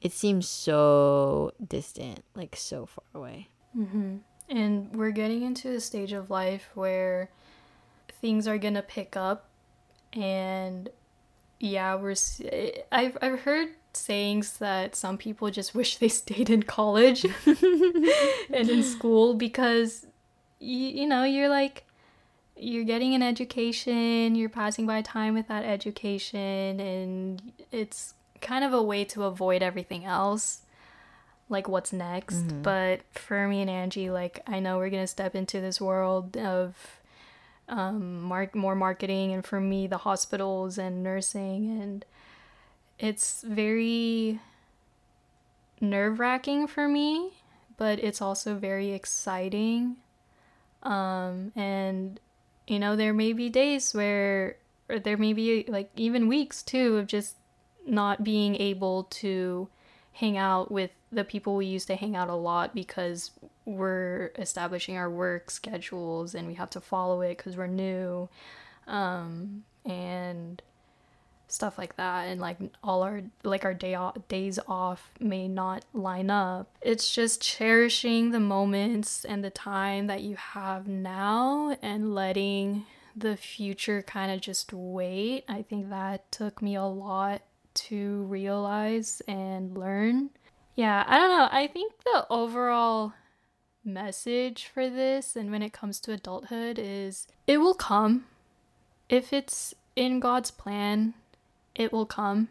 it 0.00 0.12
seems 0.12 0.48
so 0.48 1.52
distant, 1.66 2.22
like 2.34 2.54
so 2.56 2.86
far 2.86 3.04
away. 3.14 3.48
Mm-hmm. 3.76 4.18
And 4.48 4.94
we're 4.94 5.10
getting 5.10 5.42
into 5.42 5.72
a 5.72 5.80
stage 5.80 6.12
of 6.12 6.30
life 6.30 6.70
where 6.74 7.30
things 8.20 8.46
are 8.46 8.58
gonna 8.58 8.82
pick 8.82 9.16
up, 9.16 9.48
and 10.12 10.88
yeah, 11.58 11.96
we're. 11.96 12.14
I've 12.92 13.18
I've 13.20 13.40
heard 13.40 13.70
sayings 13.96 14.58
that 14.58 14.94
some 14.94 15.16
people 15.16 15.50
just 15.50 15.74
wish 15.74 15.96
they 15.96 16.08
stayed 16.08 16.50
in 16.50 16.62
college 16.62 17.24
and 17.46 18.68
in 18.68 18.82
school 18.82 19.34
because 19.34 20.06
you, 20.60 20.88
you 20.88 21.06
know 21.06 21.24
you're 21.24 21.48
like 21.48 21.84
you're 22.56 22.84
getting 22.84 23.14
an 23.14 23.22
education 23.22 24.34
you're 24.34 24.48
passing 24.48 24.86
by 24.86 25.02
time 25.02 25.34
with 25.34 25.48
that 25.48 25.64
education 25.64 26.80
and 26.80 27.52
it's 27.70 28.14
kind 28.40 28.64
of 28.64 28.72
a 28.72 28.82
way 28.82 29.04
to 29.04 29.24
avoid 29.24 29.62
everything 29.62 30.04
else 30.04 30.62
like 31.48 31.68
what's 31.68 31.92
next 31.92 32.36
mm-hmm. 32.36 32.62
but 32.62 33.00
for 33.12 33.46
me 33.46 33.60
and 33.60 33.70
angie 33.70 34.10
like 34.10 34.40
i 34.46 34.58
know 34.58 34.78
we're 34.78 34.90
gonna 34.90 35.06
step 35.06 35.34
into 35.34 35.60
this 35.60 35.80
world 35.80 36.36
of 36.36 37.00
um 37.68 38.22
mark 38.22 38.54
more 38.54 38.74
marketing 38.74 39.32
and 39.32 39.44
for 39.44 39.60
me 39.60 39.86
the 39.86 39.98
hospitals 39.98 40.78
and 40.78 41.02
nursing 41.02 41.80
and 41.80 42.04
it's 42.98 43.42
very 43.42 44.40
nerve-wracking 45.80 46.66
for 46.66 46.88
me 46.88 47.32
but 47.76 47.98
it's 47.98 48.22
also 48.22 48.54
very 48.54 48.92
exciting. 48.92 49.96
Um 50.82 51.52
and 51.54 52.18
you 52.66 52.78
know 52.78 52.96
there 52.96 53.12
may 53.12 53.32
be 53.32 53.48
days 53.48 53.92
where 53.92 54.56
or 54.88 54.98
there 54.98 55.16
may 55.16 55.32
be 55.32 55.64
like 55.68 55.90
even 55.96 56.28
weeks 56.28 56.62
too 56.62 56.96
of 56.96 57.06
just 57.06 57.36
not 57.86 58.24
being 58.24 58.56
able 58.56 59.04
to 59.04 59.68
hang 60.12 60.36
out 60.36 60.70
with 60.70 60.90
the 61.12 61.24
people 61.24 61.56
we 61.56 61.66
used 61.66 61.86
to 61.88 61.96
hang 61.96 62.16
out 62.16 62.28
a 62.28 62.34
lot 62.34 62.74
because 62.74 63.30
we're 63.64 64.30
establishing 64.38 64.96
our 64.96 65.10
work 65.10 65.50
schedules 65.50 66.34
and 66.34 66.46
we 66.48 66.54
have 66.54 66.70
to 66.70 66.80
follow 66.80 67.20
it 67.20 67.36
because 67.36 67.56
we're 67.56 67.66
new. 67.66 68.28
Um, 68.86 69.64
and 69.84 70.62
stuff 71.48 71.78
like 71.78 71.96
that 71.96 72.24
and 72.24 72.40
like 72.40 72.58
all 72.82 73.02
our 73.02 73.22
like 73.44 73.64
our 73.64 73.74
day 73.74 73.94
off, 73.94 74.16
days 74.28 74.58
off 74.66 75.10
may 75.20 75.46
not 75.46 75.84
line 75.92 76.30
up 76.30 76.68
it's 76.82 77.14
just 77.14 77.40
cherishing 77.40 78.30
the 78.30 78.40
moments 78.40 79.24
and 79.24 79.44
the 79.44 79.50
time 79.50 80.06
that 80.08 80.22
you 80.22 80.34
have 80.36 80.88
now 80.88 81.76
and 81.82 82.14
letting 82.14 82.84
the 83.14 83.36
future 83.36 84.02
kind 84.02 84.32
of 84.32 84.40
just 84.40 84.72
wait 84.72 85.44
i 85.48 85.62
think 85.62 85.88
that 85.88 86.30
took 86.32 86.60
me 86.60 86.74
a 86.74 86.82
lot 86.82 87.42
to 87.76 88.22
realize 88.24 89.22
and 89.28 89.76
learn. 89.76 90.30
Yeah, 90.74 91.04
I 91.06 91.18
don't 91.18 91.30
know. 91.30 91.48
I 91.50 91.66
think 91.66 91.92
the 92.04 92.26
overall 92.28 93.12
message 93.84 94.68
for 94.72 94.90
this 94.90 95.36
and 95.36 95.50
when 95.50 95.62
it 95.62 95.72
comes 95.72 96.00
to 96.00 96.12
adulthood 96.12 96.78
is 96.78 97.28
it 97.46 97.58
will 97.58 97.74
come. 97.74 98.24
If 99.08 99.32
it's 99.32 99.74
in 99.94 100.18
God's 100.18 100.50
plan, 100.50 101.14
it 101.76 101.92
will 101.92 102.06
come. 102.06 102.48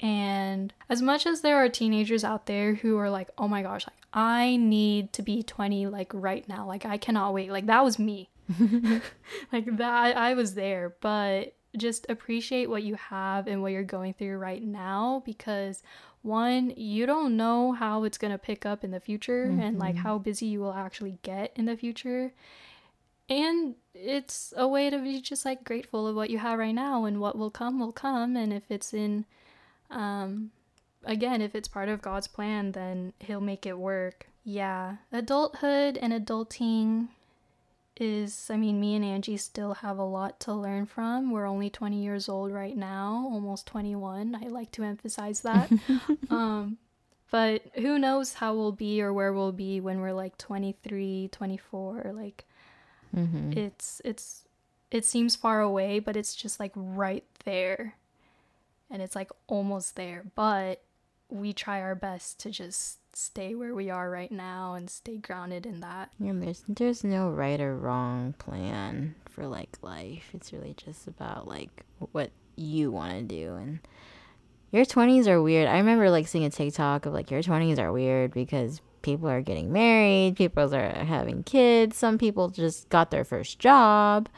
And 0.00 0.74
as 0.88 1.00
much 1.00 1.24
as 1.26 1.40
there 1.40 1.56
are 1.56 1.68
teenagers 1.68 2.24
out 2.24 2.46
there 2.46 2.74
who 2.74 2.98
are 2.98 3.08
like, 3.08 3.30
oh 3.38 3.48
my 3.48 3.62
gosh, 3.62 3.86
like 3.86 3.96
I 4.12 4.56
need 4.56 5.12
to 5.14 5.22
be 5.22 5.42
20 5.42 5.86
like 5.86 6.10
right 6.12 6.46
now. 6.48 6.66
Like 6.66 6.84
I 6.84 6.98
cannot 6.98 7.32
wait. 7.32 7.50
Like 7.50 7.66
that 7.66 7.84
was 7.84 7.98
me. 7.98 8.28
like 9.52 9.76
that 9.76 10.16
I 10.16 10.34
was 10.34 10.54
there. 10.54 10.96
But 11.00 11.54
just 11.76 12.06
appreciate 12.08 12.68
what 12.68 12.82
you 12.82 12.94
have 12.94 13.46
and 13.46 13.62
what 13.62 13.72
you're 13.72 13.82
going 13.82 14.14
through 14.14 14.38
right 14.38 14.62
now 14.62 15.22
because 15.26 15.82
one 16.22 16.72
you 16.76 17.06
don't 17.06 17.36
know 17.36 17.72
how 17.72 18.04
it's 18.04 18.18
going 18.18 18.32
to 18.32 18.38
pick 18.38 18.66
up 18.66 18.82
in 18.82 18.90
the 18.90 19.00
future 19.00 19.46
mm-hmm. 19.46 19.60
and 19.60 19.78
like 19.78 19.94
mm-hmm. 19.94 20.02
how 20.02 20.18
busy 20.18 20.46
you 20.46 20.58
will 20.58 20.72
actually 20.72 21.18
get 21.22 21.52
in 21.54 21.66
the 21.66 21.76
future 21.76 22.32
and 23.28 23.74
it's 23.94 24.52
a 24.56 24.68
way 24.68 24.90
to 24.90 24.98
be 24.98 25.20
just 25.20 25.44
like 25.44 25.64
grateful 25.64 26.06
of 26.06 26.14
what 26.14 26.30
you 26.30 26.38
have 26.38 26.58
right 26.58 26.74
now 26.74 27.04
and 27.04 27.20
what 27.20 27.36
will 27.36 27.50
come 27.50 27.80
will 27.80 27.92
come 27.92 28.36
and 28.36 28.52
if 28.52 28.70
it's 28.70 28.92
in 28.92 29.24
um 29.90 30.50
again, 31.06 31.40
if 31.40 31.54
it's 31.54 31.68
part 31.68 31.88
of 31.88 32.02
God's 32.02 32.26
plan, 32.26 32.72
then 32.72 33.14
He'll 33.20 33.40
make 33.40 33.64
it 33.64 33.78
work. 33.78 34.26
Yeah, 34.44 34.96
adulthood 35.12 35.96
and 35.96 36.12
adulting 36.12 37.08
is, 37.98 38.50
I 38.50 38.56
mean, 38.56 38.78
me 38.78 38.94
and 38.94 39.04
Angie 39.04 39.38
still 39.38 39.74
have 39.74 39.98
a 39.98 40.04
lot 40.04 40.38
to 40.40 40.52
learn 40.52 40.84
from. 40.86 41.30
We're 41.30 41.46
only 41.46 41.70
20 41.70 42.02
years 42.02 42.28
old 42.28 42.52
right 42.52 42.76
now, 42.76 43.28
almost 43.32 43.66
21. 43.66 44.34
I 44.34 44.48
like 44.48 44.70
to 44.72 44.82
emphasize 44.82 45.40
that. 45.40 45.72
um, 46.30 46.76
but 47.30 47.62
who 47.74 47.98
knows 47.98 48.34
how 48.34 48.54
we'll 48.54 48.72
be 48.72 49.00
or 49.00 49.12
where 49.12 49.32
we'll 49.32 49.52
be 49.52 49.80
when 49.80 50.00
we're 50.00 50.12
like 50.12 50.36
23, 50.36 51.30
24. 51.32 52.12
Like, 52.14 52.44
mm-hmm. 53.16 53.52
it's, 53.56 54.00
it's, 54.04 54.44
it 54.90 55.04
seems 55.04 55.36
far 55.36 55.60
away, 55.60 55.98
but 55.98 56.16
it's 56.16 56.34
just 56.34 56.60
like 56.60 56.72
right 56.74 57.24
there. 57.44 57.96
And 58.90 59.02
it's 59.02 59.16
like 59.16 59.30
almost 59.48 59.96
there. 59.96 60.24
But 60.34 60.82
we 61.28 61.52
try 61.52 61.80
our 61.80 61.94
best 61.94 62.38
to 62.40 62.50
just 62.50 62.98
stay 63.16 63.54
where 63.54 63.74
we 63.74 63.90
are 63.90 64.10
right 64.10 64.30
now 64.30 64.74
and 64.74 64.88
stay 64.88 65.16
grounded 65.16 65.66
in 65.66 65.80
that. 65.80 66.12
Yeah, 66.20 66.32
there's 66.34 66.62
there's 66.68 67.02
no 67.02 67.30
right 67.30 67.60
or 67.60 67.76
wrong 67.76 68.34
plan 68.38 69.14
for 69.28 69.46
like 69.46 69.78
life. 69.82 70.30
It's 70.34 70.52
really 70.52 70.74
just 70.76 71.06
about 71.06 71.48
like 71.48 71.84
what 72.12 72.30
you 72.56 72.90
want 72.90 73.12
to 73.12 73.22
do 73.22 73.56
and 73.56 73.80
your 74.72 74.84
20s 74.84 75.26
are 75.26 75.40
weird. 75.40 75.68
I 75.68 75.78
remember 75.78 76.10
like 76.10 76.26
seeing 76.26 76.44
a 76.44 76.50
TikTok 76.50 77.06
of 77.06 77.12
like 77.12 77.30
your 77.30 77.42
20s 77.42 77.78
are 77.78 77.92
weird 77.92 78.32
because 78.32 78.80
people 79.06 79.28
are 79.28 79.40
getting 79.40 79.72
married, 79.72 80.34
people 80.34 80.74
are 80.74 80.90
having 80.90 81.44
kids, 81.44 81.96
some 81.96 82.18
people 82.18 82.48
just 82.48 82.88
got 82.88 83.12
their 83.12 83.24
first 83.24 83.60
job. 83.60 84.28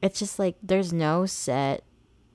It's 0.00 0.20
just 0.20 0.38
like 0.38 0.54
there's 0.62 0.92
no 0.92 1.26
set 1.26 1.82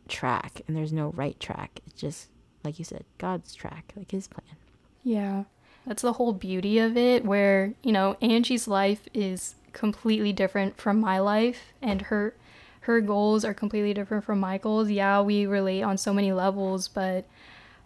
track 0.09 0.61
and 0.67 0.76
there's 0.76 0.91
no 0.91 1.11
right 1.11 1.39
track. 1.39 1.80
It's 1.88 1.99
just 1.99 2.28
like 2.65 2.78
you 2.78 2.84
said, 2.84 3.05
God's 3.17 3.55
track, 3.55 3.93
like 3.95 4.11
his 4.11 4.28
plan. 4.28 4.57
Yeah. 5.01 5.45
That's 5.88 6.01
the 6.01 6.13
whole 6.13 6.34
beauty 6.34 6.78
of 6.78 6.97
it 6.97 7.24
where, 7.24 7.74
you 7.82 7.93
know, 7.93 8.17
Angie's 8.22 8.67
life 8.67 9.07
is 9.13 9.55
completely 9.72 10.34
different 10.34 10.78
from 10.78 10.99
my 10.99 11.19
life 11.19 11.72
and 11.82 12.01
her 12.03 12.36
her 12.82 12.99
goals 12.99 13.45
are 13.45 13.53
completely 13.53 13.93
different 13.93 14.26
from 14.26 14.39
my 14.39 14.57
goals. 14.57 14.89
Yeah, 14.89 15.22
we 15.22 15.45
relate 15.45 15.84
on 15.84 15.97
so 15.97 16.13
many 16.13 16.34
levels, 16.34 16.89
but 16.89 17.26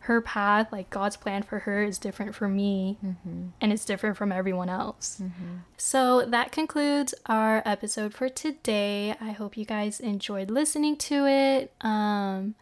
her 0.06 0.22
path, 0.22 0.72
like 0.72 0.90
God's 0.90 1.18
plan 1.18 1.44
for 1.44 1.60
her, 1.60 1.84
is 1.84 1.98
different 1.98 2.36
for 2.36 2.48
me 2.48 2.98
mm-hmm. 3.04 3.48
and 3.60 3.74
it's 3.74 3.86
different 3.86 4.18
from 4.18 4.32
everyone 4.32 4.70
else. 4.70 5.20
Mm-hmm. 5.22 5.58
So 5.78 6.26
that 6.26 6.52
concludes 6.52 7.14
our 7.26 7.64
episode 7.66 8.14
for 8.14 8.30
today. 8.30 9.16
I 9.20 9.32
hope 9.32 9.58
you 9.58 9.66
guys 9.66 10.00
enjoyed 10.00 10.52
listening 10.52 10.98
to 10.98 11.26
it. 11.26 11.74
Um, 11.82 12.56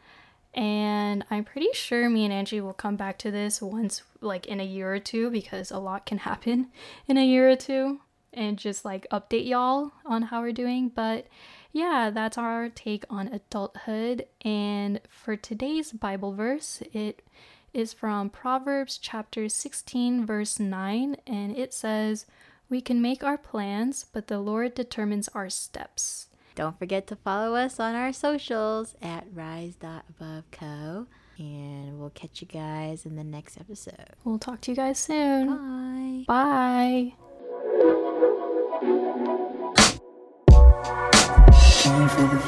and 0.53 1.25
I'm 1.29 1.43
pretty 1.43 1.69
sure 1.73 2.09
me 2.09 2.23
and 2.25 2.33
Angie 2.33 2.61
will 2.61 2.73
come 2.73 2.95
back 2.95 3.17
to 3.19 3.31
this 3.31 3.61
once, 3.61 4.03
like 4.21 4.45
in 4.45 4.59
a 4.59 4.65
year 4.65 4.93
or 4.93 4.99
two, 4.99 5.29
because 5.29 5.69
a 5.71 5.79
lot 5.79 6.05
can 6.05 6.17
happen 6.29 6.67
in 7.07 7.17
a 7.17 7.25
year 7.25 7.49
or 7.49 7.55
two, 7.55 7.99
and 8.31 8.57
just 8.57 8.85
like 8.85 9.05
update 9.11 9.47
y'all 9.47 9.91
on 10.05 10.23
how 10.23 10.41
we're 10.41 10.53
doing. 10.53 10.89
But 10.89 11.27
yeah, 11.73 12.11
that's 12.13 12.37
our 12.37 12.69
take 12.69 13.03
on 13.09 13.27
adulthood. 13.27 14.27
And 14.45 15.01
for 15.09 15.35
today's 15.35 15.91
Bible 15.91 16.33
verse, 16.33 16.81
it 16.93 17.23
is 17.73 17.91
from 17.91 18.29
Proverbs 18.29 18.99
chapter 18.99 19.49
16, 19.49 20.25
verse 20.25 20.59
9, 20.59 21.17
and 21.25 21.57
it 21.57 21.73
says, 21.73 22.27
We 22.69 22.79
can 22.79 23.01
make 23.01 23.23
our 23.23 23.37
plans, 23.37 24.05
but 24.13 24.27
the 24.27 24.39
Lord 24.39 24.75
determines 24.75 25.27
our 25.29 25.49
steps. 25.49 26.27
Don't 26.55 26.77
forget 26.77 27.07
to 27.07 27.15
follow 27.15 27.55
us 27.55 27.79
on 27.79 27.95
our 27.95 28.13
socials 28.13 28.95
at 29.01 29.25
rise.aboveco. 29.33 31.07
And 31.39 31.99
we'll 31.99 32.11
catch 32.11 32.41
you 32.41 32.47
guys 32.47 33.07
in 33.07 33.15
the 33.15 33.23
next 33.23 33.59
episode. 33.59 34.11
We'll 34.23 34.37
talk 34.37 34.61
to 34.61 34.71
you 34.71 34.77
guys 34.77 34.99
soon. 34.99 36.25
Bye. 36.27 37.15
Bye. 39.23 39.39
The 41.83 42.07
for 42.07 42.21
the 42.21 42.39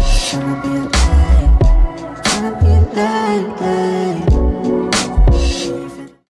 Trying 0.00 0.54
to 0.54 0.60
be 0.62 0.72
be 2.60 2.66
alive. 2.66 3.55